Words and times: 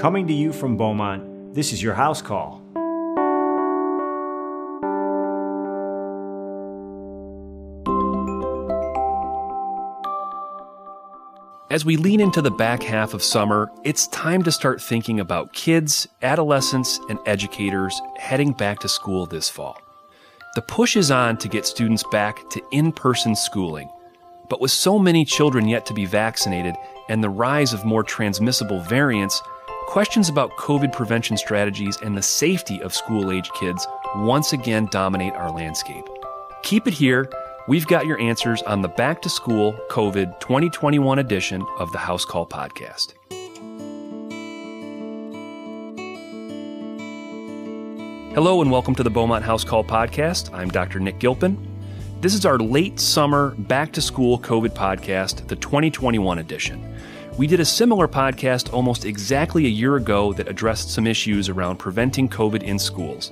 Coming 0.00 0.26
to 0.28 0.32
you 0.32 0.50
from 0.54 0.78
Beaumont, 0.78 1.54
this 1.54 1.74
is 1.74 1.82
your 1.82 1.92
house 1.92 2.22
call. 2.22 2.62
As 11.70 11.84
we 11.84 11.98
lean 11.98 12.22
into 12.22 12.40
the 12.40 12.50
back 12.50 12.82
half 12.82 13.12
of 13.12 13.22
summer, 13.22 13.70
it's 13.84 14.06
time 14.06 14.42
to 14.44 14.50
start 14.50 14.80
thinking 14.80 15.20
about 15.20 15.52
kids, 15.52 16.08
adolescents, 16.22 16.98
and 17.10 17.18
educators 17.26 18.00
heading 18.16 18.52
back 18.54 18.78
to 18.78 18.88
school 18.88 19.26
this 19.26 19.50
fall. 19.50 19.78
The 20.54 20.62
push 20.62 20.96
is 20.96 21.10
on 21.10 21.36
to 21.36 21.48
get 21.48 21.66
students 21.66 22.04
back 22.10 22.48
to 22.52 22.62
in 22.72 22.92
person 22.92 23.36
schooling. 23.36 23.90
But 24.48 24.62
with 24.62 24.70
so 24.70 24.98
many 24.98 25.26
children 25.26 25.68
yet 25.68 25.84
to 25.86 25.94
be 25.94 26.06
vaccinated 26.06 26.74
and 27.10 27.22
the 27.22 27.28
rise 27.28 27.74
of 27.74 27.84
more 27.84 28.02
transmissible 28.02 28.80
variants, 28.80 29.42
questions 29.86 30.28
about 30.28 30.56
COVID 30.56 30.92
prevention 30.92 31.36
strategies 31.36 31.96
and 32.02 32.16
the 32.16 32.22
safety 32.22 32.80
of 32.82 32.94
school 32.94 33.30
age 33.30 33.50
kids 33.52 33.86
once 34.16 34.52
again 34.52 34.88
dominate 34.90 35.34
our 35.34 35.50
landscape. 35.50 36.04
Keep 36.62 36.86
it 36.86 36.94
here 36.94 37.30
We've 37.70 37.86
got 37.86 38.04
your 38.04 38.18
answers 38.18 38.62
on 38.62 38.80
the 38.80 38.88
Back 38.88 39.22
to 39.22 39.28
School 39.28 39.74
COVID 39.90 40.40
2021 40.40 41.20
edition 41.20 41.64
of 41.78 41.92
the 41.92 41.98
House 41.98 42.24
Call 42.24 42.44
podcast. 42.44 43.14
Hello 48.34 48.60
and 48.60 48.72
welcome 48.72 48.96
to 48.96 49.04
the 49.04 49.10
Beaumont 49.10 49.44
House 49.44 49.62
Call 49.62 49.84
podcast. 49.84 50.52
I'm 50.52 50.68
Dr. 50.68 50.98
Nick 50.98 51.20
Gilpin. 51.20 51.64
This 52.20 52.34
is 52.34 52.44
our 52.44 52.58
late 52.58 52.98
summer 52.98 53.50
Back 53.56 53.92
to 53.92 54.02
School 54.02 54.38
COVID 54.40 54.70
podcast, 54.70 55.46
the 55.46 55.54
2021 55.54 56.38
edition. 56.38 56.96
We 57.38 57.46
did 57.46 57.60
a 57.60 57.64
similar 57.64 58.08
podcast 58.08 58.72
almost 58.72 59.04
exactly 59.04 59.64
a 59.64 59.68
year 59.68 59.96
ago 59.96 60.32
that 60.32 60.48
addressed 60.48 60.90
some 60.90 61.06
issues 61.06 61.48
around 61.48 61.76
preventing 61.76 62.28
COVID 62.28 62.62
in 62.62 62.78
schools. 62.78 63.30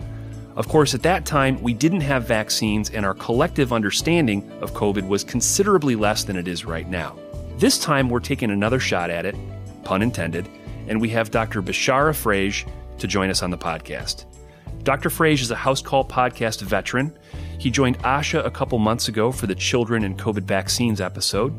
Of 0.56 0.68
course, 0.68 0.94
at 0.94 1.02
that 1.02 1.26
time, 1.26 1.60
we 1.62 1.74
didn't 1.74 2.00
have 2.00 2.26
vaccines, 2.26 2.90
and 2.90 3.04
our 3.04 3.14
collective 3.14 3.72
understanding 3.72 4.50
of 4.60 4.72
COVID 4.72 5.06
was 5.06 5.24
considerably 5.24 5.94
less 5.94 6.24
than 6.24 6.36
it 6.36 6.48
is 6.48 6.64
right 6.64 6.88
now. 6.88 7.16
This 7.58 7.78
time, 7.78 8.08
we're 8.08 8.20
taking 8.20 8.50
another 8.50 8.80
shot 8.80 9.10
at 9.10 9.26
it, 9.26 9.36
pun 9.84 10.00
intended, 10.00 10.48
and 10.86 11.00
we 11.00 11.08
have 11.10 11.30
Dr. 11.30 11.60
Bishara 11.60 12.12
Freij 12.12 12.68
to 12.98 13.06
join 13.06 13.30
us 13.30 13.42
on 13.42 13.50
the 13.50 13.58
podcast. 13.58 14.24
Dr. 14.84 15.10
Freij 15.10 15.42
is 15.42 15.50
a 15.50 15.56
House 15.56 15.82
Call 15.82 16.04
podcast 16.04 16.62
veteran. 16.62 17.16
He 17.58 17.70
joined 17.70 17.98
ASHA 17.98 18.44
a 18.46 18.50
couple 18.50 18.78
months 18.78 19.08
ago 19.08 19.30
for 19.32 19.46
the 19.46 19.54
Children 19.54 20.04
and 20.04 20.18
COVID 20.18 20.44
Vaccines 20.44 21.00
episode. 21.00 21.52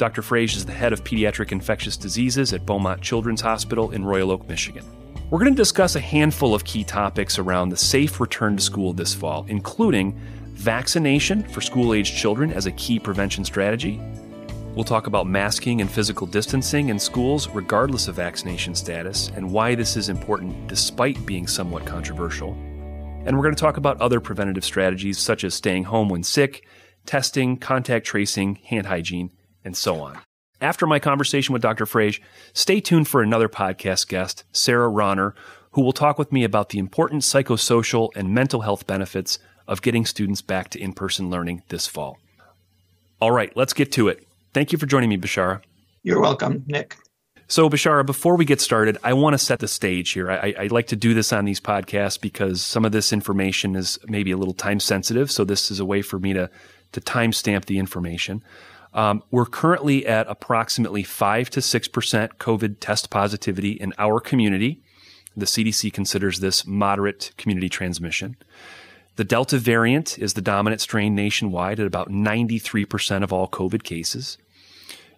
Dr. 0.00 0.22
Freij 0.22 0.56
is 0.56 0.64
the 0.64 0.72
head 0.72 0.94
of 0.94 1.04
pediatric 1.04 1.52
infectious 1.52 1.94
diseases 1.94 2.54
at 2.54 2.64
Beaumont 2.64 3.02
Children's 3.02 3.42
Hospital 3.42 3.90
in 3.90 4.02
Royal 4.02 4.30
Oak, 4.30 4.48
Michigan. 4.48 4.82
We're 5.28 5.40
going 5.40 5.52
to 5.52 5.62
discuss 5.62 5.94
a 5.94 6.00
handful 6.00 6.54
of 6.54 6.64
key 6.64 6.84
topics 6.84 7.38
around 7.38 7.68
the 7.68 7.76
safe 7.76 8.18
return 8.18 8.56
to 8.56 8.62
school 8.62 8.94
this 8.94 9.12
fall, 9.12 9.44
including 9.48 10.18
vaccination 10.54 11.42
for 11.42 11.60
school 11.60 11.92
aged 11.92 12.16
children 12.16 12.50
as 12.50 12.64
a 12.64 12.72
key 12.72 12.98
prevention 12.98 13.44
strategy. 13.44 14.00
We'll 14.74 14.84
talk 14.84 15.06
about 15.06 15.26
masking 15.26 15.82
and 15.82 15.90
physical 15.90 16.26
distancing 16.26 16.88
in 16.88 16.98
schools 16.98 17.50
regardless 17.50 18.08
of 18.08 18.14
vaccination 18.14 18.74
status 18.74 19.30
and 19.36 19.52
why 19.52 19.74
this 19.74 19.98
is 19.98 20.08
important 20.08 20.66
despite 20.66 21.26
being 21.26 21.46
somewhat 21.46 21.84
controversial. 21.84 22.52
And 23.26 23.36
we're 23.36 23.42
going 23.42 23.54
to 23.54 23.60
talk 23.60 23.76
about 23.76 24.00
other 24.00 24.18
preventative 24.18 24.64
strategies 24.64 25.18
such 25.18 25.44
as 25.44 25.52
staying 25.52 25.84
home 25.84 26.08
when 26.08 26.22
sick, 26.22 26.66
testing, 27.04 27.58
contact 27.58 28.06
tracing, 28.06 28.54
hand 28.64 28.86
hygiene, 28.86 29.32
and 29.64 29.76
so 29.76 30.00
on. 30.00 30.18
After 30.60 30.86
my 30.86 30.98
conversation 30.98 31.52
with 31.52 31.62
Dr. 31.62 31.86
Freij, 31.86 32.20
stay 32.52 32.80
tuned 32.80 33.08
for 33.08 33.22
another 33.22 33.48
podcast 33.48 34.08
guest, 34.08 34.44
Sarah 34.52 34.90
Rauner, 34.90 35.32
who 35.72 35.82
will 35.82 35.92
talk 35.92 36.18
with 36.18 36.32
me 36.32 36.44
about 36.44 36.68
the 36.68 36.78
important 36.78 37.22
psychosocial 37.22 38.10
and 38.14 38.34
mental 38.34 38.60
health 38.60 38.86
benefits 38.86 39.38
of 39.66 39.82
getting 39.82 40.04
students 40.04 40.42
back 40.42 40.68
to 40.70 40.80
in 40.80 40.92
person 40.92 41.30
learning 41.30 41.62
this 41.68 41.86
fall. 41.86 42.18
All 43.20 43.30
right, 43.30 43.54
let's 43.56 43.72
get 43.72 43.92
to 43.92 44.08
it. 44.08 44.26
Thank 44.52 44.72
you 44.72 44.78
for 44.78 44.86
joining 44.86 45.08
me, 45.08 45.16
Bishara. 45.16 45.62
You're 46.02 46.20
welcome, 46.20 46.64
Nick. 46.66 46.96
So, 47.46 47.68
Bishara, 47.68 48.06
before 48.06 48.36
we 48.36 48.44
get 48.44 48.60
started, 48.60 48.96
I 49.02 49.12
want 49.12 49.34
to 49.34 49.38
set 49.38 49.58
the 49.58 49.68
stage 49.68 50.10
here. 50.10 50.30
I, 50.30 50.54
I, 50.56 50.66
like 50.68 50.86
to 50.88 50.96
do 50.96 51.14
this 51.14 51.32
on 51.32 51.44
these 51.44 51.60
podcasts 51.60 52.20
because 52.20 52.62
some 52.62 52.84
of 52.84 52.92
this 52.92 53.12
information 53.12 53.74
is 53.74 53.98
maybe 54.06 54.30
a 54.30 54.36
little 54.36 54.54
time 54.54 54.78
sensitive. 54.78 55.32
So, 55.32 55.44
this 55.44 55.70
is 55.70 55.80
a 55.80 55.84
way 55.84 56.00
for 56.00 56.18
me 56.20 56.32
to, 56.32 56.48
to 56.92 57.00
timestamp 57.00 57.64
the 57.64 57.78
information. 57.78 58.44
Um, 58.92 59.22
we're 59.30 59.46
currently 59.46 60.06
at 60.06 60.26
approximately 60.28 61.02
5 61.02 61.50
to 61.50 61.60
6% 61.60 62.28
COVID 62.34 62.76
test 62.80 63.10
positivity 63.10 63.72
in 63.72 63.92
our 63.98 64.20
community. 64.20 64.82
The 65.36 65.46
CDC 65.46 65.92
considers 65.92 66.40
this 66.40 66.66
moderate 66.66 67.32
community 67.36 67.68
transmission. 67.68 68.36
The 69.16 69.24
Delta 69.24 69.58
variant 69.58 70.18
is 70.18 70.34
the 70.34 70.42
dominant 70.42 70.80
strain 70.80 71.14
nationwide 71.14 71.78
at 71.78 71.86
about 71.86 72.10
93% 72.10 73.22
of 73.22 73.32
all 73.32 73.48
COVID 73.48 73.82
cases. 73.82 74.38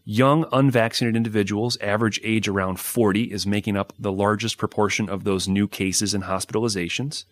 Young 0.05 0.47
unvaccinated 0.53 1.16
individuals, 1.16 1.78
average 1.81 2.21
age 2.25 2.49
around 2.49 2.81
40, 2.81 3.32
is 3.32 3.47
making 3.47 3.77
up 3.77 3.93
the 3.99 4.12
largest 4.12 4.59
proportion 4.59 5.09
of 5.09 5.25
those 5.25 5.47
new 5.47 5.69
cases 5.69 6.12
and 6.12 6.25
hospitalizations 6.25 7.25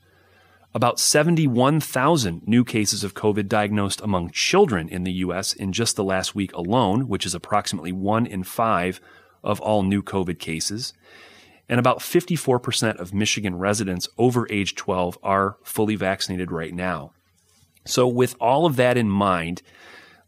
about 0.74 1.00
71,000 1.00 2.42
new 2.46 2.64
cases 2.64 3.02
of 3.02 3.14
COVID 3.14 3.48
diagnosed 3.48 4.00
among 4.02 4.30
children 4.30 4.88
in 4.88 5.02
the 5.02 5.12
U.S. 5.12 5.52
in 5.52 5.72
just 5.72 5.96
the 5.96 6.04
last 6.04 6.34
week 6.34 6.52
alone, 6.52 7.08
which 7.08 7.26
is 7.26 7.34
approximately 7.34 7.92
one 7.92 8.24
in 8.24 8.44
five 8.44 9.00
of 9.42 9.60
all 9.60 9.82
new 9.82 10.02
COVID 10.02 10.38
cases. 10.38 10.92
And 11.68 11.80
about 11.80 11.98
54% 11.98 12.98
of 12.98 13.14
Michigan 13.14 13.56
residents 13.56 14.08
over 14.18 14.46
age 14.50 14.74
12 14.74 15.18
are 15.22 15.56
fully 15.62 15.96
vaccinated 15.96 16.52
right 16.52 16.74
now. 16.74 17.12
So, 17.86 18.06
with 18.06 18.36
all 18.40 18.66
of 18.66 18.76
that 18.76 18.96
in 18.96 19.08
mind, 19.08 19.62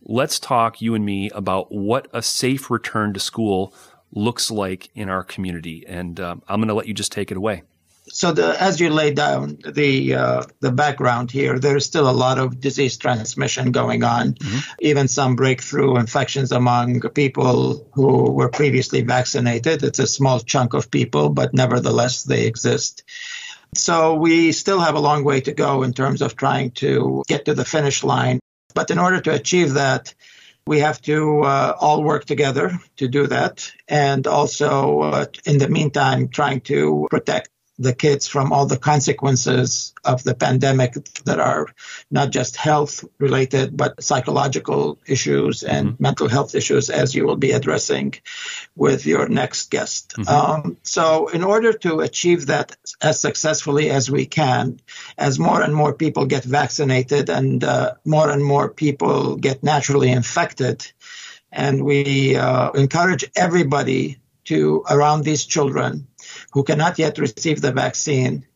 let's 0.02 0.40
talk, 0.40 0.80
you 0.80 0.94
and 0.94 1.04
me, 1.04 1.30
about 1.30 1.70
what 1.70 2.08
a 2.12 2.22
safe 2.22 2.70
return 2.70 3.12
to 3.12 3.20
school 3.20 3.74
looks 4.12 4.50
like 4.50 4.88
in 4.94 5.08
our 5.08 5.22
community. 5.22 5.84
And 5.86 6.18
um, 6.18 6.42
I'm 6.48 6.60
going 6.60 6.68
to 6.68 6.74
let 6.74 6.86
you 6.86 6.94
just 6.94 7.12
take 7.12 7.30
it 7.30 7.36
away 7.36 7.62
so 8.12 8.30
the, 8.30 8.62
as 8.62 8.78
you 8.78 8.90
lay 8.90 9.14
down 9.14 9.58
the 9.66 10.14
uh, 10.14 10.42
the 10.60 10.70
background 10.70 11.30
here, 11.30 11.58
there's 11.58 11.86
still 11.86 12.10
a 12.10 12.12
lot 12.12 12.38
of 12.38 12.60
disease 12.60 12.98
transmission 12.98 13.72
going 13.72 14.04
on, 14.04 14.34
mm-hmm. 14.34 14.58
even 14.80 15.08
some 15.08 15.34
breakthrough 15.34 15.96
infections 15.96 16.52
among 16.52 17.00
people 17.14 17.88
who 17.94 18.30
were 18.30 18.50
previously 18.50 19.00
vaccinated. 19.00 19.82
It's 19.82 19.98
a 19.98 20.06
small 20.06 20.40
chunk 20.40 20.74
of 20.74 20.90
people, 20.90 21.30
but 21.30 21.54
nevertheless 21.54 22.24
they 22.24 22.44
exist. 22.44 23.02
So 23.74 24.16
we 24.16 24.52
still 24.52 24.80
have 24.80 24.94
a 24.94 25.00
long 25.00 25.24
way 25.24 25.40
to 25.40 25.52
go 25.54 25.82
in 25.82 25.94
terms 25.94 26.20
of 26.20 26.36
trying 26.36 26.72
to 26.82 27.22
get 27.26 27.46
to 27.46 27.54
the 27.54 27.64
finish 27.64 28.04
line. 28.04 28.40
But 28.74 28.90
in 28.90 28.98
order 28.98 29.22
to 29.22 29.32
achieve 29.32 29.74
that, 29.74 30.14
we 30.66 30.80
have 30.80 31.00
to 31.02 31.40
uh, 31.40 31.76
all 31.80 32.04
work 32.04 32.26
together 32.26 32.78
to 32.98 33.08
do 33.08 33.26
that. 33.28 33.72
And 33.88 34.26
also, 34.26 35.00
uh, 35.00 35.24
in 35.46 35.56
the 35.56 35.68
meantime, 35.68 36.28
trying 36.28 36.60
to 36.62 37.08
protect 37.10 37.48
the 37.78 37.94
kids 37.94 38.26
from 38.26 38.52
all 38.52 38.66
the 38.66 38.78
consequences 38.78 39.94
of 40.04 40.22
the 40.22 40.34
pandemic 40.34 40.94
that 41.24 41.40
are 41.40 41.66
not 42.10 42.30
just 42.30 42.56
health 42.56 43.04
related, 43.18 43.76
but 43.76 44.02
psychological 44.02 44.98
issues 45.06 45.62
and 45.62 45.88
mm-hmm. 45.88 46.02
mental 46.02 46.28
health 46.28 46.54
issues, 46.54 46.90
as 46.90 47.14
you 47.14 47.24
will 47.24 47.36
be 47.36 47.52
addressing 47.52 48.14
with 48.76 49.06
your 49.06 49.28
next 49.28 49.70
guest. 49.70 50.14
Mm-hmm. 50.18 50.28
Um, 50.28 50.76
so, 50.82 51.28
in 51.28 51.42
order 51.42 51.72
to 51.72 52.00
achieve 52.00 52.46
that 52.46 52.76
as 53.00 53.20
successfully 53.20 53.90
as 53.90 54.10
we 54.10 54.26
can, 54.26 54.78
as 55.16 55.38
more 55.38 55.62
and 55.62 55.74
more 55.74 55.94
people 55.94 56.26
get 56.26 56.44
vaccinated 56.44 57.30
and 57.30 57.64
uh, 57.64 57.94
more 58.04 58.30
and 58.30 58.44
more 58.44 58.68
people 58.68 59.36
get 59.36 59.62
naturally 59.62 60.10
infected, 60.10 60.86
and 61.50 61.84
we 61.84 62.36
uh, 62.36 62.70
encourage 62.72 63.24
everybody 63.34 64.18
to 64.44 64.84
around 64.90 65.24
these 65.24 65.44
children 65.44 66.08
who 66.52 66.64
cannot 66.64 66.98
yet 66.98 67.18
receive 67.18 67.60
the 67.60 67.72
vaccine 67.72 68.46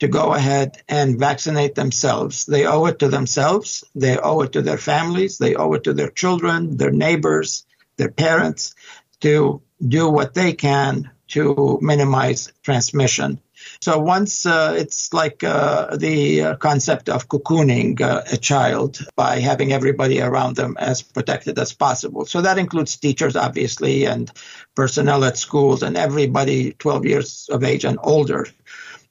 to 0.00 0.08
go 0.08 0.34
ahead 0.34 0.82
and 0.88 1.18
vaccinate 1.18 1.74
themselves. 1.74 2.46
They 2.46 2.66
owe 2.66 2.86
it 2.86 2.98
to 3.00 3.08
themselves, 3.08 3.84
they 3.94 4.18
owe 4.18 4.40
it 4.40 4.52
to 4.52 4.62
their 4.62 4.78
families, 4.78 5.38
they 5.38 5.54
owe 5.54 5.72
it 5.74 5.84
to 5.84 5.92
their 5.92 6.10
children, 6.10 6.76
their 6.76 6.90
neighbors, 6.90 7.64
their 7.96 8.10
parents 8.10 8.74
to 9.20 9.62
do 9.86 10.08
what 10.08 10.34
they 10.34 10.54
can 10.54 11.10
to 11.28 11.78
minimize 11.80 12.52
transmission. 12.62 13.40
So 13.82 13.98
once 13.98 14.46
uh, 14.46 14.76
it's 14.78 15.12
like 15.12 15.42
uh, 15.42 15.96
the 15.96 16.42
uh, 16.42 16.54
concept 16.54 17.08
of 17.08 17.28
cocooning 17.28 18.00
uh, 18.00 18.22
a 18.30 18.36
child 18.36 19.04
by 19.16 19.40
having 19.40 19.72
everybody 19.72 20.20
around 20.20 20.54
them 20.54 20.76
as 20.78 21.02
protected 21.02 21.58
as 21.58 21.72
possible. 21.72 22.24
So 22.24 22.42
that 22.42 22.58
includes 22.58 22.96
teachers, 22.96 23.34
obviously, 23.34 24.06
and 24.06 24.30
personnel 24.76 25.24
at 25.24 25.36
schools 25.36 25.82
and 25.82 25.96
everybody 25.96 26.74
12 26.74 27.06
years 27.06 27.48
of 27.50 27.64
age 27.64 27.84
and 27.84 27.98
older. 28.00 28.46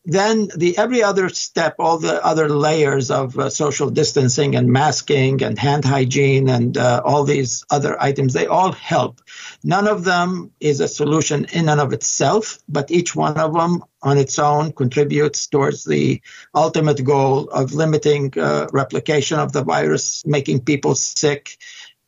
Then 0.05 0.49
the 0.55 0.77
every 0.77 1.03
other 1.03 1.29
step, 1.29 1.75
all 1.77 1.99
the 1.99 2.25
other 2.25 2.49
layers 2.49 3.11
of 3.11 3.37
uh, 3.37 3.49
social 3.49 3.89
distancing 3.89 4.55
and 4.55 4.71
masking 4.71 5.43
and 5.43 5.59
hand 5.59 5.85
hygiene 5.85 6.49
and 6.49 6.75
uh, 6.77 7.01
all 7.05 7.23
these 7.23 7.63
other 7.69 8.01
items, 8.01 8.33
they 8.33 8.47
all 8.47 8.71
help. 8.71 9.21
None 9.63 9.87
of 9.87 10.03
them 10.03 10.51
is 10.59 10.79
a 10.79 10.87
solution 10.87 11.45
in 11.53 11.69
and 11.69 11.79
of 11.79 11.93
itself, 11.93 12.57
but 12.67 12.89
each 12.89 13.15
one 13.15 13.37
of 13.37 13.53
them 13.53 13.83
on 14.01 14.17
its 14.17 14.39
own 14.39 14.71
contributes 14.71 15.45
towards 15.45 15.85
the 15.85 16.21
ultimate 16.55 17.03
goal 17.03 17.49
of 17.49 17.73
limiting 17.73 18.33
uh, 18.39 18.67
replication 18.73 19.37
of 19.37 19.51
the 19.51 19.63
virus, 19.63 20.25
making 20.25 20.61
people 20.61 20.95
sick, 20.95 21.57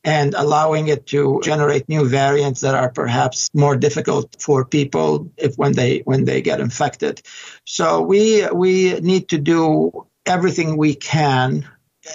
and 0.03 0.33
allowing 0.33 0.87
it 0.89 1.07
to 1.07 1.39
generate 1.43 1.87
new 1.87 2.07
variants 2.07 2.61
that 2.61 2.75
are 2.75 2.89
perhaps 2.89 3.49
more 3.53 3.75
difficult 3.75 4.35
for 4.39 4.65
people 4.65 5.31
if 5.37 5.55
when 5.55 5.73
they 5.73 5.99
when 5.99 6.25
they 6.25 6.41
get 6.41 6.59
infected. 6.59 7.21
So 7.65 8.01
we 8.01 8.45
we 8.51 8.99
need 8.99 9.29
to 9.29 9.37
do 9.37 10.05
everything 10.25 10.77
we 10.77 10.95
can 10.95 11.67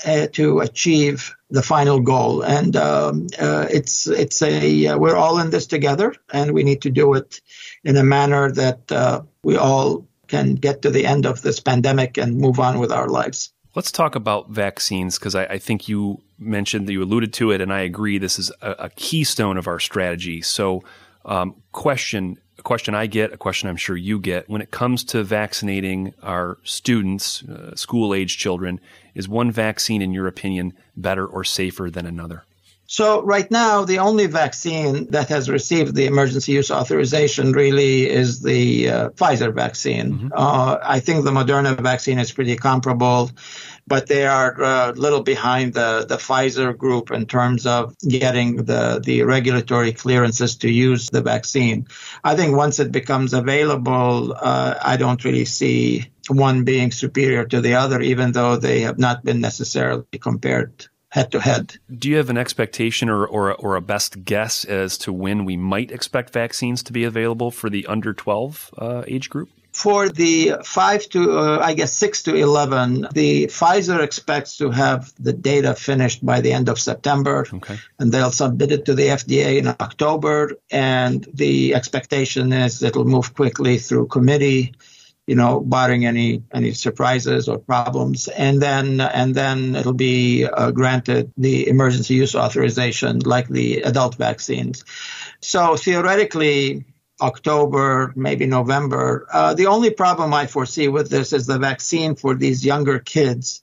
uh, 0.07 0.27
to 0.33 0.61
achieve 0.61 1.35
the 1.51 1.63
final 1.63 2.01
goal, 2.01 2.43
and 2.43 2.77
um, 2.77 3.27
uh, 3.39 3.67
it's 3.71 4.07
it's 4.07 4.43
a 4.43 4.89
uh, 4.89 4.99
we're 4.99 5.17
all 5.17 5.39
in 5.39 5.51
this 5.51 5.67
together, 5.67 6.15
and 6.31 6.53
we 6.53 6.63
need 6.63 6.83
to 6.83 6.91
do 6.91 7.15
it 7.15 7.41
in 7.85 7.97
a 7.97 8.05
manner 8.05 8.53
that 8.53 8.93
uh, 8.93 9.23
we 9.43 9.57
all 9.57 10.07
can 10.27 10.57
get 10.57 10.83
to 10.83 10.91
the 10.91 11.07
end 11.07 11.25
of 11.25 11.41
this 11.41 11.61
pandemic 11.61 12.19
and 12.19 12.37
move 12.37 12.61
on 12.61 12.79
with 12.79 12.93
our 12.93 13.09
lives. 13.09 13.55
Let's 13.79 13.93
talk 13.93 14.17
about 14.17 14.51
vaccines 14.51 15.21
because 15.21 15.37
I, 15.37 15.45
I, 15.45 15.59
think 15.59 15.89
you 15.89 16.21
mentioned 16.37 16.89
that 16.89 16.93
you 16.93 17.01
alluded 17.01 17.33
to 17.35 17.53
it, 17.53 17.61
and 17.61 17.73
I 17.73 17.83
agree. 17.83 18.19
This 18.19 18.37
is 18.37 18.51
a, 18.61 18.73
a 18.73 18.91
keystone 18.91 19.57
of 19.57 19.69
our 19.69 19.79
strategy. 19.79 20.43
So, 20.43 20.83
um, 21.25 21.55
question 21.71 22.39
a 22.59 22.63
question 22.63 22.97
I 22.97 23.07
get, 23.07 23.33
a 23.33 23.37
question 23.37 23.69
I'm 23.69 23.77
sure 23.77 23.97
you 23.97 24.19
get 24.19 24.49
when 24.49 24.63
it 24.63 24.73
comes 24.73 25.05
to 25.05 25.23
vaccinating 25.23 26.13
our 26.25 26.59
students, 26.65 27.45
uh, 27.45 27.77
school 27.77 28.15
age 28.15 28.37
children, 28.37 28.81
is 29.15 29.29
one 29.29 29.53
vaccine, 29.53 30.03
in 30.03 30.13
your 30.13 30.27
opinion, 30.27 30.73
better 30.97 31.25
or 31.25 31.45
safer 31.45 31.89
than 31.89 32.05
another? 32.05 32.43
So 32.91 33.23
right 33.23 33.49
now, 33.51 33.85
the 33.85 33.99
only 33.99 34.27
vaccine 34.29 35.11
that 35.11 35.29
has 35.29 35.51
received 35.51 35.95
the 35.95 36.07
emergency 36.07 36.53
use 36.53 36.71
authorization 36.71 37.53
really 37.53 38.09
is 38.09 38.41
the 38.41 38.89
uh, 38.89 39.09
Pfizer 39.11 39.53
vaccine. 39.53 40.15
Mm-hmm. 40.15 40.29
Uh, 40.33 40.79
I 40.83 40.99
think 41.01 41.25
the 41.25 41.31
Moderna 41.31 41.79
vaccine 41.79 42.19
is 42.19 42.33
pretty 42.33 42.57
comparable, 42.57 43.31
but 43.89 44.07
they 44.07 44.27
are 44.27 44.63
uh, 44.63 44.91
a 44.91 44.93
little 44.93 45.23
behind 45.23 45.75
the, 45.75 46.05
the 46.09 46.17
Pfizer 46.17 46.77
group 46.77 47.11
in 47.11 47.27
terms 47.27 47.67
of 47.67 47.97
getting 48.07 48.57
the, 48.57 49.01
the 49.03 49.23
regulatory 49.23 49.93
clearances 49.93 50.57
to 50.57 50.71
use 50.71 51.09
the 51.11 51.23
vaccine. 51.23 51.87
I 52.23 52.37
think 52.37 52.57
once 52.57 52.79
it 52.79 52.93
becomes 52.93 53.33
available, 53.33 54.35
uh, 54.39 54.75
I 54.81 54.97
don't 54.97 55.25
really 55.25 55.47
see 55.47 56.11
one 56.29 56.65
being 56.65 56.93
superior 56.93 57.45
to 57.47 57.61
the 57.61 57.75
other, 57.75 58.01
even 58.01 58.33
though 58.33 58.57
they 58.57 58.81
have 58.81 58.99
not 58.99 59.25
been 59.25 59.41
necessarily 59.41 60.05
compared 60.21 60.87
head 61.11 61.33
to 61.33 61.41
head. 61.41 61.77
Do 61.91 62.11
you 62.11 62.17
have 62.17 62.29
an 62.29 62.37
expectation 62.37 63.09
or, 63.09 63.27
or, 63.27 63.55
or 63.55 63.77
a 63.77 63.81
best 63.81 64.25
guess 64.25 64.65
as 64.65 64.99
to 64.99 65.13
when 65.13 65.45
we 65.45 65.57
might 65.57 65.91
expect 65.91 66.33
vaccines 66.33 66.83
to 66.83 66.93
be 66.93 67.05
available 67.05 67.51
for 67.51 67.71
the 67.71 67.87
under 67.87 68.13
12 68.13 68.75
uh, 68.77 69.05
age 69.07 69.31
group? 69.31 69.49
For 69.79 70.09
the 70.09 70.57
5 70.65 71.09
to, 71.11 71.39
uh, 71.39 71.59
I 71.63 71.75
guess, 71.75 71.93
6 71.93 72.25
to 72.25 72.35
11, 72.35 73.07
the 73.15 73.47
Pfizer 73.47 74.03
expects 74.03 74.57
to 74.57 74.73
have 74.73 75.13
the 75.21 75.33
data 75.33 75.73
finished 75.73 76.27
by 76.27 76.41
the 76.41 76.53
end 76.53 76.69
of 76.69 76.81
September. 76.81 77.47
Okay. 77.55 77.79
And 78.01 78.11
they'll 78.11 78.33
submit 78.33 78.73
it 78.73 78.87
to 78.87 78.95
the 78.97 79.07
FDA 79.07 79.59
in 79.59 79.69
October. 79.69 80.57
And 80.73 81.25
the 81.33 81.77
expectation 81.77 82.53
is 82.53 82.83
it'll 82.83 83.05
move 83.05 83.35
quickly 83.35 83.79
through 83.79 84.09
committee 84.09 84.75
you 85.29 85.37
know, 85.37 85.61
barring 85.61 86.07
any 86.07 86.43
any 86.55 86.73
surprises 86.73 87.51
or 87.51 87.59
problems, 87.59 88.29
and 88.29 88.63
then 88.63 88.99
and 88.99 89.35
then 89.35 89.77
it'll 89.77 89.93
be 89.93 90.47
uh, 90.47 90.71
granted 90.71 91.31
the 91.37 91.69
emergency 91.69 92.15
use 92.15 92.35
authorization 92.35 93.19
like 93.19 93.47
the 93.47 93.83
adult 93.83 94.15
vaccines. 94.15 94.87
So 95.43 95.77
theoretically, 95.77 96.87
October, 97.21 98.13
maybe 98.17 98.47
November. 98.47 99.27
Uh, 99.33 99.55
the 99.55 99.67
only 99.67 99.91
problem 99.91 100.33
I 100.33 100.47
foresee 100.47 100.89
with 100.89 101.11
this 101.11 101.33
is 101.33 101.47
the 101.47 101.59
vaccine 101.59 102.15
for 102.15 102.35
these 102.35 102.65
younger 102.65 102.99
kids. 102.99 103.63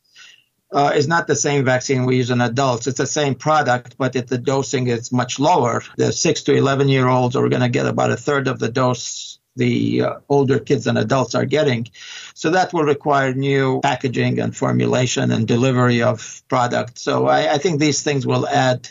Uh, 0.72 0.92
is 0.94 1.08
not 1.08 1.28
the 1.28 1.36
same 1.36 1.64
vaccine 1.64 2.06
we 2.06 2.18
use 2.18 2.32
in 2.32 2.42
adults. 2.42 2.88
It's 2.88 2.98
the 2.98 3.08
same 3.08 3.36
product, 3.36 3.96
but 3.98 4.16
it, 4.16 4.28
the 4.28 4.38
dosing 4.38 4.88
is 4.88 5.12
much 5.12 5.40
lower. 5.40 5.82
The 5.96 6.12
six 6.12 6.42
to 6.44 6.56
11 6.56 6.90
year 6.90 7.08
olds 7.08 7.36
are 7.36 7.48
going 7.48 7.62
to 7.62 7.70
get 7.70 7.86
about 7.86 8.12
a 8.12 8.18
third 8.18 8.48
of 8.48 8.60
the 8.60 8.68
dose 8.68 9.36
the 9.56 10.02
uh, 10.02 10.14
older 10.30 10.60
kids 10.60 10.88
and 10.88 10.98
adults 10.98 11.36
are 11.36 11.46
getting. 11.46 11.88
So 12.34 12.52
that 12.52 12.74
will 12.74 12.84
require 12.84 13.34
new 13.34 13.80
packaging 13.82 14.40
and 14.40 14.56
formulation 14.56 15.32
and 15.32 15.48
delivery 15.48 16.02
of 16.02 16.44
product. 16.48 17.00
So 17.00 17.28
I, 17.28 17.54
I 17.54 17.58
think 17.58 17.80
these 17.80 18.04
things 18.04 18.28
will 18.28 18.48
add 18.48 18.90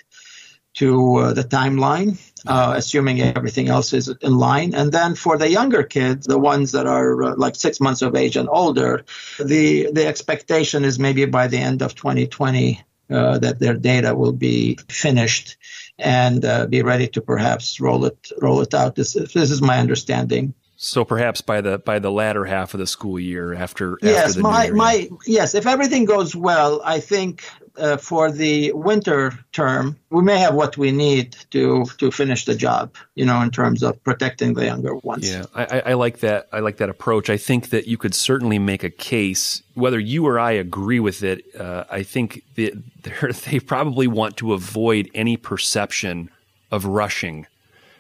to 0.75 1.17
uh, 1.17 1.33
the 1.33 1.45
timeline, 1.45 2.19
uh, 2.47 2.75
assuming 2.77 3.21
everything 3.21 3.69
else 3.69 3.93
is 3.93 4.09
in 4.09 4.37
line. 4.37 4.75
And 4.75 4.91
then 4.91 5.15
for 5.15 5.39
the 5.39 5.49
younger 5.49 5.83
kids, 5.83 6.27
the 6.27 6.39
ones 6.39 6.73
that 6.73 6.87
are 6.87 7.23
uh, 7.23 7.35
like 7.37 7.57
six 7.57 7.81
months 7.81 8.03
of 8.03 8.17
age 8.17 8.37
and 8.37 8.49
older, 8.49 9.05
the 9.39 9.91
the 9.93 10.07
expectation 10.07 10.85
is 10.85 10.99
maybe 10.99 11.25
by 11.27 11.47
the 11.47 11.59
end 11.59 11.83
of 11.83 11.95
2020 11.95 12.83
uh, 13.11 13.39
that 13.39 13.59
their 13.61 13.75
data 13.75 14.15
will 14.15 14.33
be 14.33 14.79
finished 14.89 15.57
and 15.99 16.45
uh, 16.45 16.67
be 16.67 16.83
ready 16.83 17.07
to 17.09 17.21
perhaps 17.21 17.81
roll 17.81 18.05
it 18.05 18.31
roll 18.41 18.61
it 18.61 18.75
out. 18.75 18.97
This 18.97 19.13
this 19.13 19.51
is 19.51 19.63
my 19.63 19.79
understanding. 19.79 20.55
So 20.77 21.05
perhaps 21.05 21.41
by 21.41 21.61
the 21.61 21.79
by 21.79 22.01
the 22.01 22.11
latter 22.11 22.45
half 22.45 22.75
of 22.75 22.81
the 22.81 22.87
school 22.87 23.21
year, 23.21 23.55
after 23.55 23.99
yes, 24.03 24.31
after 24.31 24.41
my 24.41 24.71
my 24.71 25.09
yes, 25.25 25.55
if 25.55 25.67
everything 25.67 26.05
goes 26.05 26.35
well, 26.35 26.83
I 26.85 26.99
think 26.99 27.45
uh, 27.77 27.97
for 27.97 28.31
the 28.31 28.73
winter 28.73 29.33
term, 29.53 29.99
we 30.11 30.23
may 30.23 30.39
have 30.39 30.55
what 30.55 30.77
we 30.77 30.93
need 30.93 31.37
to 31.51 31.85
to 31.99 32.11
finish 32.11 32.45
the 32.45 32.55
job. 32.55 32.95
You 33.15 33.25
know, 33.25 33.41
in 33.41 33.51
terms 33.51 33.83
of 33.83 34.03
protecting 34.05 34.55
the 34.55 34.67
younger 34.67 34.95
ones. 34.97 35.31
Yeah, 35.31 35.45
I, 35.55 35.81
I 35.87 35.93
like 35.95 36.19
that. 36.19 36.49
I 36.53 36.61
like 36.61 36.77
that 36.79 36.89
approach. 36.89 37.31
I 37.31 37.37
think 37.37 37.71
that 37.71 37.87
you 37.87 37.97
could 37.97 38.15
certainly 38.15 38.59
make 38.59 38.85
a 38.85 38.91
case, 38.91 39.63
whether 39.75 39.99
you 39.99 40.27
or 40.27 40.39
I 40.39 40.53
agree 40.53 41.01
with 41.01 41.23
it. 41.23 41.45
Uh, 41.59 41.85
I 41.91 42.03
think 42.03 42.43
that 42.55 43.45
they 43.51 43.61
probably 43.61 44.07
want 44.07 44.37
to 44.39 44.53
avoid 44.53 45.11
any 45.15 45.37
perception 45.37 46.31
of 46.71 46.85
rushing 46.85 47.47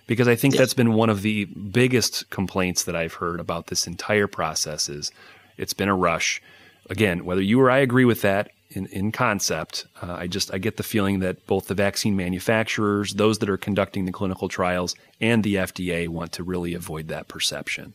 because 0.06 0.28
I 0.28 0.36
think 0.36 0.54
yes. 0.54 0.60
that's 0.60 0.74
been 0.74 0.92
one 0.92 1.10
of 1.10 1.22
the 1.22 1.46
biggest 1.46 2.28
complaints 2.30 2.84
that 2.84 2.94
I've 2.94 3.14
heard 3.14 3.40
about 3.40 3.68
this 3.68 3.86
entire 3.86 4.26
process 4.26 4.88
is 4.88 5.10
it's 5.56 5.72
been 5.72 5.88
a 5.88 5.96
rush. 5.96 6.42
Again, 6.90 7.24
whether 7.24 7.40
you 7.40 7.60
or 7.60 7.70
I 7.70 7.78
agree 7.78 8.04
with 8.04 8.20
that, 8.22 8.50
in, 8.74 8.86
in 8.86 9.12
concept. 9.12 9.86
Uh, 10.02 10.12
I 10.12 10.26
just 10.26 10.52
I 10.52 10.58
get 10.58 10.76
the 10.76 10.82
feeling 10.82 11.20
that 11.20 11.46
both 11.46 11.66
the 11.66 11.74
vaccine 11.74 12.16
manufacturers, 12.16 13.14
those 13.14 13.38
that 13.38 13.48
are 13.48 13.56
conducting 13.56 14.04
the 14.04 14.12
clinical 14.12 14.48
trials, 14.48 14.94
and 15.20 15.42
the 15.42 15.56
FDA 15.56 16.08
want 16.08 16.32
to 16.32 16.42
really 16.42 16.74
avoid 16.74 17.08
that 17.08 17.28
perception. 17.28 17.94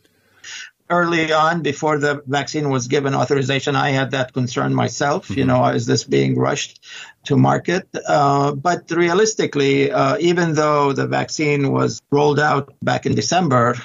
Early 0.88 1.32
on, 1.32 1.62
before 1.62 1.98
the 1.98 2.20
vaccine 2.26 2.68
was 2.68 2.88
given 2.88 3.14
authorization, 3.14 3.76
I 3.76 3.90
had 3.90 4.10
that 4.10 4.32
concern 4.32 4.74
myself. 4.74 5.28
Mm-hmm. 5.28 5.38
You 5.38 5.44
know, 5.44 5.64
is 5.66 5.86
this 5.86 6.02
being 6.02 6.36
rushed 6.36 6.84
to 7.26 7.36
market? 7.36 7.88
Uh, 8.08 8.56
but 8.56 8.90
realistically, 8.90 9.92
uh, 9.92 10.16
even 10.18 10.54
though 10.54 10.92
the 10.92 11.06
vaccine 11.06 11.70
was 11.70 12.02
rolled 12.10 12.40
out 12.40 12.74
back 12.82 13.06
in 13.06 13.14
December, 13.14 13.76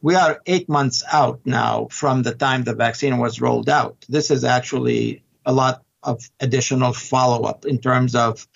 we 0.00 0.14
are 0.14 0.40
eight 0.46 0.68
months 0.70 1.04
out 1.12 1.40
now 1.44 1.88
from 1.90 2.22
the 2.22 2.34
time 2.34 2.62
the 2.62 2.74
vaccine 2.74 3.18
was 3.18 3.42
rolled 3.42 3.68
out. 3.68 3.96
This 4.08 4.30
is 4.30 4.42
actually 4.42 5.22
a 5.44 5.52
lot 5.52 5.83
of 6.04 6.30
additional 6.40 6.92
follow 6.92 7.44
up 7.44 7.64
in 7.64 7.78
terms 7.78 8.14
of 8.14 8.46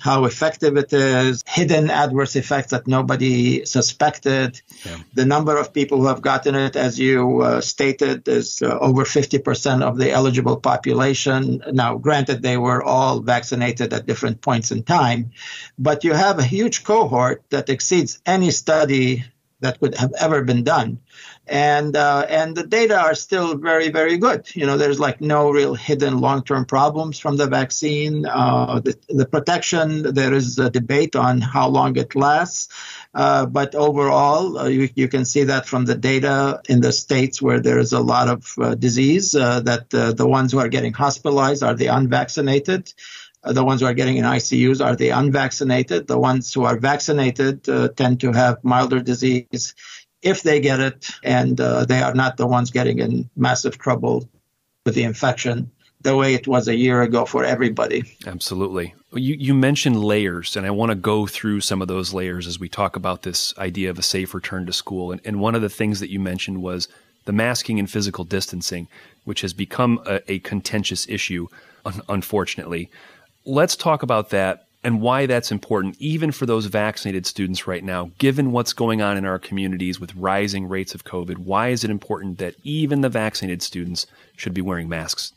how 0.00 0.24
effective 0.24 0.76
it 0.76 0.92
is, 0.92 1.42
hidden 1.46 1.90
adverse 1.90 2.36
effects 2.36 2.70
that 2.70 2.86
nobody 2.86 3.64
suspected. 3.64 4.60
Yeah. 4.84 4.98
The 5.14 5.24
number 5.24 5.56
of 5.56 5.72
people 5.72 5.98
who 5.98 6.06
have 6.06 6.22
gotten 6.22 6.54
it, 6.54 6.76
as 6.76 6.98
you 6.98 7.42
uh, 7.42 7.60
stated, 7.60 8.28
is 8.28 8.62
uh, 8.62 8.78
over 8.78 9.04
50% 9.04 9.82
of 9.82 9.98
the 9.98 10.10
eligible 10.10 10.58
population. 10.58 11.62
Now, 11.72 11.96
granted, 11.96 12.42
they 12.42 12.56
were 12.56 12.82
all 12.82 13.20
vaccinated 13.20 13.92
at 13.92 14.06
different 14.06 14.40
points 14.40 14.70
in 14.70 14.82
time, 14.84 15.32
but 15.78 16.04
you 16.04 16.12
have 16.12 16.38
a 16.38 16.44
huge 16.44 16.84
cohort 16.84 17.42
that 17.50 17.68
exceeds 17.68 18.20
any 18.24 18.50
study 18.50 19.24
that 19.60 19.80
could 19.80 19.96
have 19.96 20.12
ever 20.20 20.42
been 20.42 20.62
done 20.62 21.00
and 21.48 21.96
uh, 21.96 22.26
and 22.28 22.56
the 22.56 22.66
data 22.66 22.98
are 22.98 23.14
still 23.14 23.56
very 23.56 23.88
very 23.88 24.18
good. 24.18 24.54
You 24.54 24.66
know, 24.66 24.76
there's 24.76 25.00
like 25.00 25.20
no 25.20 25.50
real 25.50 25.74
hidden 25.74 26.18
long 26.20 26.44
term 26.44 26.64
problems 26.64 27.18
from 27.18 27.36
the 27.36 27.46
vaccine. 27.46 28.26
Uh, 28.26 28.80
the, 28.80 28.96
the 29.08 29.26
protection 29.26 30.14
there 30.14 30.32
is 30.34 30.58
a 30.58 30.70
debate 30.70 31.16
on 31.16 31.40
how 31.40 31.68
long 31.68 31.96
it 31.96 32.14
lasts, 32.14 32.68
uh, 33.14 33.46
but 33.46 33.74
overall 33.74 34.58
uh, 34.58 34.66
you, 34.66 34.88
you 34.94 35.08
can 35.08 35.24
see 35.24 35.44
that 35.44 35.66
from 35.66 35.84
the 35.84 35.94
data 35.94 36.60
in 36.68 36.80
the 36.80 36.92
states 36.92 37.40
where 37.40 37.60
there 37.60 37.78
is 37.78 37.92
a 37.92 38.00
lot 38.00 38.28
of 38.28 38.54
uh, 38.58 38.74
disease 38.74 39.34
uh, 39.34 39.60
that 39.60 39.90
the 39.90 40.26
ones 40.26 40.52
who 40.52 40.58
are 40.58 40.68
getting 40.68 40.92
hospitalized 40.92 41.62
are 41.62 41.74
the 41.74 41.86
unvaccinated. 41.86 42.92
The 43.44 43.64
ones 43.64 43.80
who 43.80 43.86
are 43.86 43.94
getting 43.94 44.16
in 44.16 44.24
ICUs 44.24 44.84
are 44.84 44.96
the 44.96 45.10
unvaccinated. 45.10 46.08
The 46.08 46.18
ones 46.18 46.52
who 46.52 46.64
are 46.64 46.76
vaccinated 46.76 47.64
tend 47.96 48.20
to 48.20 48.32
have 48.32 48.62
milder 48.64 49.00
disease 49.00 49.74
if 50.22 50.42
they 50.42 50.60
get 50.60 50.80
it 50.80 51.10
and 51.22 51.60
uh, 51.60 51.84
they 51.84 52.02
are 52.02 52.14
not 52.14 52.36
the 52.36 52.46
ones 52.46 52.70
getting 52.70 52.98
in 52.98 53.28
massive 53.36 53.78
trouble 53.78 54.28
with 54.84 54.94
the 54.94 55.04
infection 55.04 55.70
the 56.00 56.16
way 56.16 56.34
it 56.34 56.46
was 56.46 56.68
a 56.68 56.76
year 56.76 57.02
ago 57.02 57.24
for 57.24 57.44
everybody. 57.44 58.04
Absolutely. 58.26 58.94
You, 59.12 59.34
you 59.34 59.54
mentioned 59.54 60.02
layers, 60.02 60.56
and 60.56 60.64
I 60.64 60.70
want 60.70 60.90
to 60.90 60.94
go 60.94 61.26
through 61.26 61.60
some 61.60 61.82
of 61.82 61.88
those 61.88 62.14
layers 62.14 62.46
as 62.46 62.60
we 62.60 62.68
talk 62.68 62.94
about 62.94 63.22
this 63.22 63.56
idea 63.58 63.90
of 63.90 63.98
a 63.98 64.02
safe 64.02 64.32
return 64.32 64.66
to 64.66 64.72
school. 64.72 65.10
And, 65.10 65.20
and 65.24 65.40
one 65.40 65.54
of 65.54 65.62
the 65.62 65.68
things 65.68 65.98
that 66.00 66.10
you 66.10 66.20
mentioned 66.20 66.62
was 66.62 66.88
the 67.24 67.32
masking 67.32 67.78
and 67.78 67.90
physical 67.90 68.24
distancing, 68.24 68.86
which 69.24 69.40
has 69.40 69.52
become 69.52 70.00
a, 70.06 70.20
a 70.30 70.38
contentious 70.40 71.08
issue, 71.08 71.48
un- 71.84 72.02
unfortunately. 72.08 72.90
Let's 73.44 73.74
talk 73.74 74.02
about 74.02 74.30
that 74.30 74.67
and 74.84 75.00
why 75.00 75.26
that's 75.26 75.50
important, 75.50 75.96
even 75.98 76.30
for 76.30 76.46
those 76.46 76.66
vaccinated 76.66 77.26
students 77.26 77.66
right 77.66 77.82
now, 77.82 78.10
given 78.18 78.52
what's 78.52 78.72
going 78.72 79.02
on 79.02 79.16
in 79.16 79.24
our 79.24 79.38
communities 79.38 79.98
with 79.98 80.14
rising 80.14 80.68
rates 80.68 80.94
of 80.94 81.04
COVID. 81.04 81.38
Why 81.38 81.68
is 81.68 81.84
it 81.84 81.90
important 81.90 82.38
that 82.38 82.54
even 82.62 83.00
the 83.00 83.08
vaccinated 83.08 83.62
students 83.62 84.06
should 84.36 84.54
be 84.54 84.60
wearing 84.60 84.88
masks? 84.88 85.32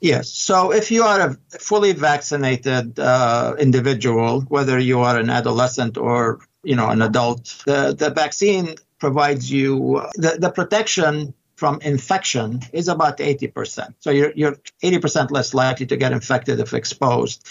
Yes. 0.00 0.30
So 0.30 0.72
if 0.72 0.90
you 0.90 1.02
are 1.02 1.20
a 1.20 1.58
fully 1.58 1.92
vaccinated 1.92 2.98
uh, 2.98 3.54
individual, 3.58 4.42
whether 4.42 4.78
you 4.78 5.00
are 5.00 5.18
an 5.18 5.30
adolescent 5.30 5.96
or 5.96 6.40
you 6.62 6.76
know 6.76 6.88
an 6.88 7.02
adult, 7.02 7.62
the, 7.66 7.94
the 7.96 8.10
vaccine 8.10 8.74
provides 8.98 9.50
you 9.50 10.02
the, 10.16 10.36
the 10.38 10.50
protection 10.50 11.34
from 11.56 11.80
infection 11.80 12.60
is 12.72 12.86
about 12.88 13.18
80%. 13.18 13.94
So 14.00 14.10
you're, 14.10 14.32
you're 14.36 14.56
80% 14.82 15.30
less 15.30 15.54
likely 15.54 15.86
to 15.86 15.96
get 15.96 16.12
infected 16.12 16.60
if 16.60 16.74
exposed. 16.74 17.48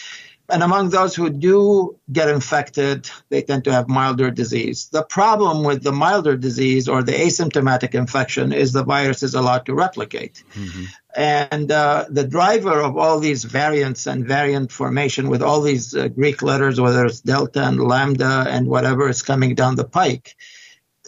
And 0.47 0.61
among 0.61 0.89
those 0.89 1.15
who 1.15 1.29
do 1.31 1.97
get 2.11 2.29
infected, 2.29 3.09
they 3.29 3.41
tend 3.41 3.63
to 3.63 3.71
have 3.71 3.89
milder 3.89 4.29
disease. 4.29 4.89
The 4.91 5.03
problem 5.03 5.63
with 5.63 5.81
the 5.81 5.91
milder 5.91 6.37
disease 6.37 6.87
or 6.87 7.01
the 7.01 7.13
asymptomatic 7.13 7.95
infection 7.95 8.53
is 8.53 8.71
the 8.71 8.83
virus 8.83 9.23
is 9.23 9.33
allowed 9.33 9.65
to 9.65 9.73
replicate. 9.73 10.43
Mm-hmm. 10.53 10.83
And 11.15 11.71
uh, 11.71 12.05
the 12.09 12.27
driver 12.27 12.79
of 12.79 12.95
all 12.95 13.19
these 13.19 13.43
variants 13.43 14.05
and 14.05 14.27
variant 14.27 14.71
formation 14.71 15.29
with 15.29 15.41
all 15.41 15.61
these 15.61 15.95
uh, 15.95 16.09
Greek 16.09 16.43
letters, 16.43 16.79
whether 16.79 17.05
it's 17.05 17.21
delta 17.21 17.63
and 17.63 17.81
lambda 17.81 18.45
and 18.47 18.67
whatever 18.67 19.09
is 19.09 19.23
coming 19.23 19.55
down 19.55 19.75
the 19.75 19.85
pike, 19.85 20.35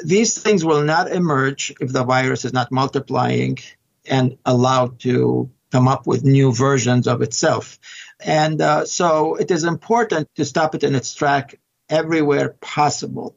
these 0.04 0.38
things 0.38 0.66
will 0.66 0.84
not 0.84 1.12
emerge 1.12 1.74
if 1.80 1.92
the 1.92 2.04
virus 2.04 2.46
is 2.46 2.54
not 2.54 2.72
multiplying 2.72 3.58
and 4.06 4.38
allowed 4.46 5.00
to 5.02 5.52
come 5.72 5.88
up 5.88 6.08
with 6.08 6.24
new 6.24 6.54
versions 6.54 7.08
of 7.08 7.22
itself. 7.22 7.78
And 8.20 8.62
uh, 8.62 8.86
so 8.86 9.36
it 9.36 9.52
is 9.52 9.64
important 9.64 10.28
to 10.36 10.46
stop 10.46 10.76
it 10.76 10.84
in 10.84 10.96
its 10.96 11.14
track 11.14 11.60
everywhere 11.90 12.56
possible. 12.62 13.36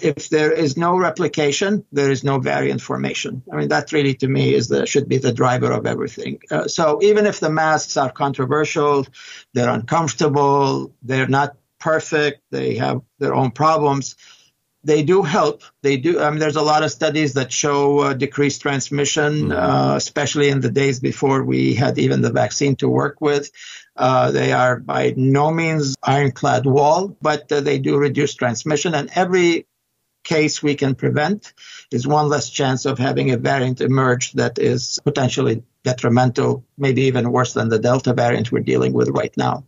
If 0.00 0.28
there 0.28 0.52
is 0.52 0.76
no 0.76 0.98
replication, 0.98 1.84
there 1.92 2.10
is 2.10 2.24
no 2.24 2.38
variant 2.38 2.82
formation. 2.82 3.42
I 3.50 3.56
mean, 3.56 3.68
that 3.68 3.92
really 3.92 4.14
to 4.16 4.28
me 4.28 4.54
is 4.54 4.68
the 4.68 4.86
should 4.86 5.08
be 5.08 5.18
the 5.18 5.32
driver 5.32 5.72
of 5.72 5.86
everything. 5.86 6.40
Uh, 6.50 6.68
so 6.68 6.98
even 7.02 7.24
if 7.26 7.40
the 7.40 7.50
masks 7.50 7.96
are 7.96 8.10
controversial, 8.10 9.06
they're 9.54 9.70
uncomfortable, 9.70 10.94
they're 11.02 11.28
not 11.28 11.56
perfect, 11.78 12.42
they 12.50 12.76
have 12.76 13.00
their 13.18 13.34
own 13.34 13.50
problems 13.50 14.16
they 14.84 15.02
do 15.02 15.22
help. 15.22 15.62
They 15.82 15.96
do. 15.96 16.20
I 16.20 16.30
mean, 16.30 16.38
there's 16.38 16.56
a 16.56 16.62
lot 16.62 16.82
of 16.82 16.90
studies 16.90 17.34
that 17.34 17.52
show 17.52 18.00
uh, 18.00 18.14
decreased 18.14 18.62
transmission, 18.62 19.48
mm-hmm. 19.48 19.52
uh, 19.52 19.96
especially 19.96 20.48
in 20.48 20.60
the 20.60 20.70
days 20.70 21.00
before 21.00 21.44
we 21.44 21.74
had 21.74 21.98
even 21.98 22.20
the 22.20 22.32
vaccine 22.32 22.76
to 22.76 22.88
work 22.88 23.20
with. 23.20 23.50
Uh, 23.96 24.30
they 24.30 24.52
are 24.52 24.80
by 24.80 25.12
no 25.16 25.50
means 25.50 25.94
ironclad 26.02 26.64
wall, 26.64 27.16
but 27.20 27.50
uh, 27.52 27.60
they 27.60 27.78
do 27.78 27.96
reduce 27.96 28.34
transmission. 28.34 28.94
And 28.94 29.10
every 29.14 29.66
case 30.24 30.62
we 30.62 30.74
can 30.74 30.94
prevent 30.94 31.52
is 31.90 32.06
one 32.06 32.28
less 32.28 32.48
chance 32.48 32.86
of 32.86 32.98
having 32.98 33.30
a 33.30 33.36
variant 33.36 33.80
emerge 33.80 34.32
that 34.32 34.58
is 34.58 34.98
potentially 35.04 35.62
detrimental, 35.84 36.64
maybe 36.78 37.02
even 37.02 37.32
worse 37.32 37.52
than 37.54 37.68
the 37.68 37.78
Delta 37.78 38.14
variant 38.14 38.52
we're 38.52 38.60
dealing 38.60 38.92
with 38.92 39.08
right 39.08 39.36
now 39.36 39.64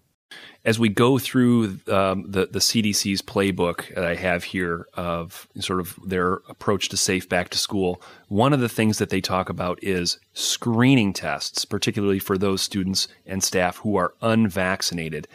as 0.64 0.78
we 0.78 0.88
go 0.88 1.18
through 1.18 1.78
um, 1.88 2.30
the 2.30 2.48
the 2.50 2.58
CDC's 2.58 3.20
playbook 3.20 3.94
that 3.94 4.04
I 4.04 4.14
have 4.14 4.44
here 4.44 4.86
of 4.94 5.46
sort 5.60 5.80
of 5.80 5.98
their 6.04 6.34
approach 6.48 6.88
to 6.90 6.96
safe 6.96 7.28
back 7.28 7.50
to 7.50 7.58
school, 7.58 8.00
one 8.28 8.52
of 8.52 8.60
the 8.60 8.68
things 8.68 8.98
that 8.98 9.10
they 9.10 9.20
talk 9.20 9.48
about 9.48 9.82
is 9.82 10.18
screening 10.32 11.12
tests, 11.12 11.64
particularly 11.64 12.18
for 12.18 12.38
those 12.38 12.62
students 12.62 13.08
and 13.26 13.42
staff 13.42 13.78
who 13.78 13.96
are 13.96 14.14
unvaccinated. 14.22 15.28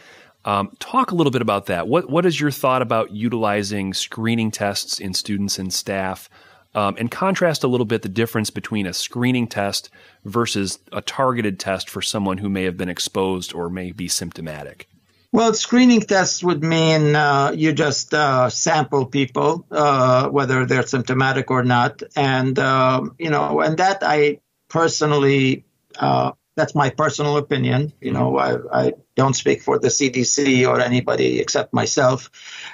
Um, 0.44 0.74
talk 0.80 1.10
a 1.10 1.14
little 1.14 1.30
bit 1.30 1.42
about 1.42 1.66
that. 1.66 1.86
What 1.86 2.10
what 2.10 2.26
is 2.26 2.40
your 2.40 2.50
thought 2.50 2.82
about 2.82 3.12
utilizing 3.12 3.94
screening 3.94 4.50
tests 4.50 4.98
in 4.98 5.14
students 5.14 5.58
and 5.58 5.72
staff? 5.72 6.28
Um, 6.72 6.94
and 6.98 7.10
contrast 7.10 7.64
a 7.64 7.66
little 7.66 7.84
bit 7.84 8.02
the 8.02 8.08
difference 8.08 8.50
between 8.50 8.86
a 8.86 8.92
screening 8.92 9.48
test 9.48 9.90
versus 10.24 10.78
a 10.92 11.00
targeted 11.00 11.58
test 11.58 11.90
for 11.90 12.00
someone 12.00 12.38
who 12.38 12.48
may 12.48 12.62
have 12.62 12.76
been 12.76 12.88
exposed 12.88 13.52
or 13.52 13.68
may 13.68 13.90
be 13.90 14.06
symptomatic. 14.06 14.88
Well, 15.32 15.54
screening 15.54 16.00
tests 16.00 16.42
would 16.42 16.64
mean 16.64 17.14
uh, 17.14 17.52
you 17.54 17.72
just 17.72 18.12
uh, 18.12 18.50
sample 18.50 19.06
people, 19.06 19.64
uh, 19.70 20.28
whether 20.28 20.66
they're 20.66 20.86
symptomatic 20.86 21.52
or 21.52 21.62
not, 21.62 22.02
and 22.16 22.58
um, 22.58 23.14
you 23.16 23.30
know, 23.30 23.60
and 23.60 23.76
that 23.78 23.98
I 24.02 24.40
personally, 24.68 25.64
uh, 26.00 26.32
that's 26.56 26.74
my 26.74 26.90
personal 26.90 27.36
opinion. 27.36 27.92
You 28.00 28.12
know, 28.12 28.38
I, 28.38 28.56
I 28.72 28.92
don't 29.14 29.34
speak 29.34 29.62
for 29.62 29.78
the 29.78 29.86
CDC 29.88 30.68
or 30.68 30.80
anybody 30.80 31.38
except 31.38 31.72
myself. 31.72 32.28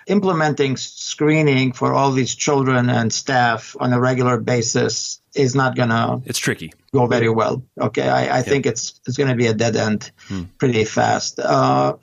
Implementing 0.06 0.76
screening 0.76 1.72
for 1.72 1.92
all 1.92 2.12
these 2.12 2.34
children 2.34 2.88
and 2.88 3.12
staff 3.12 3.76
on 3.80 3.92
a 3.92 4.00
regular 4.00 4.38
basis 4.38 5.20
is 5.36 5.54
not 5.54 5.76
going 5.76 5.90
to. 5.90 6.22
It's 6.24 6.38
tricky. 6.38 6.72
Go 6.92 7.06
very 7.06 7.28
well. 7.28 7.62
Okay, 7.78 8.08
I, 8.08 8.38
I 8.38 8.42
think 8.42 8.66
it's 8.66 9.00
it's 9.06 9.16
going 9.16 9.28
to 9.28 9.36
be 9.36 9.46
a 9.46 9.54
dead 9.54 9.76
end 9.76 10.10
hmm. 10.28 10.44
pretty 10.58 10.84
fast. 10.84 11.38
Uh, 11.38 11.96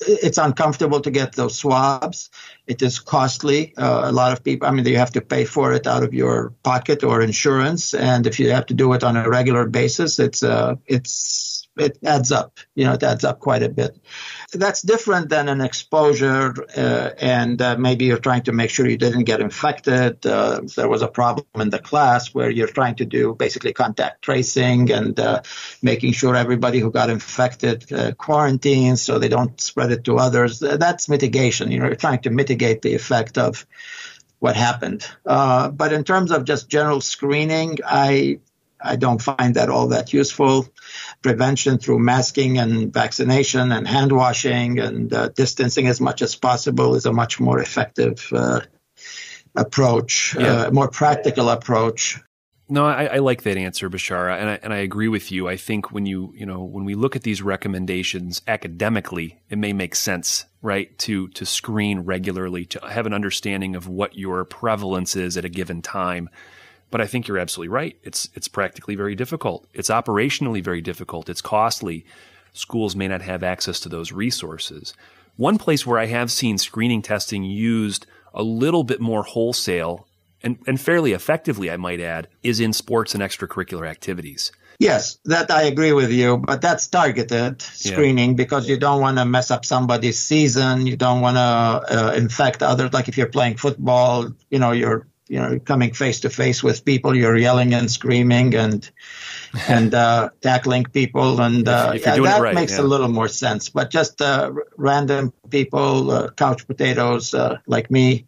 it's 0.00 0.38
uncomfortable 0.38 1.00
to 1.00 1.10
get 1.10 1.34
those 1.34 1.56
swabs. 1.56 2.30
It 2.66 2.82
is 2.82 2.98
costly. 2.98 3.74
Uh, 3.76 4.02
a 4.04 4.12
lot 4.12 4.32
of 4.32 4.42
people. 4.42 4.66
I 4.66 4.72
mean, 4.72 4.86
you 4.86 4.96
have 4.96 5.12
to 5.12 5.20
pay 5.20 5.44
for 5.44 5.72
it 5.72 5.86
out 5.86 6.02
of 6.02 6.12
your 6.12 6.54
pocket 6.62 7.04
or 7.04 7.22
insurance, 7.22 7.94
and 7.94 8.26
if 8.26 8.40
you 8.40 8.50
have 8.50 8.66
to 8.66 8.74
do 8.74 8.92
it 8.94 9.04
on 9.04 9.16
a 9.16 9.28
regular 9.28 9.66
basis, 9.68 10.18
it's 10.18 10.42
uh, 10.42 10.74
it's 10.86 11.68
it 11.76 11.98
adds 12.04 12.32
up. 12.32 12.58
You 12.74 12.84
know, 12.86 12.94
it 12.94 13.02
adds 13.02 13.24
up 13.24 13.40
quite 13.40 13.62
a 13.62 13.68
bit. 13.68 13.96
That's 14.54 14.82
different 14.82 15.28
than 15.28 15.48
an 15.48 15.60
exposure, 15.60 16.54
uh, 16.76 17.10
and 17.18 17.60
uh, 17.60 17.76
maybe 17.76 18.04
you're 18.04 18.18
trying 18.18 18.42
to 18.44 18.52
make 18.52 18.70
sure 18.70 18.88
you 18.88 18.96
didn't 18.96 19.24
get 19.24 19.40
infected. 19.40 20.24
Uh, 20.24 20.60
there 20.76 20.88
was 20.88 21.02
a 21.02 21.08
problem 21.08 21.46
in 21.56 21.70
the 21.70 21.78
class 21.78 22.32
where 22.32 22.48
you're 22.48 22.68
trying 22.68 22.94
to 22.96 23.04
do 23.04 23.34
basically 23.34 23.72
contact 23.72 24.22
tracing 24.22 24.92
and 24.92 25.18
uh, 25.18 25.42
making 25.82 26.12
sure 26.12 26.36
everybody 26.36 26.78
who 26.78 26.90
got 26.90 27.10
infected 27.10 27.92
uh, 27.92 28.12
quarantines 28.12 29.02
so 29.02 29.18
they 29.18 29.28
don't 29.28 29.60
spread 29.60 29.90
it 29.90 30.04
to 30.04 30.18
others. 30.18 30.62
Uh, 30.62 30.76
that's 30.76 31.08
mitigation. 31.08 31.72
You 31.72 31.80
know, 31.80 31.86
you're 31.86 31.96
trying 31.96 32.22
to 32.22 32.30
mitigate 32.30 32.82
the 32.82 32.94
effect 32.94 33.36
of 33.36 33.66
what 34.38 34.56
happened. 34.56 35.06
but 35.24 35.92
in 35.92 36.04
terms 36.04 36.30
of 36.30 36.44
just 36.44 36.68
general 36.68 37.00
screening, 37.00 37.78
I 37.84 38.40
I 38.84 38.96
don't 38.96 39.20
find 39.20 39.56
that 39.56 39.70
all 39.70 39.88
that 39.88 40.12
useful. 40.12 40.68
Prevention 41.22 41.78
through 41.78 41.98
masking 41.98 42.58
and 42.58 42.92
vaccination 42.92 43.72
and 43.72 43.88
hand 43.88 44.12
washing 44.12 44.78
and 44.78 45.12
uh, 45.12 45.28
distancing 45.30 45.86
as 45.88 46.00
much 46.00 46.22
as 46.22 46.36
possible 46.36 46.94
is 46.94 47.06
a 47.06 47.12
much 47.12 47.40
more 47.40 47.58
effective 47.58 48.28
uh, 48.32 48.60
approach, 49.56 50.36
yeah. 50.38 50.66
uh, 50.66 50.70
more 50.70 50.88
practical 50.88 51.48
approach. 51.48 52.20
No, 52.66 52.86
I, 52.86 53.04
I, 53.04 53.18
like 53.18 53.42
that 53.42 53.58
answer, 53.58 53.90
Bishara, 53.90 54.38
and 54.40 54.48
I, 54.48 54.58
and 54.62 54.72
I 54.72 54.78
agree 54.78 55.08
with 55.08 55.30
you. 55.30 55.48
I 55.48 55.56
think 55.56 55.92
when 55.92 56.06
you 56.06 56.32
you 56.34 56.46
know 56.46 56.62
when 56.62 56.86
we 56.86 56.94
look 56.94 57.14
at 57.14 57.22
these 57.22 57.42
recommendations 57.42 58.40
academically, 58.48 59.38
it 59.50 59.58
may 59.58 59.74
make 59.74 59.94
sense, 59.94 60.46
right, 60.62 60.96
to 61.00 61.28
to 61.28 61.44
screen 61.44 62.00
regularly, 62.00 62.64
to 62.66 62.80
have 62.88 63.04
an 63.04 63.12
understanding 63.12 63.76
of 63.76 63.86
what 63.86 64.16
your 64.16 64.46
prevalence 64.46 65.14
is 65.14 65.36
at 65.36 65.44
a 65.44 65.50
given 65.50 65.82
time. 65.82 66.30
But 66.90 67.00
I 67.00 67.06
think 67.06 67.26
you're 67.26 67.38
absolutely 67.38 67.68
right. 67.68 67.96
It's 68.02 68.28
it's 68.34 68.48
practically 68.48 68.94
very 68.94 69.14
difficult. 69.14 69.66
It's 69.72 69.90
operationally 69.90 70.62
very 70.62 70.80
difficult. 70.80 71.28
It's 71.28 71.42
costly. 71.42 72.04
Schools 72.52 72.94
may 72.94 73.08
not 73.08 73.22
have 73.22 73.42
access 73.42 73.80
to 73.80 73.88
those 73.88 74.12
resources. 74.12 74.94
One 75.36 75.58
place 75.58 75.84
where 75.84 75.98
I 75.98 76.06
have 76.06 76.30
seen 76.30 76.56
screening 76.56 77.02
testing 77.02 77.42
used 77.42 78.06
a 78.32 78.44
little 78.44 78.84
bit 78.84 79.00
more 79.00 79.24
wholesale 79.24 80.06
and, 80.44 80.58
and 80.66 80.78
fairly 80.78 81.12
effectively, 81.12 81.70
I 81.70 81.78
might 81.78 82.00
add, 82.00 82.28
is 82.42 82.60
in 82.60 82.74
sports 82.74 83.14
and 83.14 83.22
extracurricular 83.22 83.88
activities. 83.88 84.52
Yes, 84.78 85.18
that 85.24 85.50
I 85.50 85.62
agree 85.62 85.92
with 85.92 86.12
you, 86.12 86.36
but 86.36 86.60
that's 86.60 86.86
targeted 86.88 87.62
screening 87.62 88.30
yeah. 88.30 88.36
because 88.36 88.68
you 88.68 88.76
don't 88.76 89.00
want 89.00 89.16
to 89.16 89.24
mess 89.24 89.50
up 89.50 89.64
somebody's 89.64 90.18
season. 90.18 90.86
You 90.86 90.96
don't 90.96 91.22
want 91.22 91.36
to 91.36 91.40
uh, 91.40 92.12
infect 92.14 92.62
others. 92.62 92.92
Like 92.92 93.08
if 93.08 93.16
you're 93.16 93.28
playing 93.28 93.56
football, 93.56 94.32
you 94.50 94.58
know, 94.58 94.72
you're 94.72 95.06
you 95.28 95.38
know 95.38 95.58
coming 95.58 95.92
face 95.92 96.20
to 96.20 96.30
face 96.30 96.62
with 96.62 96.84
people 96.84 97.14
you're 97.14 97.36
yelling 97.36 97.72
and 97.74 97.90
screaming 97.90 98.54
and 98.54 98.90
and 99.68 99.94
uh, 99.94 100.30
tackling 100.40 100.84
people, 100.84 101.40
and 101.40 101.68
uh, 101.68 101.92
if, 101.94 102.06
if 102.06 102.22
that 102.22 102.40
right, 102.40 102.54
makes 102.54 102.72
yeah. 102.72 102.80
a 102.80 102.82
little 102.82 103.08
more 103.08 103.28
sense. 103.28 103.68
But 103.68 103.90
just 103.90 104.20
uh, 104.20 104.52
random 104.76 105.32
people, 105.48 106.10
uh, 106.10 106.30
couch 106.30 106.66
potatoes 106.66 107.34
uh, 107.34 107.58
like 107.66 107.90
me, 107.90 108.26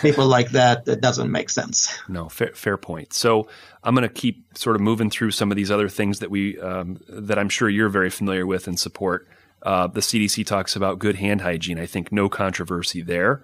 people 0.00 0.26
like 0.26 0.50
that, 0.50 0.88
it 0.88 1.00
doesn't 1.00 1.30
make 1.30 1.50
sense. 1.50 1.92
No, 2.08 2.28
fair, 2.28 2.52
fair 2.54 2.76
point. 2.76 3.12
So 3.14 3.48
I'm 3.82 3.94
going 3.94 4.06
to 4.06 4.12
keep 4.12 4.58
sort 4.58 4.76
of 4.76 4.82
moving 4.82 5.08
through 5.08 5.30
some 5.30 5.50
of 5.50 5.56
these 5.56 5.70
other 5.70 5.88
things 5.88 6.18
that 6.18 6.30
we 6.30 6.60
um, 6.60 7.00
that 7.08 7.38
I'm 7.38 7.48
sure 7.48 7.68
you're 7.68 7.88
very 7.88 8.10
familiar 8.10 8.46
with 8.46 8.66
and 8.66 8.78
support. 8.78 9.28
Uh, 9.62 9.86
the 9.86 10.00
CDC 10.00 10.44
talks 10.44 10.76
about 10.76 10.98
good 10.98 11.16
hand 11.16 11.40
hygiene. 11.40 11.78
I 11.78 11.86
think 11.86 12.12
no 12.12 12.28
controversy 12.28 13.00
there. 13.00 13.42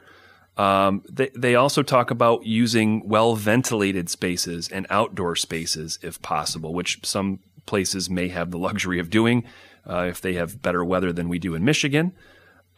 Um, 0.59 1.05
they, 1.09 1.31
they 1.37 1.55
also 1.55 1.83
talk 1.85 2.11
about 2.11 2.45
using 2.45 3.09
well 3.09 3.37
ventilated 3.37 4.11
spaces 4.11 4.69
and 4.69 4.87
outdoor 4.91 5.37
spaces 5.37 6.01
if 6.03 6.21
possible, 6.21 6.75
which 6.75 6.99
some 7.05 7.39
places 7.65 8.11
may 8.11 8.29
have 8.29 8.51
the 8.51 8.59
luxury 8.59 8.99
of 8.99 9.09
doing 9.09 9.45
uh, 9.89 10.07
if 10.09 10.21
they 10.21 10.35
have 10.35 10.61
better 10.61 10.85
weather 10.85 11.13
than 11.13 11.29
we 11.29 11.39
do 11.39 11.55
in 11.55 11.65
Michigan. 11.65 12.13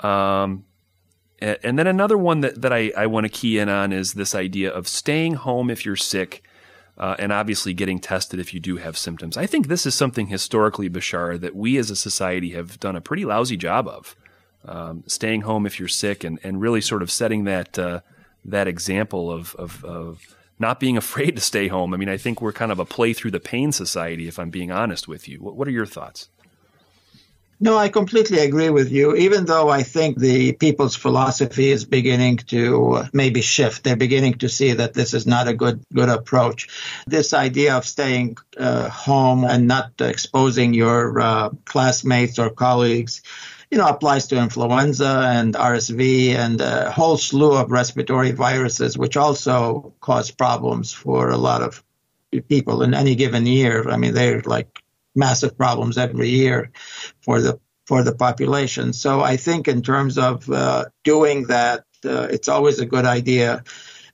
Um, 0.01 0.65
and, 1.41 1.59
and, 1.63 1.79
then 1.79 1.87
another 1.87 2.19
one 2.19 2.41
that, 2.41 2.61
that 2.61 2.73
I, 2.73 2.93
I 2.97 3.07
want 3.07 3.25
to 3.25 3.29
key 3.29 3.59
in 3.59 3.69
on 3.69 3.93
is 3.93 4.15
this 4.15 4.35
idea 4.35 4.71
of 4.71 4.87
staying 4.87 5.35
home 5.35 5.71
if 5.71 5.85
you're 5.85 5.97
sick 5.97 6.43
uh, 6.99 7.17
and 7.19 7.33
obviously 7.33 7.73
getting 7.73 7.99
tested 7.99 8.39
if 8.39 8.53
you 8.53 8.61
do 8.61 8.77
have 8.77 8.97
symptoms. 8.97 9.37
I 9.37 9.47
think 9.47 9.69
this 9.69 9.87
is 9.87 9.95
something 9.95 10.27
historically, 10.27 10.91
Bashar, 10.91 11.41
that 11.41 11.57
we 11.57 11.79
as 11.79 11.91
a 11.91 11.97
society 11.97 12.51
have 12.51 12.79
done 12.79 12.97
a 12.97 13.01
pretty 13.01 13.25
lousy 13.25 13.57
job 13.57 13.89
of 13.89 14.17
um, 14.65 15.05
staying 15.07 15.43
home 15.43 15.67
if 15.67 15.79
you're 15.79 15.89
sick, 15.89 16.25
and, 16.25 16.39
and 16.43 16.61
really 16.61 16.81
sort 16.81 17.03
of 17.03 17.11
setting 17.11 17.45
that 17.45 17.79
uh, 17.79 18.01
that 18.45 18.69
example 18.69 19.31
of, 19.31 19.55
of, 19.57 19.85
of 19.85 20.37
not 20.59 20.81
being 20.81 20.97
afraid 21.05 21.37
to 21.37 21.43
stay 21.43 21.69
home. 21.69 21.95
I 21.95 21.97
mean, 21.97 22.09
I 22.09 22.17
think 22.17 22.41
we're 22.41 22.53
kind 22.53 22.73
of 22.73 22.79
a 22.79 22.85
play 22.85 23.13
through 23.13 23.33
the 23.33 23.41
pain 23.41 23.73
society, 23.73 24.29
if 24.29 24.39
I'm 24.39 24.51
being 24.51 24.71
honest 24.71 25.09
with 25.09 25.29
you. 25.29 25.39
What, 25.39 25.57
what 25.57 25.69
are 25.69 25.73
your 25.73 25.87
thoughts? 25.87 26.29
No, 27.63 27.77
I 27.77 27.91
completely 27.91 28.39
agree 28.39 28.71
with 28.71 28.91
you. 28.91 29.15
Even 29.15 29.45
though 29.45 29.69
I 29.69 29.83
think 29.83 30.19
the 30.19 30.53
people's 30.53 30.97
philosophy 30.97 31.71
is 31.71 31.85
beginning 31.85 32.39
to 32.49 33.05
maybe 33.13 33.43
shift, 33.43 33.85
they're 33.85 33.97
beginning 33.97 34.39
to 34.39 34.49
see 34.49 34.73
that 34.73 34.95
this 34.95 35.13
is 35.13 35.27
not 35.27 35.47
a 35.47 35.53
good 35.53 35.85
good 35.93 36.09
approach. 36.09 36.69
This 37.07 37.35
idea 37.35 37.77
of 37.77 37.85
staying 37.85 38.39
uh, 38.57 38.89
home 38.89 39.45
and 39.45 39.69
not 39.69 39.93
exposing 40.01 40.73
your 40.73 41.21
uh, 41.21 41.51
classmates 41.67 42.39
or 42.39 42.49
colleagues 42.49 43.21
you 43.71 43.79
know, 43.79 43.87
applies 43.87 44.27
to 44.29 44.39
influenza 44.39 45.23
and 45.27 45.55
RSV 45.55 46.35
and 46.35 46.61
a 46.61 46.91
whole 46.91 47.17
slew 47.17 47.53
of 47.57 47.71
respiratory 47.71 48.33
viruses, 48.33 48.99
which 48.99 49.17
also 49.17 49.95
cause 50.01 50.31
problems 50.31 50.93
for 50.93 51.31
a 51.31 51.37
lot 51.37 51.63
of 51.63 51.85
people 52.49 52.83
in 52.83 52.95
any 52.95 53.15
given 53.15 53.47
year. 53.47 53.89
I 53.89 53.97
mean, 53.97 54.15
they're 54.15 54.43
like 54.43 54.83
massive 55.15 55.57
problems 55.57 55.99
every 55.99 56.31
year 56.31 56.73
for 57.23 57.41
the 57.41 57.61
for 57.87 58.03
the 58.05 58.15
population. 58.15 58.93
So 58.93 59.21
I 59.21 59.37
think 59.37 59.67
in 59.67 59.83
terms 59.83 60.17
of 60.17 60.49
uh, 60.49 60.87
doing 61.03 61.49
that, 61.49 61.85
uh, 62.05 62.29
it's 62.31 62.49
always 62.49 62.79
a 62.79 62.87
good 62.87 63.05
idea 63.05 63.65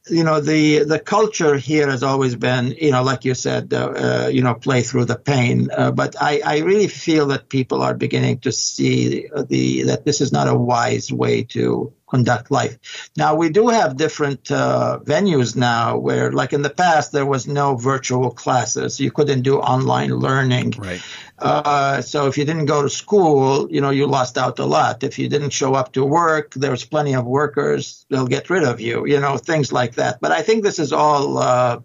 you 0.09 0.23
know 0.23 0.41
the 0.41 0.85
the 0.85 0.99
culture 0.99 1.57
here 1.57 1.91
has 1.91 2.03
always 2.03 2.37
been 2.37 2.75
you 2.81 2.93
know 2.93 3.03
like 3.03 3.25
you 3.25 3.35
said 3.35 3.73
uh, 3.75 3.87
uh, 3.87 4.29
you 4.33 4.43
know 4.43 4.55
play 4.55 4.83
through 4.83 5.05
the 5.05 5.17
pain. 5.17 5.69
Uh, 5.77 5.91
but 5.91 6.15
I, 6.21 6.41
I 6.45 6.59
really 6.59 6.89
feel 6.89 7.27
that 7.29 7.49
people 7.49 7.83
are 7.83 7.95
beginning 7.95 8.41
to 8.41 8.53
see 8.53 9.29
the 9.49 9.83
that 9.85 10.05
this 10.05 10.21
is 10.21 10.33
not 10.33 10.49
a 10.49 10.55
wise 10.55 11.13
way 11.13 11.43
to 11.45 11.93
conduct 12.09 12.53
life. 12.53 13.11
Now 13.17 13.35
we 13.35 13.49
do 13.49 13.69
have 13.69 13.97
different 13.97 14.51
uh, 14.51 15.01
venues 15.03 15.57
now 15.57 15.99
where 15.99 16.31
like 16.31 16.53
in 16.53 16.63
the 16.63 16.71
past 16.71 17.11
there 17.11 17.27
was 17.27 17.49
no 17.49 17.75
virtual 17.75 18.31
classes. 18.31 19.01
You 19.01 19.11
couldn't 19.11 19.43
do 19.43 19.59
online 19.59 20.11
learning. 20.11 20.75
Right 20.79 21.03
uh, 21.39 22.01
so 22.01 22.27
if 22.27 22.39
you 22.39 22.45
didn't 22.45 22.67
go 22.67 22.83
to 22.83 22.89
school, 22.89 23.71
you 23.71 23.81
know, 23.81 23.91
you 23.91 24.07
lost 24.07 24.39
out 24.39 24.59
a 24.59 24.65
lot. 24.65 25.03
If 25.05 25.19
you 25.19 25.29
didn't 25.29 25.51
show 25.51 25.75
up 25.75 25.93
to 25.93 26.05
work, 26.05 26.55
there's 26.55 26.85
plenty 26.85 27.15
of 27.15 27.27
workers, 27.27 28.07
they'll 28.09 28.27
get 28.27 28.49
rid 28.49 28.65
of 28.65 28.81
you, 28.81 29.07
you 29.07 29.21
know, 29.21 29.37
things 29.37 29.73
like 29.73 29.97
that. 29.97 30.21
But 30.21 30.33
I 30.33 30.43
think 30.43 30.63
this 30.63 30.79
is 30.79 30.93
all, 30.93 31.39
uh, 31.39 31.81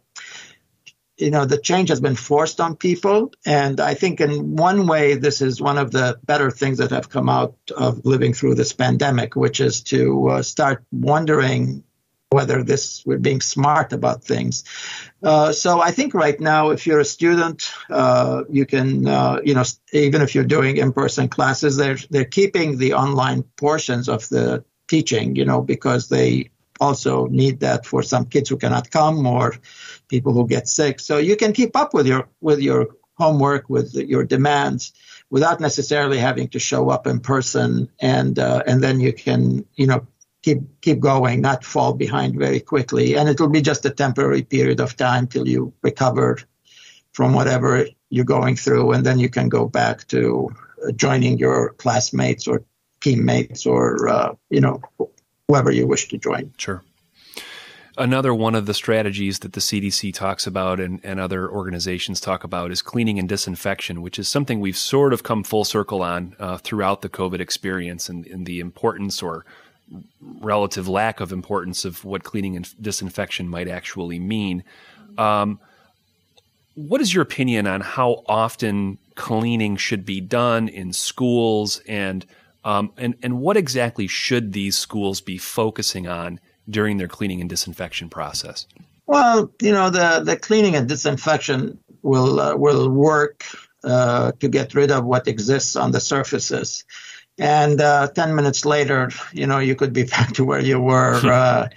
you 1.17 1.31
know, 1.31 1.46
the 1.46 1.58
change 1.58 1.89
has 1.89 2.00
been 2.00 2.15
forced 2.15 2.62
on 2.62 2.75
people. 2.75 3.34
And 3.46 3.79
I 3.79 3.93
think 3.93 4.22
in 4.22 4.55
one 4.55 4.88
way, 4.88 5.15
this 5.15 5.41
is 5.41 5.62
one 5.62 5.77
of 5.77 5.91
the 5.91 6.17
better 6.24 6.50
things 6.50 6.77
that 6.77 6.91
have 6.91 7.10
come 7.10 7.29
out 7.29 7.55
of 7.75 8.05
living 8.05 8.34
through 8.34 8.55
this 8.55 8.74
pandemic, 8.74 9.36
which 9.36 9.60
is 9.60 9.84
to 9.84 10.29
uh, 10.29 10.41
start 10.43 10.86
wondering 10.91 11.84
whether 12.31 12.63
this 12.63 13.03
we're 13.05 13.19
being 13.19 13.41
smart 13.41 13.91
about 13.91 14.23
things. 14.23 14.63
Uh, 15.21 15.51
so 15.51 15.81
I 15.81 15.91
think 15.91 16.13
right 16.13 16.39
now, 16.39 16.69
if 16.69 16.88
you're 16.88 17.01
a 17.01 17.05
student, 17.05 17.69
uh, 17.89 18.44
you 18.50 18.65
can, 18.65 19.05
uh, 19.05 19.41
you 19.44 19.53
know, 19.53 19.63
even 19.91 20.22
if 20.22 20.33
you're 20.33 20.46
doing 20.46 20.77
in-person 20.77 21.27
classes, 21.27 21.75
they're 21.75 22.00
they're 22.09 22.24
keeping 22.39 22.77
the 22.77 22.94
online 22.94 23.44
portions 23.57 24.07
of 24.07 24.29
the 24.29 24.63
teaching, 24.87 25.35
you 25.35 25.46
know, 25.46 25.61
because 25.61 26.07
they 26.07 26.51
also 26.79 27.27
need 27.27 27.59
that 27.59 27.85
for 27.85 28.01
some 28.01 28.25
kids 28.25 28.50
who 28.50 28.57
cannot 28.57 28.89
come 28.89 29.27
or 29.27 29.53
people 30.07 30.33
who 30.33 30.48
get 30.48 30.67
sick. 30.67 31.00
So 31.00 31.17
you 31.17 31.35
can 31.35 31.51
keep 31.51 31.75
up 31.75 31.94
with 31.94 32.07
your 32.07 32.29
with 32.39 32.61
your 32.61 32.87
homework, 33.15 33.70
with 33.70 33.94
your 33.94 34.24
demands, 34.24 34.94
without 35.29 35.59
necessarily 35.59 36.17
having 36.17 36.48
to 36.48 36.59
show 36.59 36.89
up 36.89 37.07
in 37.07 37.20
person, 37.20 37.89
and 38.00 38.39
uh, 38.39 38.63
and 38.65 38.81
then 38.81 39.01
you 39.01 39.11
can, 39.11 39.65
you 39.75 39.87
know, 39.87 40.07
keep 40.41 40.59
keep 40.81 40.99
going, 40.99 41.41
not 41.41 41.63
fall 41.63 41.93
behind 41.93 42.37
very 42.37 42.59
quickly. 42.59 43.15
And 43.15 43.29
it'll 43.29 43.49
be 43.49 43.61
just 43.61 43.85
a 43.85 43.89
temporary 43.89 44.43
period 44.43 44.79
of 44.79 44.95
time 44.95 45.27
till 45.27 45.47
you 45.47 45.73
recover 45.81 46.39
from 47.13 47.33
whatever 47.33 47.85
you're 48.09 48.25
going 48.25 48.55
through, 48.55 48.91
and 48.91 49.05
then 49.05 49.19
you 49.19 49.29
can 49.29 49.49
go 49.49 49.67
back 49.67 50.07
to 50.07 50.49
joining 50.95 51.37
your 51.37 51.73
classmates 51.73 52.47
or 52.47 52.63
teammates 53.01 53.65
or 53.65 54.07
uh, 54.07 54.33
you 54.49 54.61
know 54.61 54.81
whoever 55.47 55.71
you 55.71 55.87
wish 55.87 56.07
to 56.09 56.17
join. 56.17 56.53
Sure. 56.57 56.83
Another 57.97 58.33
one 58.33 58.55
of 58.55 58.67
the 58.67 58.73
strategies 58.73 59.39
that 59.39 59.51
the 59.51 59.59
CDC 59.59 60.13
talks 60.13 60.47
about 60.47 60.79
and, 60.79 61.01
and 61.03 61.19
other 61.19 61.49
organizations 61.49 62.21
talk 62.21 62.45
about 62.45 62.71
is 62.71 62.81
cleaning 62.81 63.19
and 63.19 63.27
disinfection, 63.27 64.01
which 64.01 64.17
is 64.17 64.29
something 64.29 64.61
we've 64.61 64.77
sort 64.77 65.11
of 65.11 65.23
come 65.23 65.43
full 65.43 65.65
circle 65.65 66.01
on 66.01 66.33
uh, 66.39 66.57
throughout 66.57 67.01
the 67.01 67.09
COVID 67.09 67.41
experience 67.41 68.07
and, 68.07 68.25
and 68.27 68.45
the 68.45 68.61
importance 68.61 69.21
or 69.21 69.45
relative 70.21 70.87
lack 70.87 71.19
of 71.19 71.31
importance 71.31 71.85
of 71.85 72.03
what 72.05 72.23
cleaning 72.23 72.55
and 72.55 72.81
disinfection 72.81 73.47
might 73.47 73.67
actually 73.67 74.19
mean. 74.19 74.63
Um, 75.17 75.59
what 76.75 77.01
is 77.01 77.13
your 77.13 77.21
opinion 77.21 77.67
on 77.67 77.81
how 77.81 78.23
often 78.27 78.97
cleaning 79.15 79.75
should 79.75 80.05
be 80.05 80.21
done 80.21 80.69
in 80.69 80.93
schools, 80.93 81.81
and 81.87 82.25
um, 82.63 82.91
and 82.97 83.15
and 83.21 83.39
what 83.39 83.57
exactly 83.57 84.07
should 84.07 84.53
these 84.53 84.77
schools 84.77 85.21
be 85.21 85.37
focusing 85.37 86.07
on 86.07 86.39
during 86.69 86.97
their 86.97 87.07
cleaning 87.07 87.41
and 87.41 87.49
disinfection 87.49 88.09
process? 88.09 88.67
Well, 89.05 89.51
you 89.61 89.71
know, 89.71 89.89
the 89.89 90.21
the 90.23 90.37
cleaning 90.37 90.75
and 90.75 90.87
disinfection 90.87 91.77
will 92.01 92.39
uh, 92.39 92.55
will 92.55 92.89
work 92.89 93.43
uh, 93.83 94.31
to 94.39 94.47
get 94.47 94.73
rid 94.73 94.91
of 94.91 95.03
what 95.03 95.27
exists 95.27 95.75
on 95.75 95.91
the 95.91 95.99
surfaces 95.99 96.85
and 97.41 97.81
uh, 97.81 98.07
10 98.07 98.35
minutes 98.35 98.65
later 98.65 99.09
you 99.33 99.47
know 99.47 99.57
you 99.57 99.75
could 99.75 99.91
be 99.91 100.03
back 100.15 100.31
to 100.33 100.45
where 100.45 100.61
you 100.61 100.79
were 100.79 101.19
uh, 101.25 101.67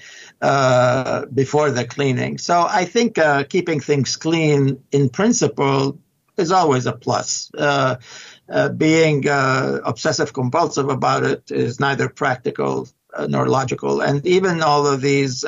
uh, 0.42 1.24
before 1.26 1.70
the 1.70 1.84
cleaning. 1.86 2.38
So 2.38 2.66
i 2.68 2.84
think 2.84 3.18
uh, 3.18 3.44
keeping 3.44 3.80
things 3.80 4.16
clean 4.16 4.82
in 4.92 5.08
principle 5.08 5.98
is 6.36 6.52
always 6.52 6.86
a 6.86 6.92
plus. 6.92 7.50
Uh, 7.56 7.96
uh, 8.48 8.68
being 8.68 9.26
obsessive 9.26 10.34
compulsive 10.34 10.90
about 10.90 11.22
it 11.24 11.50
is 11.50 11.80
neither 11.80 12.08
practical 12.10 12.86
nor 13.28 13.48
logical. 13.48 14.02
And 14.02 14.26
even 14.26 14.60
all 14.62 14.86
of 14.86 15.00
these 15.00 15.44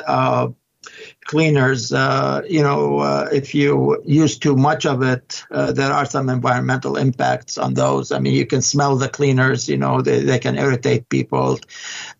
cleaners, 1.27 1.91
uh, 1.91 2.41
you 2.49 2.63
know, 2.63 2.99
uh, 2.99 3.27
if 3.31 3.53
you 3.53 4.01
use 4.05 4.39
too 4.39 4.55
much 4.55 4.85
of 4.85 5.03
it, 5.03 5.43
uh, 5.51 5.73
there 5.73 5.91
are 5.91 6.05
some 6.05 6.29
environmental 6.29 6.95
impacts 6.95 7.57
on 7.57 7.73
those. 7.73 8.13
I 8.13 8.19
mean, 8.19 8.33
you 8.33 8.45
can 8.45 8.61
smell 8.61 8.95
the 8.95 9.09
cleaners, 9.09 9.67
you 9.67 9.77
know, 9.77 10.01
they, 10.01 10.23
they 10.23 10.39
can 10.39 10.57
irritate 10.57 11.09
people. 11.09 11.59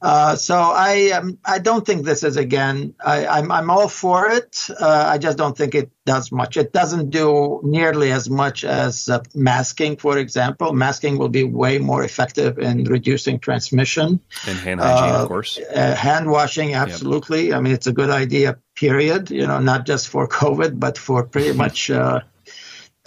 Uh, 0.01 0.35
so 0.35 0.55
I 0.55 1.11
um, 1.11 1.39
I 1.43 1.59
don't 1.59 1.85
think 1.85 2.05
this 2.05 2.23
is 2.23 2.35
again. 2.37 2.93
I, 3.03 3.25
am 3.25 3.31
I'm, 3.31 3.51
I'm 3.51 3.69
all 3.71 3.87
for 3.87 4.29
it. 4.29 4.67
Uh, 4.69 5.05
I 5.07 5.17
just 5.17 5.37
don't 5.37 5.57
think 5.57 5.73
it 5.73 5.89
does 6.05 6.31
much. 6.31 6.57
It 6.57 6.73
doesn't 6.73 7.09
do 7.09 7.61
nearly 7.63 8.11
as 8.11 8.29
much 8.29 8.65
as 8.65 9.09
uh, 9.09 9.23
masking, 9.33 9.95
for 9.95 10.17
example. 10.17 10.73
Masking 10.73 11.17
will 11.17 11.29
be 11.29 11.45
way 11.45 11.79
more 11.79 12.03
effective 12.03 12.59
in 12.59 12.83
reducing 12.83 13.39
transmission. 13.39 14.19
And 14.45 14.57
hand 14.59 14.81
hygiene, 14.81 15.15
of 15.15 15.27
course. 15.29 15.59
hand 15.73 16.29
washing, 16.29 16.75
absolutely. 16.75 17.47
Yep. 17.47 17.57
I 17.57 17.61
mean, 17.61 17.73
it's 17.73 17.87
a 17.87 17.93
good 17.93 18.09
idea 18.09 18.57
period, 18.77 19.29
you 19.29 19.45
know, 19.45 19.59
not 19.59 19.85
just 19.85 20.07
for 20.07 20.27
COVID, 20.41 20.79
but 20.79 20.97
for 20.97 21.23
pretty 21.25 21.51
much 21.63 21.89
uh, 21.89 22.21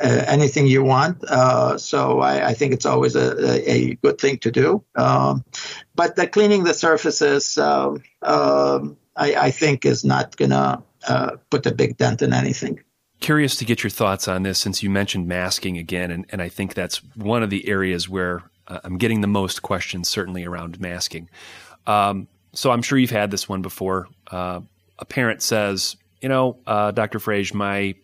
uh, 0.02 0.24
anything 0.26 0.66
you 0.66 0.82
want. 0.82 1.22
Uh, 1.24 1.78
so 1.78 2.20
I, 2.20 2.48
I, 2.48 2.54
think 2.54 2.72
it's 2.72 2.86
always 2.86 3.16
a, 3.16 3.70
a, 3.70 3.94
good 3.96 4.18
thing 4.18 4.38
to 4.38 4.50
do. 4.50 4.82
Um, 4.96 5.44
but 5.94 6.16
the 6.16 6.26
cleaning 6.26 6.64
the 6.64 6.74
surfaces, 6.74 7.58
um, 7.58 8.02
I, 8.22 8.96
I, 9.16 9.50
think, 9.50 9.84
is 9.84 10.04
not 10.04 10.36
going 10.36 10.52
to 10.52 10.82
uh, 11.06 11.36
put 11.50 11.66
a 11.66 11.74
big 11.74 11.96
dent 11.98 12.22
in 12.22 12.32
anything. 12.32 12.80
curious 13.20 13.56
to 13.56 13.64
get 13.64 13.82
your 13.82 13.90
thoughts 13.90 14.26
on 14.26 14.42
this 14.42 14.58
since 14.58 14.82
you 14.82 14.88
mentioned 14.90 15.28
masking 15.28 15.76
again, 15.76 16.10
and, 16.10 16.24
and 16.30 16.40
I 16.40 16.48
think 16.48 16.74
that's 16.74 17.04
one 17.14 17.42
of 17.42 17.50
the 17.50 17.68
areas 17.68 18.08
where 18.08 18.42
uh, 18.68 18.80
I'm 18.84 18.96
getting 18.96 19.20
the 19.20 19.26
most 19.26 19.60
questions, 19.60 20.08
certainly 20.08 20.44
around 20.44 20.80
masking. 20.80 21.28
Um, 21.86 22.28
so 22.52 22.70
I'm 22.70 22.82
sure 22.82 22.98
you've 22.98 23.10
had 23.10 23.30
this 23.30 23.48
one 23.48 23.62
before. 23.62 24.08
Uh, 24.30 24.60
a 25.00 25.04
parent 25.04 25.42
says, 25.42 25.96
you 26.20 26.28
know, 26.28 26.58
uh, 26.66 26.90
Dr. 26.92 27.18
Freij, 27.18 27.54
my 27.54 27.94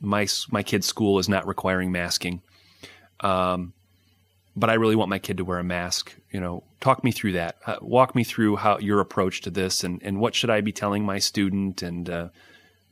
my 0.00 0.26
my 0.50 0.62
kid's 0.62 0.86
school 0.86 1.18
is 1.18 1.28
not 1.28 1.46
requiring 1.46 1.90
masking, 1.90 2.42
um, 3.20 3.72
but 4.54 4.68
I 4.68 4.74
really 4.74 4.96
want 4.96 5.08
my 5.08 5.18
kid 5.18 5.38
to 5.38 5.44
wear 5.44 5.58
a 5.58 5.64
mask. 5.64 6.14
You 6.30 6.40
know, 6.40 6.64
talk 6.80 7.02
me 7.02 7.10
through 7.10 7.32
that. 7.32 7.56
Uh, 7.66 7.76
walk 7.80 8.14
me 8.14 8.24
through 8.24 8.56
how 8.56 8.78
your 8.78 9.00
approach 9.00 9.40
to 9.42 9.50
this, 9.50 9.84
and 9.84 10.02
and 10.02 10.20
what 10.20 10.34
should 10.34 10.50
I 10.50 10.60
be 10.60 10.72
telling 10.72 11.04
my 11.04 11.18
student, 11.18 11.82
and 11.82 12.08
uh, 12.10 12.28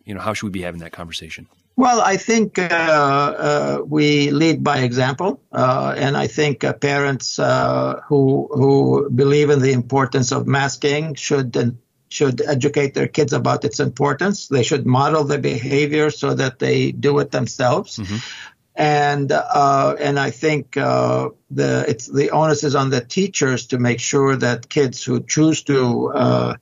you 0.04 0.14
know, 0.14 0.20
how 0.20 0.32
should 0.32 0.46
we 0.46 0.52
be 0.52 0.62
having 0.62 0.80
that 0.80 0.92
conversation? 0.92 1.46
Well, 1.76 2.00
I 2.00 2.16
think 2.16 2.58
uh, 2.58 2.62
uh, 2.62 3.82
we 3.86 4.30
lead 4.30 4.62
by 4.62 4.80
example, 4.80 5.40
uh, 5.52 5.94
and 5.96 6.16
I 6.16 6.26
think 6.26 6.64
parents 6.80 7.36
who 7.36 8.48
who 8.52 9.10
believe 9.10 9.50
in 9.50 9.60
the 9.60 9.72
importance 9.72 10.32
of 10.32 10.46
masking 10.46 11.14
should 11.14 11.78
should 12.10 12.42
educate 12.42 12.94
their 12.94 13.08
kids 13.08 13.32
about 13.32 13.64
its 13.64 13.80
importance. 13.80 14.48
They 14.48 14.62
should 14.62 14.86
model 14.86 15.24
the 15.24 15.38
behavior 15.38 16.10
so 16.10 16.34
that 16.34 16.58
they 16.58 16.92
do 16.92 17.18
it 17.20 17.30
themselves. 17.30 17.96
Mm-hmm. 17.96 18.16
And 18.76 19.32
uh, 19.32 19.96
and 19.98 20.18
I 20.18 20.30
think 20.30 20.72
the 20.72 21.84
it's 21.88 22.06
the 22.06 22.30
onus 22.30 22.64
is 22.64 22.74
on 22.74 22.90
the 22.90 23.00
teachers 23.00 23.66
to 23.68 23.78
make 23.78 24.00
sure 24.00 24.36
that 24.36 24.68
kids 24.68 25.04
who 25.04 25.22
choose 25.22 25.62
to 25.64 26.58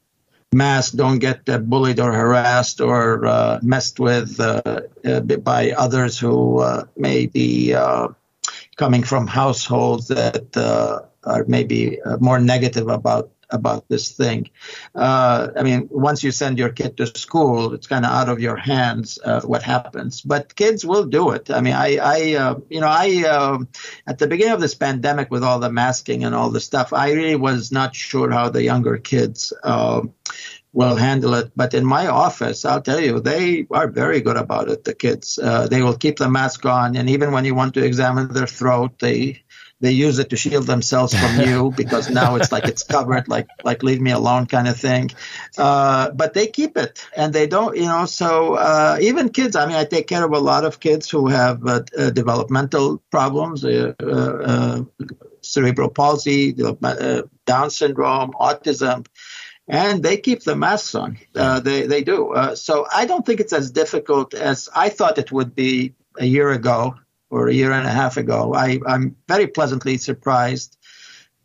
mask 0.53 0.95
don't 0.95 1.19
get 1.19 1.49
uh, 1.49 1.59
bullied 1.59 2.01
or 2.01 2.13
harassed 2.13 2.81
or 2.81 3.27
uh, 3.27 3.59
messed 3.63 4.01
with 4.01 4.41
uh, 4.41 4.81
uh 5.05 5.21
by 5.21 5.73
others 5.73 6.19
who 6.19 6.61
uh, 6.61 6.85
may 6.97 7.27
be 7.27 7.75
uh, 7.75 8.09
coming 8.77 9.03
from 9.03 9.27
households 9.27 10.09
that 10.09 10.57
are 11.25 11.45
maybe 11.47 11.99
more 12.21 12.41
negative 12.41 12.89
about 12.89 13.31
about 13.51 13.89
this 13.89 14.13
thing. 14.13 14.51
Uh, 14.95 15.49
I 15.57 15.63
mean, 15.63 15.89
once 15.91 16.23
you 16.23 16.31
send 16.31 16.59
your 16.59 16.71
kid 16.71 16.97
to 16.99 17.07
school, 17.07 17.75
it's 17.75 17.87
kind 17.87 18.05
of 18.05 18.11
out 18.11 18.29
of 18.29 18.41
your 18.41 18.57
hands 18.57 19.19
uh, 19.25 19.41
what 19.43 19.63
happens. 19.63 20.21
But 20.21 20.55
kids 20.55 20.85
will 20.85 21.05
do 21.05 21.31
it. 21.31 21.51
I 21.51 21.61
mean, 21.61 21.75
I, 21.75 21.97
I 21.97 22.35
uh, 22.35 22.55
you 22.69 22.81
know, 22.81 22.89
I 22.89 23.23
um, 23.23 23.69
at 24.07 24.19
the 24.19 24.27
beginning 24.27 24.55
of 24.55 24.61
this 24.61 24.75
pandemic 24.75 25.31
with 25.31 25.43
all 25.43 25.59
the 25.59 25.73
masking 25.73 26.25
and 26.25 26.35
all 26.35 26.51
the 26.51 26.61
stuff, 26.61 26.93
I 26.93 27.13
really 27.13 27.37
was 27.37 27.73
not 27.73 27.95
sure 27.95 28.31
how 28.31 28.49
the 28.51 28.63
younger 28.63 28.99
kids. 28.99 29.53
Um, 29.63 30.15
will 30.73 30.97
handle 30.97 31.35
it. 31.35 31.51
But 31.57 31.75
in 31.75 31.85
my 31.85 32.07
office, 32.07 32.65
I'll 32.65 32.83
tell 32.83 33.01
you, 33.01 33.21
they 33.21 33.67
are 33.71 33.89
very 33.89 34.21
good 34.21 34.37
about 34.37 34.69
it. 34.69 34.85
The 34.85 34.95
kids, 34.95 35.39
uh, 35.39 35.67
they 35.67 35.83
will 35.83 35.97
keep 35.97 36.19
the 36.19 36.29
mask 36.29 36.67
on, 36.67 36.95
and 36.95 37.09
even 37.11 37.33
when 37.33 37.45
you 37.45 37.55
want 37.55 37.75
to 37.75 37.85
examine 37.85 38.29
their 38.29 38.47
throat, 38.47 38.99
they 38.99 39.43
they 39.81 39.93
use 39.93 40.19
it 40.19 40.31
to 40.31 40.37
shield 40.37 40.67
themselves 40.67 41.15
from 41.15 41.41
you 41.49 41.73
because 41.77 42.11
now 42.11 42.35
it's 42.37 42.51
like 42.51 42.65
it's 42.65 42.83
covered, 42.83 43.29
like 43.29 43.49
like 43.65 43.83
leave 43.83 44.01
me 44.01 44.11
alone 44.11 44.47
kind 44.47 44.69
of 44.69 44.77
thing. 44.77 45.11
Uh, 45.57 46.11
but 46.11 46.35
they 46.35 46.47
keep 46.47 46.77
it, 46.77 47.05
and 47.17 47.33
they 47.33 47.47
don't, 47.47 47.77
you 47.77 47.87
know. 47.87 48.07
So 48.07 48.55
uh, 48.55 48.99
even 49.01 49.31
kids, 49.31 49.57
I 49.57 49.67
mean, 49.67 49.77
I 49.77 49.85
take 49.85 50.07
care 50.07 50.25
of 50.25 50.33
a 50.33 50.39
lot 50.39 50.65
of 50.65 50.81
kids 50.81 51.09
who 51.11 51.29
have 51.29 51.67
uh, 51.67 51.83
uh 51.97 52.11
developmental 52.11 53.03
problems, 53.11 53.65
uh, 53.65 53.95
uh, 54.01 54.83
cerebral 55.43 55.91
palsy, 55.91 56.53
Down 56.53 57.71
syndrome, 57.71 58.33
autism 58.33 59.07
and 59.69 60.03
they 60.03 60.17
keep 60.17 60.43
the 60.43 60.57
masks 60.57 60.95
on. 60.95 61.19
Uh, 61.35 61.61
they 61.61 61.87
they 61.87 62.03
do. 62.03 62.33
Uh, 62.33 62.55
so 62.55 62.87
I 62.93 63.05
don't 63.05 63.25
think 63.25 63.41
it's 63.41 63.53
as 63.53 63.71
difficult 63.71 64.35
as 64.35 64.69
I 64.75 64.89
thought 64.89 65.19
it 65.19 65.31
would 65.31 65.55
be 65.55 65.95
a 66.19 66.25
year 66.25 66.51
ago 66.51 66.95
or 67.31 67.49
a 67.49 67.55
year 67.55 67.73
and 67.73 67.87
a 67.87 67.91
half 67.91 68.17
ago. 68.17 68.55
I, 68.55 68.81
I'm 68.87 69.17
very 69.27 69.47
pleasantly 69.47 69.99
surprised 69.99 70.77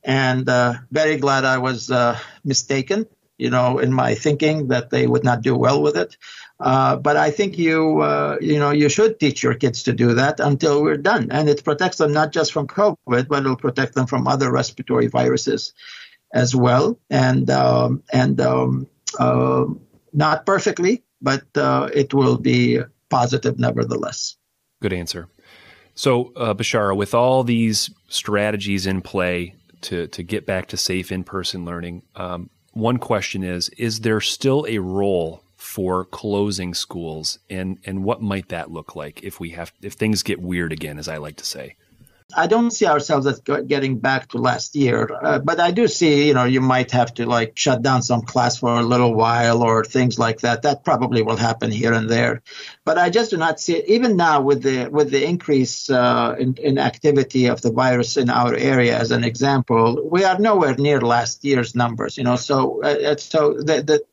and 0.03 0.47
uh, 0.49 0.73
very 0.91 1.17
glad 1.17 1.45
I 1.45 1.57
was 1.57 1.89
uh, 1.91 2.17
mistaken. 2.43 3.07
You 3.37 3.49
know, 3.49 3.79
in 3.79 3.91
my 3.91 4.13
thinking 4.13 4.67
that 4.67 4.91
they 4.91 5.07
would 5.07 5.23
not 5.23 5.41
do 5.41 5.55
well 5.55 5.81
with 5.81 5.97
it. 5.97 6.17
Uh, 6.59 6.95
but 6.95 7.17
I 7.17 7.31
think 7.31 7.57
you, 7.57 7.99
uh, 7.99 8.37
you 8.39 8.59
know, 8.59 8.69
you 8.69 8.89
should 8.89 9.19
teach 9.19 9.41
your 9.41 9.55
kids 9.55 9.83
to 9.83 9.91
do 9.91 10.13
that 10.13 10.39
until 10.39 10.83
we're 10.83 10.97
done, 10.97 11.29
and 11.31 11.49
it 11.49 11.63
protects 11.63 11.97
them 11.97 12.13
not 12.13 12.31
just 12.31 12.53
from 12.53 12.67
COVID, 12.67 13.27
but 13.27 13.39
it'll 13.39 13.57
protect 13.57 13.95
them 13.95 14.05
from 14.05 14.27
other 14.27 14.51
respiratory 14.51 15.07
viruses 15.07 15.73
as 16.31 16.55
well, 16.55 16.99
and 17.09 17.49
um, 17.49 18.03
and 18.13 18.39
um, 18.39 18.87
uh, 19.19 19.65
not 20.13 20.45
perfectly, 20.45 21.03
but 21.21 21.43
uh, 21.55 21.89
it 21.93 22.13
will 22.13 22.37
be 22.37 22.79
positive 23.09 23.59
nevertheless. 23.59 24.37
Good 24.81 24.93
answer. 24.93 25.27
So, 25.95 26.33
uh, 26.35 26.53
Bishara, 26.53 26.95
with 26.95 27.13
all 27.13 27.43
these 27.43 27.89
strategies 28.07 28.87
in 28.87 29.01
play 29.01 29.55
to 29.81 30.07
to 30.07 30.23
get 30.23 30.45
back 30.45 30.67
to 30.69 30.77
safe 30.77 31.11
in 31.11 31.23
person 31.23 31.65
learning, 31.65 32.03
um, 32.15 32.49
one 32.71 32.97
question 32.97 33.43
is: 33.43 33.69
Is 33.69 34.01
there 34.01 34.21
still 34.21 34.65
a 34.67 34.79
role 34.79 35.43
for 35.55 36.05
closing 36.05 36.73
schools, 36.73 37.39
and 37.49 37.77
and 37.85 38.03
what 38.03 38.21
might 38.21 38.49
that 38.49 38.71
look 38.71 38.95
like 38.95 39.23
if 39.23 39.39
we 39.39 39.51
have 39.51 39.71
if 39.81 39.93
things 39.93 40.23
get 40.23 40.41
weird 40.41 40.71
again, 40.71 40.97
as 40.97 41.07
I 41.07 41.17
like 41.17 41.37
to 41.37 41.45
say? 41.45 41.75
I 42.35 42.47
don't 42.47 42.71
see 42.71 42.85
ourselves 42.85 43.27
as 43.27 43.39
getting 43.39 43.99
back 43.99 44.29
to 44.29 44.37
last 44.37 44.75
year, 44.75 45.09
uh, 45.21 45.39
but 45.39 45.59
I 45.59 45.71
do 45.71 45.87
see, 45.87 46.27
you 46.27 46.33
know, 46.33 46.45
you 46.45 46.61
might 46.61 46.91
have 46.91 47.13
to 47.15 47.25
like 47.25 47.53
shut 47.55 47.81
down 47.81 48.01
some 48.01 48.21
class 48.21 48.57
for 48.57 48.79
a 48.79 48.83
little 48.83 49.13
while 49.13 49.63
or 49.63 49.83
things 49.83 50.17
like 50.17 50.41
that. 50.41 50.63
That 50.63 50.83
probably 50.83 51.21
will 51.21 51.37
happen 51.37 51.71
here 51.71 51.93
and 51.93 52.09
there, 52.09 52.41
but 52.85 52.97
I 52.97 53.09
just 53.09 53.31
do 53.31 53.37
not 53.37 53.59
see 53.59 53.75
it. 53.75 53.85
Even 53.87 54.17
now, 54.17 54.41
with 54.41 54.63
the 54.63 54.87
with 54.87 55.11
the 55.11 55.23
increase 55.25 55.89
uh, 55.89 56.35
in, 56.39 56.55
in 56.55 56.77
activity 56.77 57.47
of 57.47 57.61
the 57.61 57.71
virus 57.71 58.17
in 58.17 58.29
our 58.29 58.55
area, 58.55 58.97
as 58.97 59.11
an 59.11 59.23
example, 59.23 60.07
we 60.09 60.23
are 60.23 60.39
nowhere 60.39 60.75
near 60.75 61.01
last 61.01 61.43
year's 61.45 61.75
numbers. 61.75 62.17
You 62.17 62.23
know, 62.23 62.35
so 62.35 62.81
uh, 62.83 63.15
so 63.17 63.53
the, 63.53 63.83
the 63.83 64.03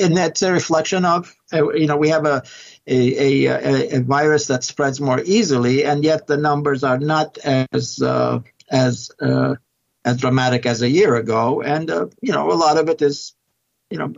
and 0.00 0.16
that's 0.16 0.42
a 0.42 0.52
reflection 0.52 1.04
of, 1.04 1.34
uh, 1.52 1.72
you 1.72 1.86
know, 1.86 1.96
we 1.96 2.08
have 2.08 2.26
a 2.26 2.42
a, 2.86 3.46
a, 3.46 3.96
a, 3.96 4.00
virus 4.00 4.46
that 4.48 4.64
spreads 4.64 5.00
more 5.00 5.20
easily, 5.24 5.84
and 5.84 6.04
yet 6.04 6.26
the 6.26 6.36
numbers 6.36 6.84
are 6.84 6.98
not 6.98 7.38
as 7.38 8.00
uh, 8.02 8.40
as 8.70 9.10
uh, 9.20 9.54
as 10.04 10.18
dramatic 10.18 10.66
as 10.66 10.82
a 10.82 10.88
year 10.88 11.16
ago. 11.16 11.62
And 11.62 11.90
uh, 11.90 12.06
you 12.20 12.32
know, 12.32 12.50
a 12.50 12.54
lot 12.54 12.76
of 12.76 12.88
it 12.88 13.00
is, 13.00 13.34
you 13.90 13.98
know, 13.98 14.12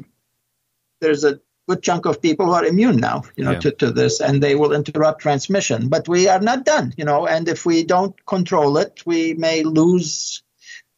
there's 1.01 1.25
a 1.25 1.41
good 1.69 1.83
chunk 1.83 2.07
of 2.07 2.23
people 2.23 2.47
who 2.47 2.53
are 2.53 2.65
immune 2.65 2.97
now, 2.97 3.23
you 3.37 3.45
know, 3.45 3.53
yeah. 3.53 3.61
to, 3.61 3.71
to 3.73 3.91
this, 3.91 4.21
and 4.21 4.43
they 4.43 4.55
will 4.55 4.73
interrupt 4.73 5.23
transmission. 5.23 5.89
But 5.89 6.09
we 6.09 6.29
are 6.29 6.41
not 6.41 6.65
done, 6.65 6.93
you 6.97 7.05
know, 7.05 7.27
and 7.27 7.49
if 7.49 7.67
we 7.67 7.85
don't 7.85 8.15
control 8.27 8.79
it, 8.79 9.03
we 9.07 9.35
may 9.35 9.63
lose 9.63 10.43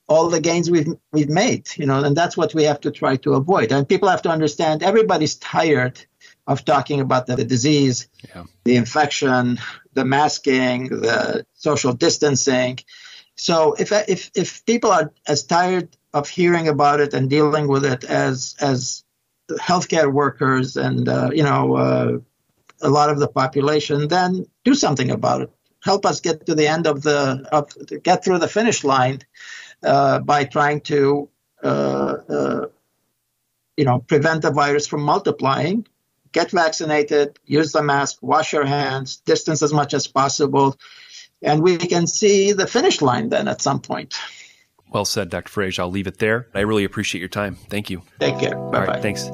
all 0.08 0.30
the 0.30 0.40
gains 0.40 0.70
we've 0.70 0.94
we've 1.12 1.28
made, 1.28 1.68
you 1.76 1.84
know, 1.84 2.02
and 2.02 2.16
that's 2.16 2.36
what 2.36 2.54
we 2.54 2.64
have 2.64 2.80
to 2.80 2.90
try 2.90 3.16
to 3.16 3.34
avoid. 3.34 3.72
And 3.72 3.86
people 3.86 4.08
have 4.08 4.22
to 4.22 4.30
understand 4.30 4.82
everybody's 4.82 5.36
tired 5.36 6.02
of 6.48 6.64
talking 6.64 7.00
about 7.00 7.26
the, 7.26 7.36
the 7.36 7.44
disease, 7.44 8.08
yeah. 8.34 8.44
the 8.64 8.76
infection, 8.76 9.60
the 9.92 10.04
masking, 10.04 10.88
the 10.88 11.44
social 11.52 11.92
distancing. 11.92 12.78
So 13.36 13.74
if 13.74 13.92
if 13.92 14.30
if 14.34 14.64
people 14.64 14.90
are 14.90 15.12
as 15.26 15.44
tired 15.44 15.96
of 16.12 16.28
hearing 16.28 16.66
about 16.66 17.00
it 17.00 17.12
and 17.14 17.28
dealing 17.28 17.68
with 17.68 17.84
it 17.84 18.02
as 18.02 18.56
as 18.60 19.04
healthcare 19.50 20.10
workers 20.10 20.76
and 20.76 21.06
uh, 21.08 21.30
you 21.32 21.44
know 21.44 21.76
uh, 21.76 22.18
a 22.80 22.88
lot 22.88 23.10
of 23.10 23.18
the 23.20 23.28
population, 23.28 24.08
then 24.08 24.46
do 24.64 24.74
something 24.74 25.10
about 25.10 25.42
it. 25.42 25.50
Help 25.84 26.06
us 26.06 26.20
get 26.20 26.46
to 26.46 26.54
the 26.54 26.66
end 26.66 26.86
of 26.86 27.02
the 27.02 27.46
of 27.52 27.70
get 28.02 28.24
through 28.24 28.38
the 28.38 28.48
finish 28.48 28.84
line 28.84 29.20
uh, 29.82 30.18
by 30.20 30.44
trying 30.44 30.80
to 30.80 31.28
uh, 31.62 32.16
uh, 32.36 32.66
you 33.76 33.84
know 33.84 33.98
prevent 33.98 34.40
the 34.42 34.50
virus 34.50 34.86
from 34.86 35.02
multiplying 35.02 35.86
get 36.32 36.50
vaccinated, 36.50 37.38
use 37.44 37.72
the 37.72 37.82
mask, 37.82 38.18
wash 38.20 38.52
your 38.52 38.66
hands, 38.66 39.16
distance 39.24 39.62
as 39.62 39.72
much 39.72 39.94
as 39.94 40.06
possible, 40.06 40.76
and 41.42 41.62
we 41.62 41.76
can 41.76 42.06
see 42.06 42.52
the 42.52 42.66
finish 42.66 43.00
line 43.00 43.28
then 43.28 43.48
at 43.48 43.62
some 43.62 43.80
point. 43.80 44.14
Well 44.90 45.04
said, 45.04 45.28
Dr. 45.28 45.50
Freij. 45.50 45.78
I'll 45.78 45.90
leave 45.90 46.06
it 46.06 46.18
there. 46.18 46.48
I 46.54 46.60
really 46.60 46.84
appreciate 46.84 47.20
your 47.20 47.28
time. 47.28 47.56
Thank 47.68 47.90
you. 47.90 48.02
Take 48.20 48.38
care. 48.38 48.56
Bye 48.56 48.86
bye. 48.86 49.00
thanks. 49.00 49.28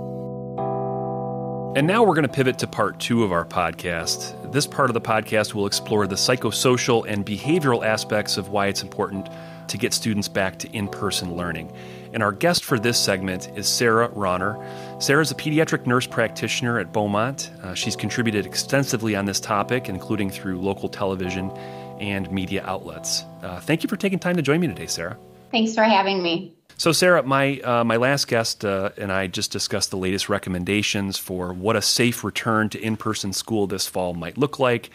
And 1.76 1.88
now 1.88 2.04
we're 2.04 2.14
going 2.14 2.26
to 2.26 2.32
pivot 2.32 2.58
to 2.60 2.68
part 2.68 3.00
two 3.00 3.24
of 3.24 3.32
our 3.32 3.44
podcast. 3.44 4.52
This 4.52 4.64
part 4.64 4.90
of 4.90 4.94
the 4.94 5.00
podcast 5.00 5.54
will 5.54 5.66
explore 5.66 6.06
the 6.06 6.14
psychosocial 6.14 7.04
and 7.08 7.26
behavioral 7.26 7.84
aspects 7.84 8.36
of 8.36 8.50
why 8.50 8.68
it's 8.68 8.82
important 8.82 9.28
to 9.66 9.76
get 9.76 9.92
students 9.92 10.28
back 10.28 10.58
to 10.60 10.70
in 10.70 10.86
person 10.86 11.34
learning. 11.34 11.72
And 12.14 12.22
our 12.22 12.30
guest 12.30 12.64
for 12.64 12.78
this 12.78 12.96
segment 12.96 13.50
is 13.56 13.66
Sarah 13.66 14.08
Rauner. 14.10 14.62
Sarah 15.02 15.20
is 15.20 15.32
a 15.32 15.34
pediatric 15.34 15.84
nurse 15.84 16.06
practitioner 16.06 16.78
at 16.78 16.92
Beaumont. 16.92 17.50
Uh, 17.60 17.74
she's 17.74 17.96
contributed 17.96 18.46
extensively 18.46 19.16
on 19.16 19.24
this 19.24 19.40
topic, 19.40 19.88
including 19.88 20.30
through 20.30 20.60
local 20.60 20.88
television 20.88 21.50
and 21.98 22.30
media 22.30 22.62
outlets. 22.66 23.24
Uh, 23.42 23.58
thank 23.58 23.82
you 23.82 23.88
for 23.88 23.96
taking 23.96 24.20
time 24.20 24.36
to 24.36 24.42
join 24.42 24.60
me 24.60 24.68
today, 24.68 24.86
Sarah. 24.86 25.16
Thanks 25.50 25.74
for 25.74 25.82
having 25.82 26.22
me. 26.22 26.54
So, 26.76 26.92
Sarah, 26.92 27.24
my 27.24 27.58
uh, 27.60 27.82
my 27.82 27.96
last 27.96 28.28
guest 28.28 28.64
uh, 28.64 28.90
and 28.96 29.12
I 29.12 29.26
just 29.26 29.50
discussed 29.50 29.90
the 29.90 29.96
latest 29.96 30.28
recommendations 30.28 31.18
for 31.18 31.52
what 31.52 31.74
a 31.74 31.82
safe 31.82 32.22
return 32.22 32.68
to 32.70 32.80
in-person 32.80 33.32
school 33.32 33.66
this 33.66 33.88
fall 33.88 34.14
might 34.14 34.38
look 34.38 34.60
like. 34.60 34.90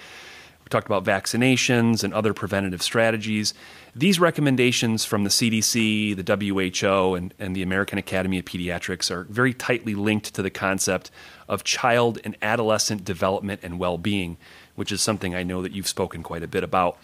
We 0.70 0.72
talked 0.72 0.86
about 0.86 1.04
vaccinations 1.04 2.04
and 2.04 2.14
other 2.14 2.32
preventative 2.32 2.84
strategies. 2.84 3.56
These 3.96 4.20
recommendations 4.20 5.04
from 5.04 5.24
the 5.24 5.32
CDC, 5.32 6.16
the 6.16 6.80
WHO, 6.86 7.16
and, 7.16 7.34
and 7.40 7.56
the 7.56 7.64
American 7.64 7.98
Academy 7.98 8.38
of 8.38 8.46
Pediatrics 8.46 9.10
are 9.10 9.24
very 9.32 9.52
tightly 9.52 9.96
linked 9.96 10.36
to 10.36 10.44
the 10.44 10.52
concept 10.52 11.10
of 11.48 11.64
child 11.64 12.20
and 12.24 12.38
adolescent 12.44 13.04
development 13.04 13.62
and 13.64 13.80
well-being, 13.80 14.38
which 14.76 14.92
is 14.92 15.02
something 15.02 15.34
I 15.34 15.42
know 15.42 15.64
that 15.64 15.72
you've 15.72 15.88
spoken 15.88 16.22
quite 16.22 16.44
a 16.44 16.48
bit 16.48 16.64
about. 16.64 17.00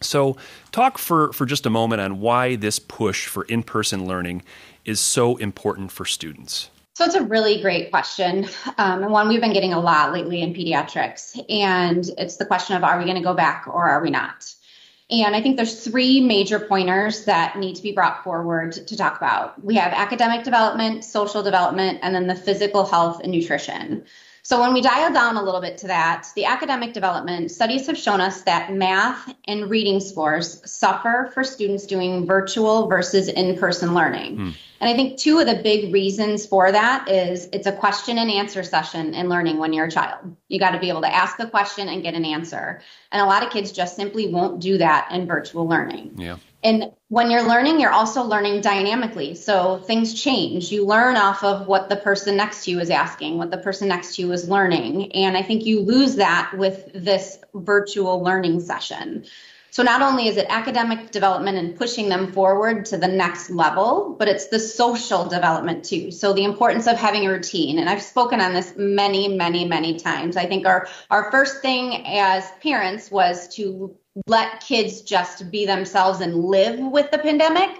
So, 0.00 0.38
talk 0.72 0.96
for, 0.96 1.30
for 1.34 1.44
just 1.44 1.66
a 1.66 1.70
moment 1.70 2.00
on 2.00 2.20
why 2.20 2.56
this 2.56 2.78
push 2.78 3.26
for 3.26 3.44
in 3.44 3.64
person 3.64 4.06
learning 4.06 4.44
is 4.86 4.98
so 4.98 5.36
important 5.36 5.92
for 5.92 6.06
students. 6.06 6.70
So, 7.00 7.06
it's 7.06 7.14
a 7.14 7.24
really 7.24 7.62
great 7.62 7.90
question, 7.90 8.46
um, 8.76 9.02
and 9.02 9.10
one 9.10 9.26
we've 9.26 9.40
been 9.40 9.54
getting 9.54 9.72
a 9.72 9.80
lot 9.80 10.12
lately 10.12 10.42
in 10.42 10.52
pediatrics. 10.52 11.42
And 11.48 12.06
it's 12.18 12.36
the 12.36 12.44
question 12.44 12.76
of 12.76 12.84
are 12.84 12.98
we 12.98 13.04
going 13.04 13.16
to 13.16 13.22
go 13.22 13.32
back 13.32 13.64
or 13.66 13.88
are 13.88 14.02
we 14.02 14.10
not? 14.10 14.54
And 15.10 15.34
I 15.34 15.40
think 15.40 15.56
there's 15.56 15.82
three 15.82 16.20
major 16.20 16.60
pointers 16.60 17.24
that 17.24 17.56
need 17.56 17.76
to 17.76 17.82
be 17.82 17.92
brought 17.92 18.22
forward 18.22 18.72
to 18.72 18.96
talk 18.98 19.16
about. 19.16 19.64
We 19.64 19.76
have 19.76 19.94
academic 19.94 20.44
development, 20.44 21.02
social 21.06 21.42
development, 21.42 22.00
and 22.02 22.14
then 22.14 22.26
the 22.26 22.34
physical 22.34 22.84
health 22.84 23.22
and 23.22 23.32
nutrition. 23.32 24.04
So 24.42 24.60
when 24.60 24.72
we 24.72 24.80
dial 24.80 25.12
down 25.12 25.36
a 25.36 25.42
little 25.42 25.60
bit 25.60 25.76
to 25.78 25.86
that, 25.88 26.28
the 26.34 26.46
academic 26.46 26.92
development 26.92 27.50
studies 27.50 27.86
have 27.86 27.98
shown 27.98 28.20
us 28.20 28.42
that 28.42 28.72
math 28.72 29.32
and 29.46 29.68
reading 29.68 30.00
scores 30.00 30.62
suffer 30.70 31.30
for 31.34 31.44
students 31.44 31.86
doing 31.86 32.26
virtual 32.26 32.86
versus 32.88 33.28
in-person 33.28 33.94
learning. 33.94 34.36
Mm. 34.36 34.54
And 34.80 34.88
I 34.88 34.94
think 34.94 35.18
two 35.18 35.38
of 35.38 35.46
the 35.46 35.56
big 35.56 35.92
reasons 35.92 36.46
for 36.46 36.72
that 36.72 37.06
is 37.06 37.48
it's 37.52 37.66
a 37.66 37.72
question 37.72 38.16
and 38.16 38.30
answer 38.30 38.62
session 38.62 39.12
in 39.12 39.28
learning 39.28 39.58
when 39.58 39.74
you're 39.74 39.86
a 39.86 39.90
child. 39.90 40.34
You 40.48 40.58
got 40.58 40.70
to 40.70 40.78
be 40.78 40.88
able 40.88 41.02
to 41.02 41.14
ask 41.14 41.38
a 41.38 41.46
question 41.46 41.88
and 41.88 42.02
get 42.02 42.14
an 42.14 42.24
answer. 42.24 42.80
And 43.12 43.20
a 43.20 43.26
lot 43.26 43.42
of 43.42 43.50
kids 43.50 43.72
just 43.72 43.94
simply 43.94 44.32
won't 44.32 44.60
do 44.60 44.78
that 44.78 45.08
in 45.12 45.26
virtual 45.26 45.68
learning. 45.68 46.14
Yeah. 46.16 46.38
And 46.62 46.92
when 47.08 47.30
you're 47.30 47.46
learning, 47.46 47.80
you're 47.80 47.92
also 47.92 48.22
learning 48.22 48.60
dynamically. 48.60 49.34
So 49.34 49.78
things 49.78 50.20
change. 50.20 50.70
You 50.70 50.84
learn 50.84 51.16
off 51.16 51.42
of 51.42 51.66
what 51.66 51.88
the 51.88 51.96
person 51.96 52.36
next 52.36 52.64
to 52.64 52.70
you 52.70 52.80
is 52.80 52.90
asking, 52.90 53.38
what 53.38 53.50
the 53.50 53.58
person 53.58 53.88
next 53.88 54.16
to 54.16 54.22
you 54.22 54.32
is 54.32 54.48
learning. 54.48 55.12
And 55.12 55.36
I 55.36 55.42
think 55.42 55.64
you 55.64 55.80
lose 55.80 56.16
that 56.16 56.52
with 56.56 56.90
this 56.94 57.38
virtual 57.54 58.22
learning 58.22 58.60
session. 58.60 59.24
So 59.72 59.84
not 59.84 60.02
only 60.02 60.26
is 60.26 60.36
it 60.36 60.46
academic 60.48 61.12
development 61.12 61.56
and 61.56 61.76
pushing 61.76 62.08
them 62.08 62.32
forward 62.32 62.86
to 62.86 62.96
the 62.96 63.06
next 63.06 63.50
level, 63.50 64.16
but 64.18 64.26
it's 64.26 64.48
the 64.48 64.58
social 64.58 65.26
development 65.26 65.84
too. 65.84 66.10
So 66.10 66.32
the 66.32 66.42
importance 66.44 66.88
of 66.88 66.96
having 66.96 67.24
a 67.24 67.30
routine. 67.30 67.78
And 67.78 67.88
I've 67.88 68.02
spoken 68.02 68.40
on 68.40 68.52
this 68.52 68.74
many, 68.76 69.28
many, 69.28 69.66
many 69.66 69.96
times. 69.96 70.36
I 70.36 70.46
think 70.46 70.66
our, 70.66 70.88
our 71.08 71.30
first 71.30 71.62
thing 71.62 72.04
as 72.06 72.50
parents 72.60 73.12
was 73.12 73.46
to 73.54 73.96
let 74.26 74.60
kids 74.60 75.02
just 75.02 75.50
be 75.50 75.66
themselves 75.66 76.20
and 76.20 76.44
live 76.44 76.78
with 76.78 77.10
the 77.10 77.18
pandemic. 77.18 77.70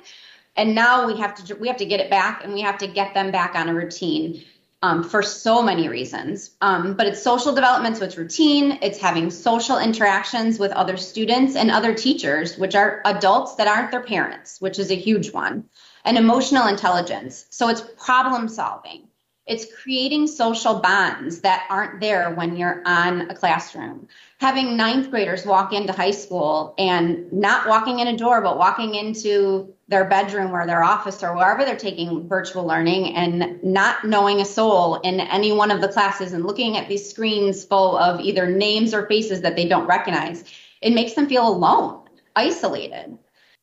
And 0.56 0.74
now 0.74 1.06
we 1.06 1.18
have 1.18 1.34
to 1.36 1.54
we 1.54 1.68
have 1.68 1.78
to 1.78 1.86
get 1.86 2.00
it 2.00 2.10
back 2.10 2.44
and 2.44 2.52
we 2.52 2.60
have 2.60 2.78
to 2.78 2.86
get 2.86 3.14
them 3.14 3.30
back 3.30 3.54
on 3.54 3.68
a 3.68 3.74
routine 3.74 4.44
um, 4.82 5.04
for 5.04 5.22
so 5.22 5.62
many 5.62 5.88
reasons. 5.88 6.52
Um, 6.60 6.94
but 6.94 7.06
it's 7.06 7.22
social 7.22 7.54
development, 7.54 7.96
so 7.96 8.04
it's 8.04 8.16
routine. 8.16 8.78
It's 8.82 8.98
having 8.98 9.30
social 9.30 9.78
interactions 9.78 10.58
with 10.58 10.72
other 10.72 10.96
students 10.96 11.54
and 11.54 11.70
other 11.70 11.94
teachers, 11.94 12.56
which 12.56 12.74
are 12.74 13.02
adults 13.04 13.56
that 13.56 13.68
aren't 13.68 13.90
their 13.90 14.02
parents, 14.02 14.60
which 14.60 14.78
is 14.78 14.90
a 14.90 14.96
huge 14.96 15.32
one. 15.32 15.64
And 16.04 16.16
emotional 16.16 16.66
intelligence, 16.66 17.44
so 17.50 17.68
it's 17.68 17.82
problem 17.98 18.48
solving. 18.48 19.09
It's 19.46 19.66
creating 19.82 20.26
social 20.28 20.78
bonds 20.80 21.40
that 21.40 21.66
aren't 21.68 22.00
there 22.00 22.32
when 22.34 22.56
you're 22.56 22.82
on 22.86 23.30
a 23.30 23.34
classroom. 23.34 24.06
Having 24.38 24.76
ninth 24.76 25.10
graders 25.10 25.44
walk 25.44 25.72
into 25.72 25.92
high 25.92 26.12
school 26.12 26.74
and 26.78 27.32
not 27.32 27.66
walking 27.66 27.98
in 27.98 28.06
a 28.06 28.16
door, 28.16 28.40
but 28.42 28.58
walking 28.58 28.94
into 28.94 29.74
their 29.88 30.04
bedroom 30.04 30.52
or 30.52 30.66
their 30.66 30.84
office 30.84 31.22
or 31.22 31.34
wherever 31.34 31.64
they're 31.64 31.76
taking 31.76 32.28
virtual 32.28 32.64
learning 32.64 33.16
and 33.16 33.62
not 33.64 34.04
knowing 34.04 34.40
a 34.40 34.44
soul 34.44 34.96
in 35.00 35.18
any 35.18 35.50
one 35.52 35.72
of 35.72 35.80
the 35.80 35.88
classes 35.88 36.32
and 36.32 36.46
looking 36.46 36.76
at 36.76 36.88
these 36.88 37.10
screens 37.10 37.64
full 37.64 37.96
of 37.96 38.20
either 38.20 38.46
names 38.46 38.94
or 38.94 39.06
faces 39.06 39.40
that 39.40 39.56
they 39.56 39.66
don't 39.66 39.88
recognize, 39.88 40.44
it 40.80 40.94
makes 40.94 41.14
them 41.14 41.28
feel 41.28 41.48
alone, 41.48 42.08
isolated. 42.36 43.18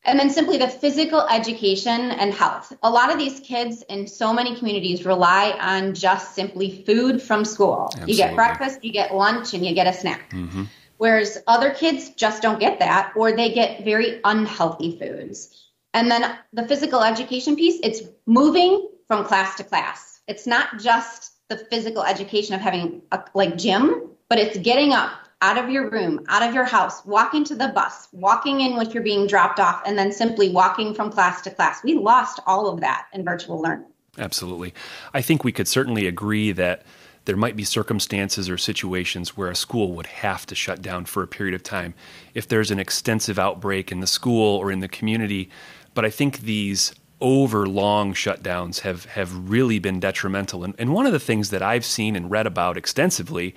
And 0.08 0.17
then 0.17 0.30
simply 0.30 0.58
the 0.58 0.70
physical 0.70 1.28
education 1.28 2.12
and 2.12 2.34
health. 2.34 2.72
A 2.82 2.89
lot 2.89 3.12
of 3.12 3.20
these 3.20 3.41
kids 3.41 3.84
in 3.89 4.08
so 4.08 4.32
many 4.32 4.56
communities 4.56 5.06
rely 5.06 5.52
on 5.60 5.93
just 5.93 6.34
simply 6.34 6.84
food 6.86 7.22
from 7.22 7.43
school. 7.43 7.89
Absolutely. 7.91 8.13
You 8.13 8.17
get 8.17 8.36
breakfast, 8.36 8.84
you 8.86 8.93
get 8.93 9.13
lunch, 9.13 9.54
and 9.54 9.65
you 9.65 9.76
get 9.76 9.86
a 9.86 9.91
snack. 9.91 10.32
Mm-hmm. 10.32 10.63
Whereas 10.96 11.38
other 11.46 11.72
kids 11.72 12.12
just 12.12 12.41
don't 12.41 12.58
get 12.58 12.80
that, 12.80 13.12
or 13.17 13.34
they 13.34 13.52
get 13.52 13.84
very 13.84 14.22
unhealthy 14.24 14.98
foods. 14.98 15.54
And 15.93 16.10
then 16.10 16.38
the 16.54 16.65
physical 16.67 17.04
education 17.04 17.58
piece, 17.58 17.80
it's 17.84 18.02
moving 18.26 18.88
from 19.08 19.26
class 19.26 19.56
to 19.56 19.63
class. 19.65 20.22
It's 20.28 20.48
not 20.48 20.80
just 20.80 21.34
the 21.50 21.58
physical 21.58 22.04
education 22.04 22.56
of 22.56 22.62
having 22.62 23.02
a 23.12 23.24
like 23.34 23.58
gym, 23.58 24.10
but 24.30 24.39
it's 24.39 24.58
getting 24.58 24.93
up, 24.93 25.27
out 25.41 25.58
of 25.58 25.69
your 25.69 25.89
room, 25.89 26.26
out 26.30 26.47
of 26.47 26.54
your 26.54 26.63
house, 26.63 27.06
walking 27.06 27.43
to 27.45 27.56
the 27.56 27.67
bus, 27.69 28.08
walking 28.12 28.62
in 28.62 28.76
when 28.76 28.89
you're 28.91 29.04
being 29.04 29.28
dropped 29.28 29.60
off, 29.60 29.82
and 29.86 29.97
then 29.97 30.12
simply 30.12 30.50
walking 30.50 30.93
from 30.93 31.12
class 31.12 31.41
to 31.41 31.52
class. 31.52 31.84
We 31.84 31.93
lost 31.93 32.39
all 32.47 32.67
of 32.67 32.82
that 32.82 33.08
in 33.13 33.23
virtual 33.23 33.62
learning. 33.62 33.88
Absolutely. 34.17 34.73
I 35.13 35.21
think 35.21 35.43
we 35.43 35.52
could 35.52 35.67
certainly 35.67 36.08
agree 36.08 36.52
that 36.54 36.84
there 37.26 37.36
might 37.36 37.56
be 37.56 37.63
circumstances 37.63 38.50
or 38.50 38.58
situations 38.58 39.36
where 39.36 39.50
a 39.50 39.56
school 39.56 39.91
would 39.91 40.08
have 40.08 40.45
to 40.47 40.56
shut 40.56 40.82
down 40.82 41.06
for 41.06 41.21
a 41.21 41.28
period 41.28 41.54
of 41.54 41.62
time 41.62 41.93
if 42.34 42.47
there's 42.47 42.71
an 42.71 42.80
extensive 42.80 43.38
outbreak 43.38 43.91
in 43.91 44.00
the 44.00 44.08
school 44.08 44.56
or 44.56 44.71
in 44.71 44.80
the 44.80 44.88
community. 44.88 45.50
But 45.93 46.06
I 46.06 46.10
think 46.10 46.39
these 46.39 46.95
over 47.19 47.67
long 47.67 48.13
shutdowns 48.13 48.80
have, 48.80 49.06
have 49.06 49.50
really 49.50 49.78
been 49.80 50.00
detrimental. 50.00 50.63
And, 50.63 50.73
and 50.78 50.93
one 50.93 51.06
of 51.06 51.12
the 51.12 51.19
things 51.19 51.50
that 51.50 51.62
I've 51.62 51.86
seen 51.86 52.15
and 52.15 52.32
read 52.32 52.47
about 52.47 52.78
extensively 52.78 53.56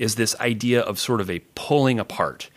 is 0.00 0.14
this 0.14 0.34
idea 0.40 0.80
of 0.80 0.98
sort 0.98 1.20
of 1.20 1.30
a 1.30 1.40
pulling 1.54 2.00
apart 2.00 2.48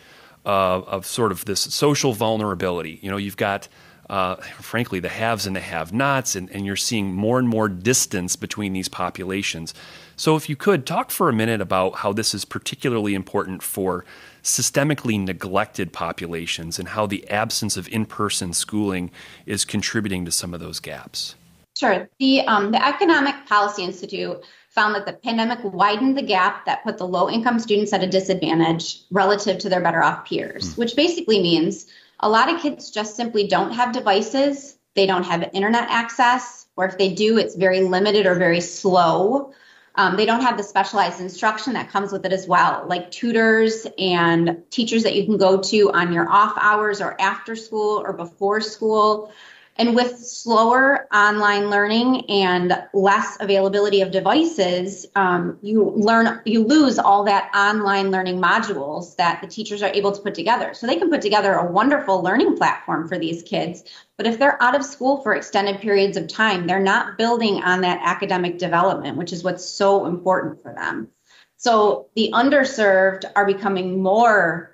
uh, 0.45 0.79
of 0.79 1.05
sort 1.05 1.31
of 1.31 1.43
this 1.43 1.59
social 1.59 2.13
vulnerability. 2.13 2.99
You 3.01 3.11
know, 3.11 3.17
you've 3.17 3.37
got, 3.37 3.67
uh, 4.09 4.35
frankly, 4.35 5.01
the 5.01 5.09
haves 5.09 5.45
and 5.45 5.53
the 5.53 5.59
have 5.59 5.91
nots, 5.91 6.37
and, 6.37 6.49
and 6.51 6.65
you're 6.65 6.77
seeing 6.77 7.13
more 7.13 7.39
and 7.39 7.49
more 7.49 7.67
distance 7.67 8.37
between 8.37 8.71
these 8.71 8.87
populations. 8.87 9.73
So, 10.15 10.37
if 10.37 10.47
you 10.47 10.55
could 10.55 10.85
talk 10.85 11.11
for 11.11 11.27
a 11.27 11.33
minute 11.33 11.59
about 11.59 11.95
how 11.95 12.13
this 12.13 12.33
is 12.33 12.45
particularly 12.45 13.13
important 13.13 13.61
for 13.61 14.05
systemically 14.41 15.19
neglected 15.19 15.91
populations 15.91 16.79
and 16.79 16.89
how 16.89 17.05
the 17.07 17.29
absence 17.29 17.75
of 17.75 17.89
in 17.89 18.05
person 18.05 18.53
schooling 18.53 19.11
is 19.45 19.65
contributing 19.65 20.23
to 20.23 20.31
some 20.31 20.53
of 20.53 20.61
those 20.61 20.79
gaps. 20.79 21.35
Sure. 21.75 22.07
The, 22.19 22.41
um, 22.41 22.71
the 22.71 22.85
Economic 22.85 23.35
Policy 23.47 23.83
Institute 23.83 24.43
found 24.73 24.95
that 24.95 25.05
the 25.05 25.13
pandemic 25.13 25.59
widened 25.63 26.17
the 26.17 26.21
gap 26.23 26.65
that 26.65 26.83
put 26.83 26.97
the 26.97 27.07
low 27.07 27.29
income 27.29 27.59
students 27.59 27.93
at 27.93 28.03
a 28.03 28.07
disadvantage 28.07 29.01
relative 29.11 29.59
to 29.59 29.69
their 29.69 29.81
better 29.81 30.03
off 30.03 30.25
peers, 30.25 30.73
mm. 30.73 30.77
which 30.79 30.95
basically 30.95 31.41
means 31.41 31.85
a 32.21 32.29
lot 32.29 32.51
of 32.51 32.59
kids 32.59 32.89
just 32.89 33.15
simply 33.15 33.47
don't 33.47 33.71
have 33.71 33.93
devices, 33.93 34.75
they 34.95 35.05
don't 35.05 35.23
have 35.23 35.47
internet 35.53 35.87
access, 35.89 36.65
or 36.75 36.85
if 36.85 36.97
they 36.97 37.13
do, 37.13 37.37
it's 37.37 37.55
very 37.55 37.81
limited 37.81 38.25
or 38.25 38.33
very 38.33 38.61
slow. 38.61 39.53
Um, 39.95 40.17
they 40.17 40.25
don't 40.25 40.41
have 40.41 40.57
the 40.57 40.63
specialized 40.63 41.21
instruction 41.21 41.73
that 41.73 41.89
comes 41.89 42.11
with 42.11 42.25
it 42.25 42.33
as 42.33 42.47
well, 42.47 42.83
like 42.87 43.11
tutors 43.11 43.85
and 43.99 44.63
teachers 44.71 45.03
that 45.03 45.15
you 45.15 45.25
can 45.25 45.37
go 45.37 45.61
to 45.61 45.91
on 45.91 46.11
your 46.11 46.27
off 46.27 46.57
hours 46.59 46.99
or 46.99 47.19
after 47.21 47.55
school 47.55 48.01
or 48.03 48.13
before 48.13 48.59
school. 48.59 49.31
And 49.75 49.95
with 49.95 50.19
slower 50.19 51.07
online 51.11 51.71
learning 51.71 52.29
and 52.29 52.83
less 52.93 53.37
availability 53.39 54.01
of 54.01 54.11
devices, 54.11 55.07
um, 55.15 55.57
you 55.63 55.93
learn 55.95 56.41
you 56.45 56.63
lose 56.63 56.99
all 56.99 57.23
that 57.23 57.49
online 57.55 58.11
learning 58.11 58.39
modules 58.39 59.15
that 59.15 59.41
the 59.41 59.47
teachers 59.47 59.81
are 59.81 59.91
able 59.91 60.11
to 60.11 60.21
put 60.21 60.35
together. 60.35 60.75
So 60.75 60.85
they 60.85 60.97
can 60.97 61.09
put 61.09 61.21
together 61.21 61.53
a 61.53 61.71
wonderful 61.71 62.21
learning 62.21 62.55
platform 62.55 63.07
for 63.07 63.17
these 63.17 63.41
kids. 63.41 63.83
But 64.15 64.27
if 64.27 64.37
they're 64.37 64.61
out 64.61 64.75
of 64.75 64.85
school 64.85 65.21
for 65.23 65.33
extended 65.33 65.81
periods 65.81 66.17
of 66.17 66.27
time, 66.27 66.67
they're 66.67 66.79
not 66.79 67.17
building 67.17 67.63
on 67.63 67.81
that 67.81 67.99
academic 68.03 68.59
development, 68.59 69.17
which 69.17 69.33
is 69.33 69.43
what's 69.43 69.65
so 69.65 70.05
important 70.05 70.61
for 70.61 70.71
them. 70.73 71.09
So 71.57 72.09
the 72.15 72.31
underserved 72.33 73.23
are 73.35 73.45
becoming 73.45 74.03
more 74.03 74.72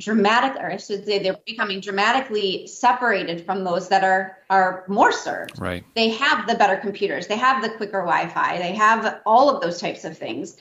dramatic, 0.00 0.60
or 0.60 0.70
I 0.70 0.76
should 0.76 1.04
say, 1.04 1.18
they're 1.18 1.36
becoming 1.44 1.80
dramatically 1.80 2.66
separated 2.66 3.44
from 3.44 3.64
those 3.64 3.88
that 3.88 4.04
are 4.04 4.38
are 4.48 4.84
more 4.88 5.12
served. 5.12 5.58
Right. 5.58 5.84
They 5.94 6.10
have 6.10 6.46
the 6.46 6.54
better 6.54 6.76
computers, 6.76 7.26
they 7.26 7.36
have 7.36 7.62
the 7.62 7.70
quicker 7.70 8.00
Wi-Fi, 8.00 8.58
they 8.58 8.74
have 8.74 9.20
all 9.26 9.50
of 9.54 9.60
those 9.60 9.80
types 9.80 10.04
of 10.04 10.16
things. 10.16 10.56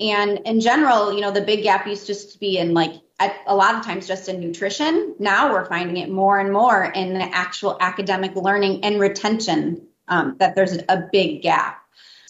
And 0.00 0.40
in 0.46 0.60
general, 0.60 1.12
you 1.12 1.20
know, 1.20 1.30
the 1.30 1.42
big 1.42 1.62
gap 1.62 1.86
used 1.86 2.06
just 2.06 2.32
to 2.32 2.38
be 2.38 2.58
in 2.58 2.74
like 2.74 2.94
a 3.46 3.54
lot 3.54 3.76
of 3.76 3.84
times 3.84 4.06
just 4.06 4.28
in 4.28 4.40
nutrition. 4.40 5.14
Now 5.18 5.52
we're 5.52 5.66
finding 5.66 5.96
it 5.98 6.10
more 6.10 6.40
and 6.40 6.52
more 6.52 6.84
in 6.84 7.14
the 7.14 7.22
actual 7.22 7.76
academic 7.80 8.34
learning 8.34 8.84
and 8.84 8.98
retention 8.98 9.86
um, 10.08 10.36
that 10.38 10.56
there's 10.56 10.76
a 10.88 11.08
big 11.12 11.42
gap. 11.42 11.81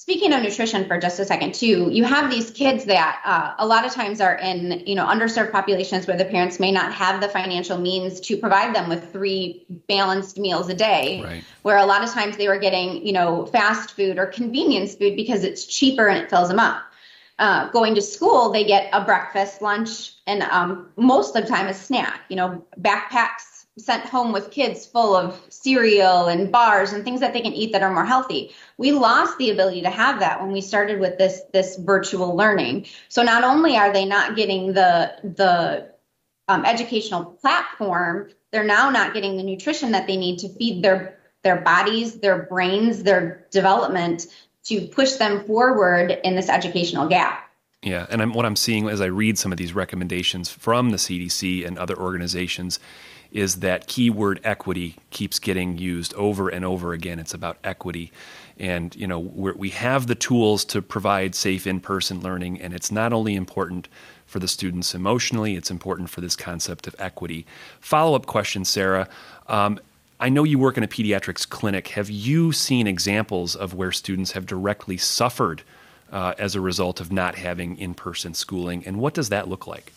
Speaking 0.03 0.33
of 0.33 0.43
nutrition 0.43 0.85
for 0.89 0.99
just 0.99 1.21
a 1.21 1.25
second 1.25 1.55
too, 1.55 1.89
you 1.93 2.03
have 2.03 2.29
these 2.29 2.51
kids 2.51 2.87
that 2.87 3.23
uh, 3.25 3.55
a 3.57 3.65
lot 3.65 3.87
of 3.87 3.93
times 3.93 4.21
are 4.21 4.35
in 4.35 4.83
you 4.85 4.97
know 4.97 5.07
underserved 5.07 5.53
populations 5.53 6.09
where 6.09 6.17
the 6.17 6.25
parents 6.25 6.59
may 6.59 6.73
not 6.73 6.93
have 6.93 7.21
the 7.21 7.29
financial 7.29 7.79
means 7.79 8.19
to 8.23 8.37
provide 8.37 8.75
them 8.75 8.89
with 8.89 9.13
three 9.13 9.65
balanced 9.89 10.41
meals 10.41 10.69
a 10.69 10.75
day. 10.75 11.23
Right. 11.23 11.45
Where 11.63 11.77
a 11.77 11.87
lot 11.87 12.03
of 12.03 12.11
times 12.11 12.37
they 12.37 12.49
were 12.49 12.59
getting 12.59 13.07
you 13.07 13.13
know 13.13 13.47
fast 13.47 13.93
food 13.93 14.19
or 14.19 14.27
convenience 14.27 14.97
food 14.97 15.15
because 15.15 15.45
it's 15.45 15.67
cheaper 15.67 16.09
and 16.09 16.19
it 16.19 16.29
fills 16.29 16.49
them 16.49 16.59
up. 16.59 16.83
Uh, 17.39 17.71
going 17.71 17.95
to 17.95 18.03
school, 18.03 18.51
they 18.51 18.65
get 18.65 18.89
a 18.93 19.05
breakfast, 19.05 19.63
lunch, 19.63 20.15
and 20.27 20.43
um, 20.43 20.89
most 20.97 21.37
of 21.37 21.45
the 21.45 21.49
time 21.49 21.69
a 21.69 21.75
snack. 21.75 22.23
You 22.29 22.35
know, 22.35 22.67
backpacks 22.81 23.52
sent 23.79 24.05
home 24.05 24.33
with 24.33 24.51
kids 24.51 24.85
full 24.85 25.17
of 25.17 25.41
cereal 25.49 26.29
and 26.29 26.53
bars 26.53 26.93
and 26.93 27.05
things 27.05 27.21
that 27.21 27.33
they 27.33 27.41
can 27.41 27.55
eat 27.55 27.73
that 27.73 27.83
are 27.83 27.93
more 27.93 28.05
healthy. 28.05 28.53
We 28.77 28.93
lost 28.93 29.39
the 29.39 29.51
ability 29.51 29.83
to 29.83 29.91
have 29.91 30.21
that 30.21 30.41
when 30.43 30.53
we 30.53 30.61
started 30.61 31.01
with 31.01 31.17
this 31.17 31.41
this 31.53 31.77
virtual 31.77 32.37
learning. 32.37 32.87
So 33.09 33.23
not 33.23 33.45
only 33.45 33.77
are 33.77 33.93
they 33.93 34.05
not 34.05 34.37
getting 34.37 34.75
the 34.75 35.15
the 35.23 35.91
um, 36.49 36.65
educational 36.67 37.25
platform, 37.25 38.31
they're 38.51 38.65
now 38.65 38.91
not 38.91 39.15
getting 39.15 39.39
the 39.39 39.43
nutrition 39.43 39.93
that 39.93 40.07
they 40.07 40.19
need 40.19 40.39
to 40.41 40.49
feed 40.51 40.83
their 40.83 41.19
their 41.43 41.61
bodies, 41.61 42.21
their 42.21 42.43
brains, 42.43 43.03
their 43.03 43.47
development 43.51 44.27
to 44.65 44.87
push 44.89 45.13
them 45.15 45.45
forward 45.45 46.19
in 46.23 46.37
this 46.37 46.49
educational 46.49 47.09
gap. 47.09 47.49
Yeah, 47.83 48.07
and 48.11 48.23
I'm, 48.23 48.33
what 48.33 48.47
I'm 48.47 48.55
seeing 48.55 48.89
as 48.89 49.01
I 49.01 49.07
read 49.07 49.39
some 49.39 49.51
of 49.51 49.59
these 49.59 49.73
recommendations 49.75 50.49
from 50.49 50.91
the 50.91 50.99
CDC 50.99 51.67
and 51.67 51.77
other 51.79 51.99
organizations 51.99 52.79
is 53.33 53.57
that 53.57 53.87
keyword 53.87 54.41
equity 54.45 54.97
keeps 55.11 55.39
getting 55.39 55.79
used 55.79 56.15
over 56.15 56.49
and 56.49 56.65
over 56.65 56.93
again. 56.93 57.19
It's 57.19 57.35
about 57.35 57.57
equity. 57.65 58.13
And, 58.59 58.95
you 58.95 59.07
know, 59.07 59.19
we 59.19 59.71
have 59.71 60.07
the 60.07 60.15
tools 60.15 60.65
to 60.67 60.83
provide 60.83 61.35
safe 61.35 61.67
in 61.67 61.81
person 61.81 62.21
learning, 62.21 62.61
and 62.61 62.75
it's 62.75 62.93
not 62.93 63.13
only 63.13 63.35
important 63.35 63.89
for 64.27 64.39
the 64.39 64.49
students 64.49 64.95
emotionally, 64.95 65.57
it's 65.57 65.71
important 65.71 66.11
for 66.11 66.21
this 66.21 66.37
concept 66.37 66.87
of 66.87 66.95
equity. 66.99 67.47
Follow 67.81 68.15
up 68.15 68.27
question, 68.27 68.65
Sarah. 68.65 69.09
Um, 69.49 69.81
I 70.21 70.29
know 70.29 70.45
you 70.45 70.59
work 70.59 70.77
in 70.77 70.85
a 70.85 70.89
pediatrics 70.89 71.49
clinic. 71.49 71.89
Have 71.89 72.09
you 72.09 72.53
seen 72.53 72.87
examples 72.87 73.57
of 73.57 73.75
where 73.75 73.91
students 73.91 74.33
have 74.33 74.47
directly 74.47 74.97
suffered 74.97 75.63
uh, 76.13 76.35
as 76.39 76.55
a 76.55 76.61
result 76.61 77.01
of 77.01 77.11
not 77.11 77.35
having 77.35 77.77
in 77.77 77.95
person 77.95 78.33
schooling? 78.33 78.87
And 78.87 78.99
what 78.99 79.15
does 79.15 79.31
that 79.31 79.49
look 79.49 79.67
like? 79.67 79.93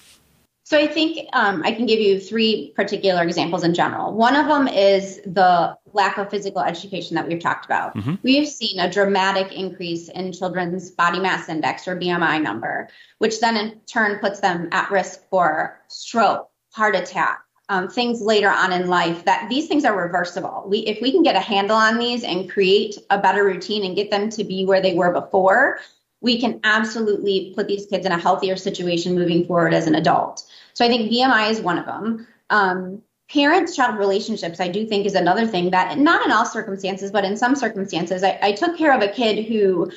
So 0.65 0.79
I 0.79 0.87
think 0.87 1.29
um, 1.33 1.61
I 1.63 1.71
can 1.71 1.85
give 1.85 1.99
you 1.99 2.19
three 2.19 2.73
particular 2.75 3.21
examples 3.21 3.63
in 3.63 3.75
general. 3.75 4.15
One 4.15 4.35
of 4.35 4.47
them 4.47 4.67
is 4.67 5.21
the 5.23 5.77
lack 5.93 6.17
of 6.17 6.31
physical 6.31 6.61
education 6.61 7.13
that 7.13 7.27
we've 7.27 7.39
talked 7.39 7.65
about. 7.65 7.95
Mm-hmm. 7.95 8.15
We've 8.23 8.47
seen 8.47 8.79
a 8.79 8.89
dramatic 8.89 9.53
increase 9.53 10.09
in 10.09 10.33
children's 10.33 10.89
body 10.89 11.19
mass 11.19 11.49
index 11.49 11.87
or 11.87 11.95
BMI 11.95 12.41
number, 12.41 12.89
which 13.19 13.39
then 13.41 13.55
in 13.57 13.79
turn 13.81 14.17
puts 14.17 14.39
them 14.39 14.69
at 14.71 14.89
risk 14.89 15.19
for 15.29 15.79
stroke, 15.87 16.49
heart 16.71 16.95
attack, 16.95 17.43
um, 17.69 17.87
things 17.87 18.19
later 18.19 18.49
on 18.49 18.73
in 18.73 18.87
life. 18.87 19.23
That 19.25 19.47
these 19.51 19.67
things 19.67 19.85
are 19.85 19.95
reversible. 19.95 20.65
We, 20.67 20.79
if 20.79 20.99
we 20.99 21.11
can 21.11 21.21
get 21.21 21.35
a 21.35 21.41
handle 21.41 21.77
on 21.77 21.99
these 21.99 22.23
and 22.23 22.49
create 22.49 22.97
a 23.11 23.19
better 23.19 23.45
routine 23.45 23.85
and 23.85 23.95
get 23.95 24.09
them 24.09 24.31
to 24.31 24.43
be 24.43 24.65
where 24.65 24.81
they 24.81 24.95
were 24.95 25.13
before, 25.13 25.77
we 26.21 26.41
can 26.41 26.59
absolutely 26.63 27.53
put 27.55 27.67
these 27.67 27.85
kids 27.85 28.03
in 28.03 28.11
a 28.11 28.17
healthier 28.17 28.55
situation 28.55 29.13
moving 29.13 29.45
forward 29.45 29.75
as 29.75 29.85
an 29.85 29.93
adult. 29.93 30.43
So 30.75 30.85
I 30.85 30.87
think 30.87 31.11
BMI 31.11 31.51
is 31.51 31.61
one 31.61 31.79
of 31.79 31.85
them. 31.85 32.27
Um, 32.49 33.01
parent 33.31 33.73
child 33.73 33.97
relationships, 33.97 34.59
I 34.59 34.67
do 34.67 34.85
think, 34.85 35.05
is 35.05 35.15
another 35.15 35.47
thing 35.47 35.71
that, 35.71 35.97
not 35.97 36.25
in 36.25 36.31
all 36.31 36.45
circumstances, 36.45 37.11
but 37.11 37.25
in 37.25 37.37
some 37.37 37.55
circumstances, 37.55 38.23
I, 38.23 38.37
I 38.41 38.51
took 38.51 38.77
care 38.77 38.93
of 38.93 39.01
a 39.01 39.07
kid 39.07 39.45
who, 39.45 39.89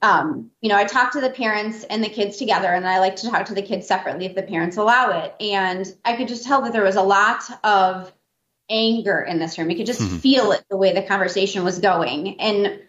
um, 0.00 0.50
you 0.60 0.68
know, 0.68 0.76
I 0.76 0.84
talked 0.84 1.12
to 1.12 1.20
the 1.20 1.30
parents 1.30 1.84
and 1.84 2.02
the 2.02 2.08
kids 2.08 2.38
together, 2.38 2.68
and 2.68 2.88
I 2.88 2.98
like 2.98 3.16
to 3.16 3.30
talk 3.30 3.46
to 3.46 3.54
the 3.54 3.62
kids 3.62 3.86
separately 3.86 4.26
if 4.26 4.34
the 4.34 4.42
parents 4.42 4.78
allow 4.78 5.22
it. 5.22 5.34
And 5.40 5.86
I 6.04 6.16
could 6.16 6.28
just 6.28 6.44
tell 6.44 6.62
that 6.62 6.72
there 6.72 6.82
was 6.82 6.96
a 6.96 7.02
lot 7.02 7.44
of 7.62 8.12
anger 8.70 9.20
in 9.20 9.38
this 9.38 9.58
room. 9.58 9.70
You 9.70 9.76
could 9.76 9.86
just 9.86 10.00
mm-hmm. 10.00 10.16
feel 10.16 10.52
it 10.52 10.64
the 10.70 10.76
way 10.76 10.92
the 10.92 11.02
conversation 11.02 11.62
was 11.62 11.78
going. 11.78 12.40
And 12.40 12.80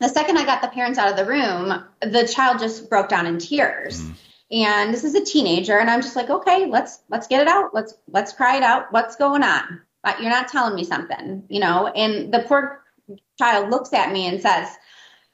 the 0.00 0.08
second 0.08 0.38
I 0.38 0.46
got 0.46 0.62
the 0.62 0.68
parents 0.68 0.98
out 0.98 1.10
of 1.10 1.16
the 1.16 1.26
room, 1.26 1.84
the 2.00 2.26
child 2.26 2.60
just 2.60 2.88
broke 2.88 3.08
down 3.08 3.26
in 3.26 3.38
tears. 3.38 4.00
Mm. 4.00 4.14
And 4.50 4.94
this 4.94 5.04
is 5.04 5.14
a 5.14 5.24
teenager, 5.24 5.78
and 5.78 5.90
I'm 5.90 6.00
just 6.00 6.16
like, 6.16 6.30
okay, 6.30 6.66
let's 6.66 7.00
let's 7.10 7.26
get 7.26 7.42
it 7.42 7.48
out. 7.48 7.74
Let's 7.74 7.94
let's 8.10 8.32
cry 8.32 8.56
it 8.56 8.62
out. 8.62 8.90
What's 8.92 9.16
going 9.16 9.42
on? 9.42 9.82
But 10.02 10.20
you're 10.20 10.30
not 10.30 10.48
telling 10.48 10.74
me 10.74 10.84
something, 10.84 11.44
you 11.48 11.60
know. 11.60 11.88
And 11.88 12.32
the 12.32 12.40
poor 12.40 12.82
child 13.38 13.70
looks 13.70 13.92
at 13.92 14.12
me 14.12 14.26
and 14.26 14.40
says, 14.40 14.68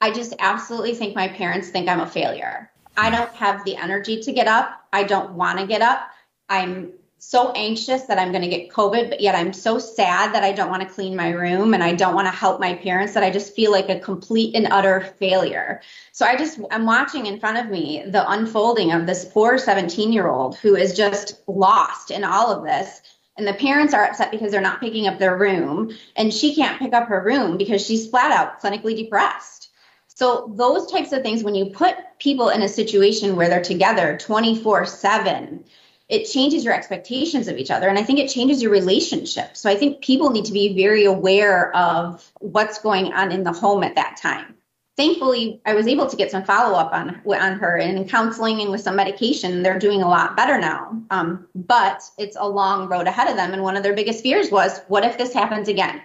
I 0.01 0.11
just 0.11 0.33
absolutely 0.39 0.95
think 0.95 1.15
my 1.15 1.29
parents 1.29 1.69
think 1.69 1.87
I'm 1.87 2.01
a 2.01 2.07
failure. 2.07 2.71
I 2.97 3.09
don't 3.09 3.31
have 3.35 3.63
the 3.63 3.77
energy 3.77 4.21
to 4.21 4.33
get 4.33 4.47
up. 4.47 4.85
I 4.91 5.03
don't 5.03 5.33
want 5.33 5.59
to 5.59 5.67
get 5.67 5.81
up. 5.81 6.09
I'm 6.49 6.93
so 7.25 7.51
anxious 7.53 8.03
that 8.03 8.19
I'm 8.19 8.31
going 8.31 8.43
to 8.43 8.47
get 8.47 8.69
COVID, 8.69 9.09
but 9.09 9.19
yet 9.19 9.35
I'm 9.35 9.51
so 9.51 9.79
sad 9.79 10.33
that 10.33 10.43
I 10.43 10.51
don't 10.51 10.69
want 10.69 10.83
to 10.83 10.93
clean 10.93 11.15
my 11.15 11.29
room 11.29 11.73
and 11.73 11.83
I 11.83 11.93
don't 11.95 12.13
want 12.13 12.27
to 12.27 12.31
help 12.31 12.59
my 12.59 12.75
parents 12.75 13.13
that 13.13 13.23
I 13.23 13.31
just 13.31 13.55
feel 13.55 13.71
like 13.71 13.89
a 13.89 13.99
complete 13.99 14.55
and 14.55 14.67
utter 14.71 15.15
failure. 15.19 15.81
So 16.11 16.25
I 16.25 16.35
just, 16.35 16.59
I'm 16.69 16.85
watching 16.85 17.25
in 17.25 17.39
front 17.39 17.57
of 17.57 17.71
me 17.71 18.03
the 18.05 18.29
unfolding 18.29 18.91
of 18.91 19.07
this 19.07 19.25
poor 19.25 19.57
17 19.57 20.13
year 20.13 20.27
old 20.27 20.55
who 20.57 20.75
is 20.75 20.95
just 20.95 21.41
lost 21.47 22.11
in 22.11 22.23
all 22.23 22.51
of 22.51 22.63
this. 22.63 23.01
And 23.37 23.47
the 23.47 23.53
parents 23.53 23.93
are 23.93 24.05
upset 24.05 24.31
because 24.31 24.51
they're 24.51 24.61
not 24.61 24.79
picking 24.79 25.07
up 25.07 25.17
their 25.17 25.37
room 25.37 25.91
and 26.15 26.33
she 26.33 26.55
can't 26.55 26.79
pick 26.79 26.93
up 26.93 27.07
her 27.07 27.23
room 27.23 27.57
because 27.57 27.85
she's 27.85 28.07
flat 28.07 28.31
out 28.31 28.61
clinically 28.61 28.95
depressed. 28.95 29.69
So 30.07 30.53
those 30.55 30.89
types 30.89 31.11
of 31.11 31.23
things, 31.23 31.43
when 31.43 31.55
you 31.55 31.65
put 31.65 31.95
people 32.19 32.49
in 32.49 32.61
a 32.61 32.69
situation 32.69 33.35
where 33.35 33.49
they're 33.49 33.61
together 33.61 34.17
24 34.17 34.85
seven, 34.85 35.65
it 36.07 36.25
changes 36.25 36.63
your 36.63 36.73
expectations 36.73 37.47
of 37.47 37.57
each 37.57 37.71
other 37.71 37.87
and 37.87 37.97
i 37.97 38.03
think 38.03 38.19
it 38.19 38.29
changes 38.29 38.61
your 38.61 38.71
relationship. 38.71 39.57
So 39.57 39.69
i 39.69 39.75
think 39.75 40.01
people 40.01 40.29
need 40.29 40.45
to 40.45 40.53
be 40.53 40.75
very 40.75 41.05
aware 41.05 41.75
of 41.75 42.31
what's 42.39 42.79
going 42.79 43.13
on 43.13 43.31
in 43.31 43.43
the 43.43 43.51
home 43.51 43.83
at 43.83 43.95
that 43.95 44.17
time. 44.17 44.55
Thankfully 44.97 45.61
i 45.65 45.73
was 45.73 45.87
able 45.87 46.07
to 46.07 46.15
get 46.15 46.31
some 46.31 46.43
follow-up 46.43 46.93
on 46.93 47.21
on 47.25 47.59
her 47.59 47.77
and 47.77 48.09
counseling 48.09 48.61
and 48.61 48.71
with 48.71 48.81
some 48.81 48.95
medication 48.95 49.63
they're 49.63 49.79
doing 49.79 50.01
a 50.01 50.09
lot 50.09 50.35
better 50.35 50.59
now. 50.59 51.01
Um, 51.09 51.47
but 51.55 52.03
it's 52.17 52.37
a 52.39 52.47
long 52.47 52.87
road 52.87 53.07
ahead 53.07 53.29
of 53.29 53.35
them 53.35 53.53
and 53.53 53.63
one 53.63 53.77
of 53.77 53.83
their 53.83 53.95
biggest 53.95 54.21
fears 54.23 54.51
was 54.51 54.81
what 54.87 55.05
if 55.05 55.17
this 55.17 55.33
happens 55.33 55.67
again? 55.67 56.01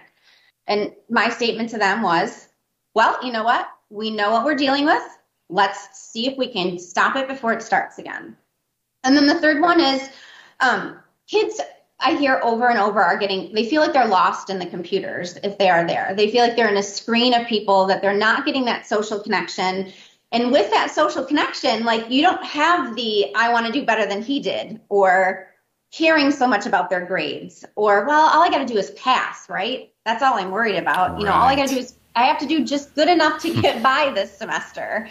And 0.67 0.93
my 1.09 1.29
statement 1.29 1.69
to 1.71 1.77
them 1.77 2.01
was 2.01 2.47
well 2.95 3.17
you 3.23 3.31
know 3.31 3.43
what? 3.43 3.69
We 3.89 4.09
know 4.09 4.31
what 4.31 4.45
we're 4.45 4.55
dealing 4.55 4.85
with. 4.85 5.03
Let's 5.49 5.99
see 5.99 6.27
if 6.27 6.37
we 6.37 6.47
can 6.47 6.79
stop 6.79 7.17
it 7.17 7.27
before 7.27 7.51
it 7.51 7.61
starts 7.61 7.99
again 7.99 8.37
and 9.03 9.15
then 9.15 9.27
the 9.27 9.39
third 9.39 9.61
one 9.61 9.79
is 9.79 10.09
um, 10.59 10.97
kids 11.27 11.59
I 12.01 12.15
hear 12.15 12.39
over 12.43 12.69
and 12.69 12.79
over 12.79 13.01
are 13.01 13.17
getting, 13.17 13.53
they 13.53 13.69
feel 13.69 13.81
like 13.81 13.93
they're 13.93 14.07
lost 14.07 14.49
in 14.49 14.57
the 14.57 14.65
computers 14.65 15.37
if 15.43 15.57
they 15.57 15.69
are 15.69 15.85
there. 15.85 16.13
They 16.17 16.31
feel 16.31 16.43
like 16.43 16.55
they're 16.55 16.69
in 16.69 16.77
a 16.77 16.83
screen 16.83 17.33
of 17.33 17.45
people, 17.47 17.85
that 17.85 18.01
they're 18.01 18.17
not 18.17 18.45
getting 18.45 18.65
that 18.65 18.87
social 18.87 19.19
connection. 19.19 19.93
And 20.31 20.51
with 20.51 20.71
that 20.71 20.89
social 20.89 21.23
connection, 21.23 21.83
like 21.85 22.09
you 22.09 22.23
don't 22.23 22.43
have 22.43 22.95
the, 22.95 23.33
I 23.35 23.53
want 23.53 23.67
to 23.67 23.71
do 23.71 23.85
better 23.85 24.07
than 24.07 24.23
he 24.23 24.39
did, 24.39 24.81
or 24.89 25.47
caring 25.91 26.31
so 26.31 26.47
much 26.47 26.65
about 26.65 26.89
their 26.89 27.05
grades, 27.05 27.65
or, 27.75 28.05
well, 28.05 28.29
all 28.29 28.41
I 28.41 28.49
got 28.49 28.59
to 28.59 28.65
do 28.65 28.79
is 28.79 28.91
pass, 28.91 29.47
right? 29.49 29.91
That's 30.05 30.23
all 30.23 30.35
I'm 30.35 30.49
worried 30.49 30.77
about. 30.77 31.11
Right. 31.11 31.19
You 31.19 31.25
know, 31.25 31.33
all 31.33 31.47
I 31.47 31.55
got 31.55 31.67
to 31.67 31.75
do 31.75 31.81
is, 31.81 31.95
I 32.15 32.25
have 32.25 32.39
to 32.39 32.45
do 32.45 32.65
just 32.65 32.93
good 32.95 33.09
enough 33.09 33.41
to 33.43 33.61
get 33.61 33.83
by 33.83 34.11
this 34.13 34.35
semester. 34.35 35.07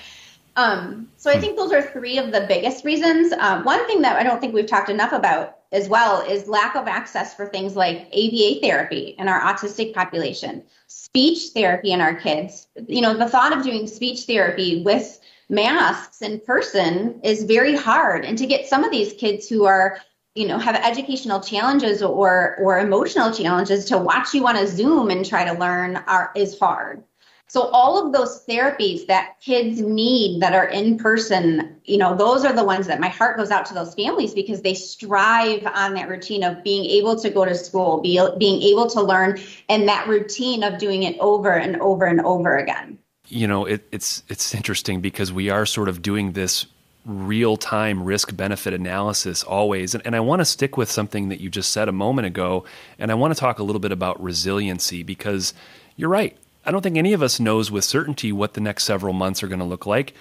Um, 0.56 1.08
so 1.16 1.30
I 1.30 1.38
think 1.38 1.56
those 1.56 1.72
are 1.72 1.82
three 1.82 2.18
of 2.18 2.32
the 2.32 2.46
biggest 2.48 2.84
reasons. 2.84 3.32
Um, 3.32 3.64
one 3.64 3.86
thing 3.86 4.02
that 4.02 4.16
I 4.16 4.22
don't 4.22 4.40
think 4.40 4.54
we've 4.54 4.66
talked 4.66 4.88
enough 4.88 5.12
about 5.12 5.58
as 5.72 5.88
well 5.88 6.20
is 6.22 6.48
lack 6.48 6.74
of 6.74 6.88
access 6.88 7.34
for 7.34 7.46
things 7.46 7.76
like 7.76 8.08
ABA 8.08 8.58
therapy 8.60 9.14
in 9.18 9.28
our 9.28 9.40
autistic 9.40 9.94
population, 9.94 10.64
speech 10.88 11.50
therapy 11.54 11.92
in 11.92 12.00
our 12.00 12.14
kids. 12.14 12.66
You 12.88 13.00
know, 13.00 13.14
the 13.14 13.28
thought 13.28 13.56
of 13.56 13.62
doing 13.62 13.86
speech 13.86 14.24
therapy 14.24 14.82
with 14.82 15.20
masks 15.48 16.22
in 16.22 16.40
person 16.40 17.20
is 17.22 17.44
very 17.44 17.76
hard. 17.76 18.24
And 18.24 18.36
to 18.38 18.46
get 18.46 18.66
some 18.66 18.82
of 18.82 18.90
these 18.90 19.12
kids 19.12 19.48
who 19.48 19.64
are 19.64 19.98
you 20.36 20.46
know 20.46 20.58
have 20.58 20.76
educational 20.76 21.40
challenges 21.40 22.02
or 22.02 22.56
or 22.60 22.78
emotional 22.78 23.32
challenges 23.32 23.84
to 23.86 23.98
watch 23.98 24.32
you 24.32 24.46
on 24.46 24.56
a 24.56 24.66
zoom 24.66 25.10
and 25.10 25.26
try 25.26 25.44
to 25.44 25.58
learn 25.58 25.96
are 26.06 26.30
is 26.36 26.56
hard 26.58 27.02
so 27.50 27.62
all 27.70 28.06
of 28.06 28.12
those 28.12 28.46
therapies 28.46 29.08
that 29.08 29.34
kids 29.40 29.80
need 29.80 30.40
that 30.40 30.54
are 30.54 30.68
in 30.68 30.96
person, 30.96 31.80
you 31.84 31.98
know, 31.98 32.14
those 32.14 32.44
are 32.44 32.52
the 32.52 32.62
ones 32.62 32.86
that 32.86 33.00
my 33.00 33.08
heart 33.08 33.36
goes 33.36 33.50
out 33.50 33.66
to 33.66 33.74
those 33.74 33.92
families 33.92 34.32
because 34.32 34.62
they 34.62 34.72
strive 34.72 35.66
on 35.66 35.94
that 35.94 36.08
routine 36.08 36.44
of 36.44 36.62
being 36.62 36.84
able 36.84 37.16
to 37.16 37.28
go 37.28 37.44
to 37.44 37.56
school, 37.56 38.00
be, 38.02 38.24
being 38.38 38.62
able 38.62 38.88
to 38.90 39.02
learn, 39.02 39.40
and 39.68 39.88
that 39.88 40.06
routine 40.06 40.62
of 40.62 40.78
doing 40.78 41.02
it 41.02 41.16
over 41.18 41.50
and 41.50 41.74
over 41.80 42.04
and 42.04 42.20
over 42.20 42.56
again. 42.56 42.96
You 43.26 43.48
know, 43.48 43.64
it, 43.64 43.84
it's 43.90 44.22
it's 44.28 44.54
interesting 44.54 45.00
because 45.00 45.32
we 45.32 45.50
are 45.50 45.66
sort 45.66 45.88
of 45.88 46.02
doing 46.02 46.30
this 46.34 46.66
real 47.04 47.56
time 47.56 48.04
risk 48.04 48.36
benefit 48.36 48.74
analysis 48.74 49.42
always. 49.42 49.96
And, 49.96 50.06
and 50.06 50.14
I 50.14 50.20
want 50.20 50.38
to 50.38 50.44
stick 50.44 50.76
with 50.76 50.88
something 50.88 51.30
that 51.30 51.40
you 51.40 51.50
just 51.50 51.72
said 51.72 51.88
a 51.88 51.92
moment 51.92 52.26
ago. 52.26 52.64
And 52.96 53.10
I 53.10 53.14
want 53.14 53.34
to 53.34 53.40
talk 53.40 53.58
a 53.58 53.64
little 53.64 53.80
bit 53.80 53.90
about 53.90 54.22
resiliency 54.22 55.02
because 55.02 55.52
you're 55.96 56.08
right. 56.08 56.36
I 56.64 56.70
don't 56.70 56.82
think 56.82 56.96
any 56.96 57.12
of 57.12 57.22
us 57.22 57.40
knows 57.40 57.70
with 57.70 57.84
certainty 57.84 58.32
what 58.32 58.54
the 58.54 58.60
next 58.60 58.84
several 58.84 59.14
months 59.14 59.42
are 59.42 59.48
going 59.48 59.60
to 59.60 59.64
look 59.64 59.86
like. 59.86 60.14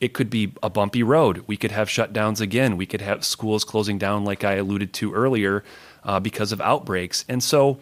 It 0.00 0.14
could 0.14 0.30
be 0.30 0.52
a 0.62 0.70
bumpy 0.70 1.02
road. 1.02 1.44
We 1.46 1.56
could 1.56 1.70
have 1.70 1.88
shutdowns 1.88 2.40
again. 2.40 2.76
We 2.76 2.86
could 2.86 3.02
have 3.02 3.24
schools 3.24 3.62
closing 3.62 3.98
down, 3.98 4.24
like 4.24 4.42
I 4.42 4.54
alluded 4.54 4.92
to 4.94 5.12
earlier, 5.12 5.62
uh, 6.02 6.18
because 6.18 6.50
of 6.50 6.60
outbreaks. 6.60 7.24
And 7.28 7.42
so, 7.42 7.78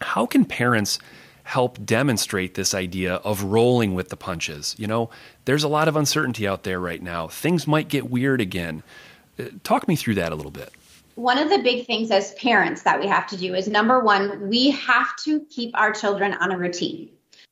how 0.00 0.26
can 0.26 0.44
parents 0.44 0.98
help 1.44 1.84
demonstrate 1.84 2.54
this 2.54 2.74
idea 2.74 3.16
of 3.16 3.44
rolling 3.44 3.94
with 3.94 4.08
the 4.08 4.16
punches? 4.16 4.74
You 4.78 4.88
know, 4.88 5.10
there's 5.44 5.62
a 5.62 5.68
lot 5.68 5.88
of 5.88 5.94
uncertainty 5.94 6.48
out 6.48 6.64
there 6.64 6.80
right 6.80 7.02
now. 7.02 7.28
Things 7.28 7.66
might 7.66 7.88
get 7.88 8.10
weird 8.10 8.40
again. 8.40 8.82
Uh, 9.38 9.44
talk 9.62 9.86
me 9.86 9.94
through 9.94 10.14
that 10.16 10.32
a 10.32 10.34
little 10.34 10.50
bit. 10.50 10.72
One 11.14 11.38
of 11.38 11.48
the 11.48 11.58
big 11.58 11.86
things 11.86 12.10
as 12.10 12.34
parents 12.34 12.82
that 12.82 12.98
we 13.00 13.06
have 13.06 13.26
to 13.28 13.36
do 13.36 13.54
is 13.54 13.68
number 13.68 14.00
one, 14.00 14.48
we 14.48 14.70
have 14.70 15.14
to 15.24 15.40
keep 15.48 15.78
our 15.78 15.92
children 15.92 16.34
on 16.34 16.50
a 16.50 16.58
routine. 16.58 17.08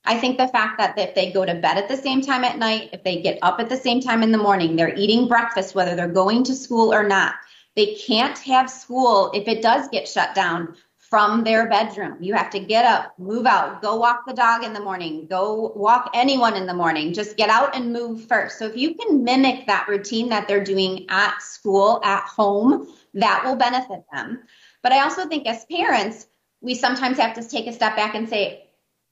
I 0.07 0.19
think 0.19 0.37
the 0.37 0.49
fact 0.49 0.79
that 0.79 0.99
if 0.99 1.15
they 1.15 1.33
go 1.33 1.45
to 1.45 1.55
bed 1.55 1.79
at 1.79 1.89
the 1.89 1.97
same 1.97 2.21
time 2.21 2.45
at 2.45 2.59
night, 2.59 2.91
if 2.93 3.03
they 3.05 3.23
get 3.23 3.39
up 3.41 3.59
at 3.59 3.69
the 3.69 3.77
same 3.77 4.01
time 4.01 4.23
in 4.23 4.33
the 4.33 4.39
morning, 4.39 4.77
they're 4.77 4.95
eating 4.95 5.29
breakfast, 5.29 5.75
whether 5.75 5.97
they're 5.97 6.09
going 6.09 6.45
to 6.45 6.55
school 6.55 6.93
or 6.93 7.07
not. 7.07 7.35
They 7.75 7.95
can't 7.95 8.39
have 8.41 8.71
school 8.71 9.31
if 9.35 9.49
it 9.49 9.63
does 9.63 9.89
get 9.89 10.07
shut 10.07 10.35
down 10.35 10.77
from 10.99 11.45
their 11.45 11.69
bedroom. 11.69 12.17
You 12.21 12.35
have 12.35 12.51
to 12.51 12.59
get 12.59 12.85
up, 12.85 13.19
move 13.19 13.47
out, 13.47 13.81
go 13.81 13.97
walk 13.97 14.27
the 14.27 14.35
dog 14.35 14.65
in 14.65 14.73
the 14.73 14.81
morning, 14.81 15.27
go 15.29 15.73
walk 15.77 16.11
anyone 16.13 16.55
in 16.55 16.67
the 16.67 16.75
morning. 16.75 17.13
Just 17.13 17.37
get 17.37 17.51
out 17.51 17.75
and 17.75 17.93
move 17.93 18.27
first. 18.27 18.59
So 18.59 18.67
if 18.67 18.77
you 18.77 18.95
can 18.95 19.23
mimic 19.23 19.67
that 19.67 19.87
routine 19.89 20.29
that 20.31 20.49
they're 20.49 20.65
doing 20.65 21.07
at 21.09 21.41
school, 21.41 22.01
at 22.05 22.25
home, 22.25 22.89
that 23.15 23.45
will 23.45 23.57
benefit 23.57 24.05
them. 24.13 24.41
But 24.83 24.93
I 24.93 25.03
also 25.03 25.27
think 25.29 25.47
as 25.47 25.65
parents, 25.67 26.27
we 26.61 26.75
sometimes 26.75 27.19
have 27.19 27.35
to 27.35 27.49
take 27.49 27.67
a 27.67 27.73
step 27.73 27.97
back 27.97 28.15
and 28.15 28.29
say, 28.29 28.64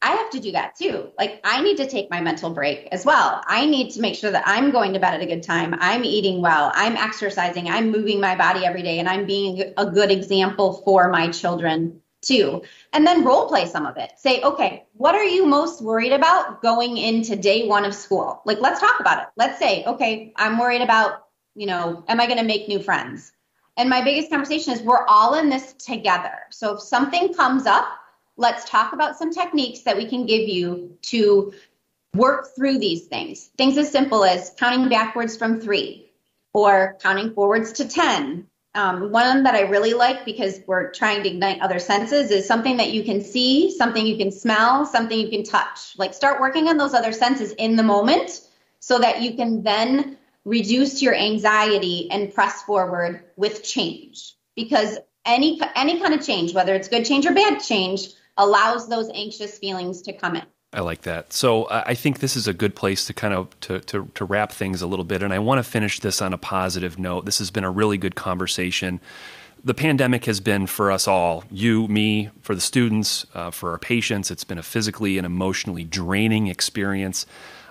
I 0.03 0.11
have 0.17 0.31
to 0.31 0.41
do 0.41 0.53
that 0.53 0.75
too. 0.75 1.11
Like 1.17 1.41
I 1.45 1.63
need 1.63 1.77
to 1.77 1.89
take 1.89 2.11
my 2.11 2.21
mental 2.21 2.51
break 2.51 2.89
as 2.91 3.07
well. 3.07 3.41
I 3.47 3.67
need 3.67 3.93
to 3.93 4.01
make 4.01 4.17
sure 4.17 4.33
that 4.33 4.43
I'm 4.47 4.73
going 4.73 4.93
to 4.95 4.99
bed 4.99 5.15
at 5.15 5.23
a 5.23 5.27
good 5.27 5.45
time. 5.45 5.75
I'm 5.79 6.05
eating 6.05 6.43
well. 6.43 6.73
I'm 6.75 6.97
exercising. 6.97 7.71
I'm 7.71 7.93
moving 7.93 8.21
my 8.21 8.35
body 8.35 8.67
every 8.67 8.83
day 8.83 8.99
and 8.99 9.09
I'm 9.09 9.27
being 9.27 9.73
a 9.77 9.87
good 9.87 10.11
example 10.11 10.83
for 10.85 11.09
my 11.09 11.29
children 11.29 12.01
too. 12.21 12.63
And 12.93 13.07
then 13.07 13.25
role 13.25 13.49
play 13.49 13.67
some 13.67 13.87
of 13.87 13.97
it. 13.97 14.13
Say, 14.17 14.43
okay, 14.43 14.87
what 14.95 15.15
are 15.15 15.25
you 15.25 15.47
most 15.47 15.81
worried 15.83 16.13
about 16.13 16.63
going 16.63 16.97
into 16.97 17.37
day 17.37 17.69
one 17.69 17.85
of 17.85 17.95
school? 17.95 18.43
Like 18.45 18.61
let's 18.61 18.81
talk 18.81 18.99
about 18.99 19.23
it. 19.23 19.29
Let's 19.37 19.59
say, 19.59 19.85
okay, 19.85 20.33
I'm 20.37 20.59
worried 20.59 20.83
about, 20.83 21.27
you 21.55 21.67
know, 21.67 22.05
am 22.09 22.21
I 22.21 22.27
going 22.27 22.39
to 22.39 22.45
make 22.45 22.67
new 22.67 22.83
friends? 22.83 23.33
And 23.77 23.89
my 23.89 24.03
biggest 24.03 24.31
conversation 24.31 24.73
is 24.73 24.83
we're 24.83 25.07
all 25.07 25.35
in 25.35 25.49
this 25.49 25.75
together. 25.75 26.41
So 26.51 26.75
if 26.75 26.81
something 26.81 27.33
comes 27.35 27.67
up, 27.67 27.87
let's 28.37 28.69
talk 28.69 28.93
about 28.93 29.19
some 29.19 29.33
techniques 29.33 29.81
that 29.81 29.97
we 29.97 30.07
can 30.07 30.27
give 30.27 30.49
you 30.49 30.97
to 31.03 31.53
work 32.15 32.55
through 32.55 32.79
these 32.79 33.07
things. 33.07 33.51
Things 33.57 33.79
as 33.79 33.91
simple 33.91 34.25
as 34.25 34.55
counting 34.59 34.89
backwards 34.89 35.37
from 35.37 35.61
three 35.61 36.11
or 36.53 36.97
counting 37.01 37.33
forwards 37.33 37.73
to 37.75 37.89
10. 37.89 38.47
Um, 38.75 39.13
one 39.13 39.43
that 39.43 39.55
I 39.55 39.63
really 39.63 39.93
like 39.93 40.25
because 40.25 40.61
we're 40.67 40.93
trying 40.93 41.23
to 41.23 41.29
ignite 41.29 41.61
other 41.61 41.79
senses 41.79 42.31
is 42.31 42.47
something 42.47 42.79
that 42.79 42.91
you 42.91 43.05
can 43.05 43.21
see, 43.21 43.71
something 43.71 44.07
you 44.07 44.17
can 44.17 44.33
smell, 44.33 44.87
something 44.87 45.19
you 45.19 45.29
can 45.29 45.45
touch. 45.45 45.99
Like 45.99 46.15
start 46.15 46.41
working 46.41 46.69
on 46.69 46.79
those 46.79 46.95
other 46.95 47.13
senses 47.13 47.53
in 47.53 47.77
the 47.77 47.83
moment 47.83 48.41
so 48.81 48.99
that 48.99 49.21
you 49.21 49.35
can 49.35 49.63
then 49.63 50.17
reduce 50.45 51.03
your 51.03 51.15
anxiety 51.15 52.11
and 52.11 52.33
press 52.33 52.63
forward 52.63 53.23
with 53.37 53.63
change. 53.63 54.35
Because 54.57 54.99
any 55.25 55.61
any 55.77 56.01
kind 56.01 56.15
of 56.15 56.25
change, 56.25 56.55
whether 56.55 56.75
it's 56.75 56.89
good 56.89 57.05
change 57.05 57.27
or 57.27 57.35
bad 57.35 57.61
change, 57.61 58.09
allows 58.37 58.89
those 58.89 59.11
anxious 59.15 59.59
feelings 59.59 60.03
to 60.03 60.13
come 60.13 60.37
in. 60.37 60.45
I 60.75 60.81
like 60.81 61.03
that. 61.03 61.35
So 61.35 61.69
I 61.71 61.95
think 61.95 62.21
this 62.21 62.35
is 62.35 62.49
a 62.49 62.55
good 62.55 62.75
place 62.75 63.05
to 63.07 63.13
kind 63.13 63.35
of 63.35 63.61
to, 63.61 63.81
to, 63.81 64.11
to 64.15 64.25
wrap 64.25 64.53
things 64.53 64.81
a 64.81 64.87
little 64.87 65.05
bit. 65.05 65.23
And 65.23 65.33
I 65.33 65.39
want 65.39 65.59
to 65.59 65.63
finish 65.63 66.01
this 66.01 66.23
on 66.23 66.33
a 66.33 66.39
positive 66.39 66.99
note. 66.99 67.27
This 67.27 67.39
has 67.41 67.51
been 67.51 67.65
a 67.65 67.71
really 67.71 67.99
good 67.99 68.15
conversation. 68.15 68.99
The 69.63 69.75
pandemic 69.75 70.25
has 70.25 70.41
been 70.41 70.67
for 70.67 70.91
us 70.91 71.07
all, 71.07 71.45
you, 71.51 71.87
me, 71.89 72.31
for 72.41 72.55
the 72.55 72.61
students, 72.61 73.27
uh, 73.35 73.51
for 73.51 73.73
our 73.73 73.79
patients. 73.79 74.31
It's 74.31 74.45
been 74.45 74.59
a 74.59 74.63
physically 74.63 75.19
and 75.19 75.27
emotionally 75.27 75.85
draining 75.85 76.47
experience, 76.47 77.27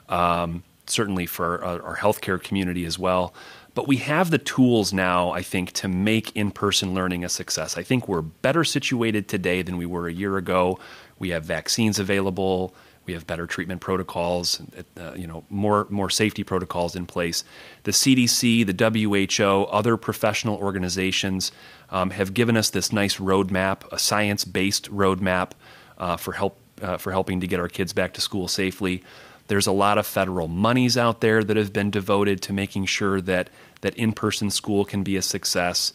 um, 0.10 0.64
certainly 0.86 1.26
for 1.26 1.64
our, 1.64 1.82
our 1.82 1.98
healthcare 1.98 2.42
community 2.42 2.86
as 2.86 3.00
well. 3.00 3.34
But 3.74 3.88
we 3.88 3.98
have 3.98 4.32
the 4.32 4.38
tools 4.38 4.92
now, 4.92 5.32
I 5.32 5.42
think, 5.42 5.72
to 5.74 5.88
make 5.88 6.36
in 6.36 6.52
person 6.52 6.94
learning 6.94 7.24
a 7.24 7.30
success. 7.30 7.78
I 7.78 7.84
think 7.84 8.08
we're 8.08 8.22
better 8.22 8.64
situated 8.64 9.28
today 9.28 9.62
than 9.62 9.78
we 9.78 9.86
were 9.86 10.08
a 10.08 10.14
year 10.14 10.38
ago. 10.38 10.78
We 11.20 11.30
have 11.30 11.46
vaccines 11.46 11.98
available. 11.98 12.76
We 13.06 13.14
have 13.14 13.26
better 13.26 13.48
treatment 13.48 13.82
protocols, 13.82 14.62
uh, 14.98 15.14
you 15.16 15.26
know, 15.26 15.44
more 15.50 15.88
more 15.90 16.10
safety 16.10 16.44
protocols 16.44 16.96
in 16.96 17.08
place. 17.08 17.44
The 17.84 17.92
CDC, 17.92 18.66
the 18.66 19.34
WHO, 19.38 19.64
other 19.64 19.98
professional 19.98 20.58
organizations 20.58 21.52
um, 21.90 22.12
have 22.12 22.34
given 22.34 22.56
us 22.56 22.70
this 22.70 22.92
nice 22.94 23.18
roadmap, 23.18 23.92
a 23.92 23.98
science-based 23.98 24.92
roadmap 24.92 25.52
uh, 25.98 26.18
for 26.18 26.34
help 26.34 26.60
uh, 26.82 26.98
for 26.98 27.12
helping 27.12 27.40
to 27.40 27.48
get 27.48 27.60
our 27.60 27.68
kids 27.68 27.94
back 27.94 28.14
to 28.14 28.22
school 28.22 28.48
safely. 28.48 29.04
There's 29.52 29.68
a 29.68 29.74
lot 29.74 29.98
of 29.98 30.08
federal 30.08 30.48
monies 30.48 30.98
out 30.98 31.20
there 31.20 31.44
that 31.44 31.58
have 31.58 31.74
been 31.74 31.92
devoted 31.92 32.42
to 32.44 32.54
making 32.54 32.86
sure 32.86 33.20
that 33.20 33.50
that 33.82 33.94
in-person 33.96 34.50
school 34.50 34.86
can 34.86 35.04
be 35.04 35.18
a 35.18 35.22
success. 35.22 35.92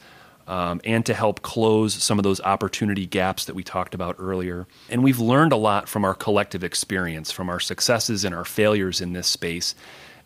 Um, 0.47 0.83
and 0.85 1.07
to 1.07 1.15
help 1.15 1.41
close 1.41 1.95
some 1.95 2.19
of 2.19 2.23
those 2.23 2.39
opportunity 2.43 3.07
gaps 3.07 3.47
that 3.47 3.55
we 3.55 3.65
talked 3.65 3.95
about 3.95 4.17
earlier. 4.19 4.67
And 4.91 5.03
we've 5.03 5.19
learned 5.19 5.53
a 5.53 5.57
lot 5.57 5.89
from 5.89 6.05
our 6.05 6.13
collective 6.13 6.63
experience, 6.63 7.33
from 7.33 7.49
our 7.49 7.59
successes 7.59 8.27
and 8.27 8.35
our 8.35 8.45
failures 8.45 9.01
in 9.01 9.15
this 9.15 9.27
space. 9.27 9.75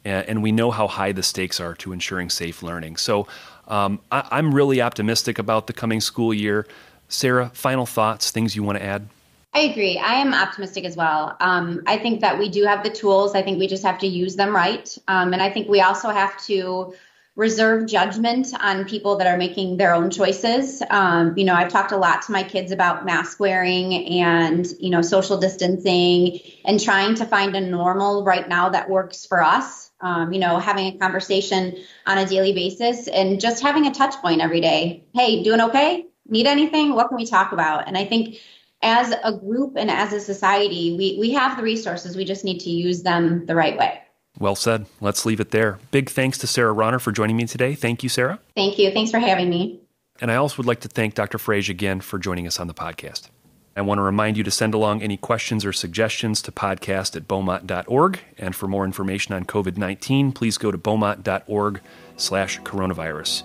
And, 0.05 0.43
we 0.43 0.51
know 0.51 0.73
how 0.73 0.89
high 0.89 1.13
the 1.13 1.23
stakes 1.23 1.61
are 1.61 1.75
to 1.77 1.93
ensuring 1.93 2.31
safe 2.31 2.65
learning. 2.65 2.97
So 2.97 3.29
um, 3.69 4.01
I, 4.11 4.27
I'm 4.33 4.53
really 4.53 4.83
optimistic 4.83 5.39
about 5.39 5.69
the 5.69 5.73
coming 5.73 6.01
school 6.01 6.35
year. 6.35 6.67
Sarah, 7.09 7.51
final 7.55 7.87
thoughts, 7.87 8.33
things 8.33 8.57
you 8.57 8.65
want 8.65 8.79
to 8.79 8.85
add? 8.85 9.09
I 9.53 9.61
agree. 9.61 9.99
I 9.99 10.15
am 10.15 10.33
optimistic 10.33 10.85
as 10.85 10.97
well. 10.97 11.37
Um, 11.41 11.83
I 11.87 11.99
think 11.99 12.21
that 12.21 12.39
we 12.39 12.49
do 12.49 12.65
have 12.65 12.85
the 12.85 12.91
tools. 12.91 13.35
I 13.35 13.43
think 13.43 13.59
we 13.59 13.67
just 13.67 13.83
have 13.83 13.99
to 13.99 14.07
use 14.07 14.37
them 14.37 14.55
right. 14.55 14.97
Um, 15.09 15.33
and 15.33 15.43
I 15.43 15.51
think 15.51 15.69
we 15.69 15.81
also 15.81 16.11
have 16.11 16.41
to 16.45 16.95
reserve 17.35 17.87
judgment 17.87 18.49
on 18.61 18.85
people 18.85 19.17
that 19.17 19.27
are 19.27 19.37
making 19.37 19.77
their 19.77 19.95
own 19.95 20.11
choices. 20.11 20.83
Um, 20.91 21.37
you 21.37 21.45
know, 21.45 21.55
I've 21.55 21.71
talked 21.71 21.91
a 21.91 21.97
lot 21.97 22.23
to 22.23 22.33
my 22.33 22.43
kids 22.43 22.71
about 22.71 23.05
mask 23.05 23.41
wearing 23.41 23.95
and, 24.23 24.67
you 24.79 24.91
know, 24.91 25.03
social 25.03 25.39
distancing 25.39 26.39
and 26.65 26.79
trying 26.81 27.15
to 27.17 27.25
find 27.25 27.57
a 27.57 27.61
normal 27.61 28.25
right 28.25 28.49
now 28.49 28.69
that 28.69 28.89
works 28.89 29.27
for 29.27 29.43
us. 29.43 29.91
Um, 30.01 30.33
you 30.33 30.39
know, 30.39 30.59
having 30.59 30.87
a 30.87 30.99
conversation 30.99 31.77
on 32.07 32.19
a 32.19 32.27
daily 32.27 32.53
basis 32.53 33.09
and 33.09 33.41
just 33.41 33.63
having 33.63 33.87
a 33.87 33.93
touch 33.93 34.15
point 34.17 34.41
every 34.41 34.61
day. 34.61 35.05
Hey, 35.13 35.43
doing 35.43 35.61
okay? 35.61 36.07
Need 36.29 36.47
anything? 36.47 36.95
What 36.95 37.09
can 37.09 37.17
we 37.17 37.27
talk 37.27 37.53
about? 37.53 37.89
And 37.89 37.99
I 37.99 38.05
think 38.05 38.37
as 38.83 39.15
a 39.25 39.33
group 39.33 39.77
and 39.77 39.91
as 39.91 40.13
a 40.13 40.21
society, 40.21 40.97
we, 40.97 41.17
we 41.19 41.33
have 41.33 41.57
the 41.57 41.63
resources. 41.63 42.17
We 42.17 42.25
just 42.25 42.45
need 42.45 42.61
to 42.61 42.71
use 42.71 43.03
them 43.03 43.47
the 43.47 43.55
right 43.55 43.77
way. 43.77 44.01
Well 44.39 44.57
said. 44.57 44.87
Let's 45.01 45.27
leave 45.27 45.41
it 45.41 45.51
there. 45.51 45.79
Big 45.91 46.09
thanks 46.09 46.39
to 46.39 46.47
Sarah 46.47 46.75
Rauner 46.75 47.01
for 47.01 47.13
joining 47.13 47.37
me 47.37 47.47
today. 47.47 47.75
Thank 47.75 48.03
you, 48.03 48.09
Sarah. 48.09 48.39
Thank 48.57 48.79
you. 48.79 48.91
Thanks 48.93 49.11
for 49.11 49.19
having 49.19 49.51
me. 49.51 49.81
And 50.21 50.31
I 50.31 50.37
also 50.37 50.59
would 50.59 50.67
like 50.67 50.81
to 50.81 50.89
thank 50.89 51.15
Dr. 51.15 51.39
Freij 51.39 51.69
again 51.69 52.01
for 52.01 52.19
joining 52.19 52.47
us 52.47 52.61
on 52.61 52.67
the 52.67 52.75
podcast. 52.75 53.29
I 53.77 53.83
want 53.83 53.99
to 53.99 54.03
remind 54.03 54.37
you 54.37 54.45
to 54.45 54.51
send 54.51 54.75
along 54.75 55.03
any 55.03 55.17
questions 55.17 55.65
or 55.65 55.73
suggestions 55.73 56.43
to 56.43 56.53
podcast 56.53 57.17
at 57.17 57.29
beaumont.org. 57.29 58.21
And 58.37 58.55
for 58.55 58.67
more 58.69 58.85
information 58.85 59.35
on 59.35 59.45
COVID 59.45 59.77
19, 59.77 60.33
please 60.33 60.59
go 60.59 60.71
to 60.71 60.79
beaumont.org 60.79 61.81
slash 62.17 62.61
coronavirus. 62.61 63.45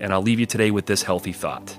And 0.00 0.12
I'll 0.12 0.22
leave 0.22 0.40
you 0.40 0.46
today 0.46 0.70
with 0.70 0.86
this 0.86 1.02
healthy 1.02 1.32
thought. 1.32 1.78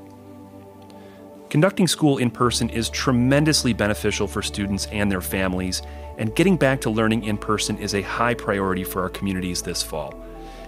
Conducting 1.49 1.87
school 1.87 2.17
in 2.17 2.29
person 2.29 2.69
is 2.69 2.89
tremendously 2.89 3.71
beneficial 3.71 4.27
for 4.27 4.41
students 4.41 4.85
and 4.87 5.09
their 5.09 5.21
families, 5.21 5.81
and 6.17 6.35
getting 6.35 6.57
back 6.57 6.81
to 6.81 6.89
learning 6.89 7.23
in 7.23 7.37
person 7.37 7.77
is 7.77 7.95
a 7.95 8.01
high 8.01 8.33
priority 8.33 8.83
for 8.83 9.01
our 9.01 9.07
communities 9.09 9.61
this 9.61 9.81
fall. 9.81 10.13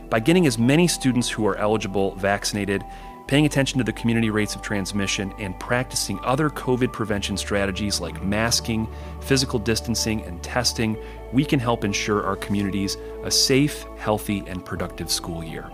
By 0.09 0.21
getting 0.21 0.47
as 0.47 0.57
many 0.57 0.87
students 0.87 1.29
who 1.29 1.45
are 1.45 1.57
eligible 1.57 2.15
vaccinated, 2.15 2.85
paying 3.27 3.45
attention 3.45 3.77
to 3.77 3.83
the 3.83 3.91
community 3.91 4.29
rates 4.29 4.55
of 4.55 4.61
transmission, 4.61 5.33
and 5.37 5.59
practicing 5.59 6.17
other 6.23 6.49
COVID 6.49 6.93
prevention 6.93 7.35
strategies 7.35 7.99
like 7.99 8.23
masking, 8.23 8.87
physical 9.19 9.59
distancing, 9.59 10.23
and 10.23 10.41
testing, 10.41 10.97
we 11.33 11.43
can 11.43 11.59
help 11.59 11.83
ensure 11.83 12.25
our 12.25 12.37
communities 12.37 12.95
a 13.23 13.29
safe, 13.29 13.85
healthy, 13.97 14.45
and 14.47 14.63
productive 14.63 15.11
school 15.11 15.43
year. 15.43 15.69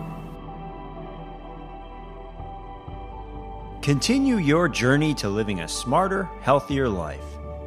Continue 3.86 4.38
your 4.38 4.68
journey 4.68 5.14
to 5.14 5.28
living 5.28 5.60
a 5.60 5.68
smarter, 5.68 6.28
healthier 6.40 6.88
life. 6.88 7.22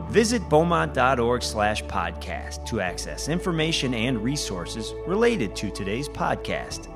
Visit 0.09 0.41
beaumont.org 0.49 1.41
slash 1.41 1.82
podcast 1.86 2.65
to 2.65 2.82
access 2.82 3.30
information 3.30 3.93
and 3.93 4.22
resources 4.22 4.93
related 5.07 5.55
to 5.55 5.72
today's 5.72 6.09
podcast. 6.09 6.89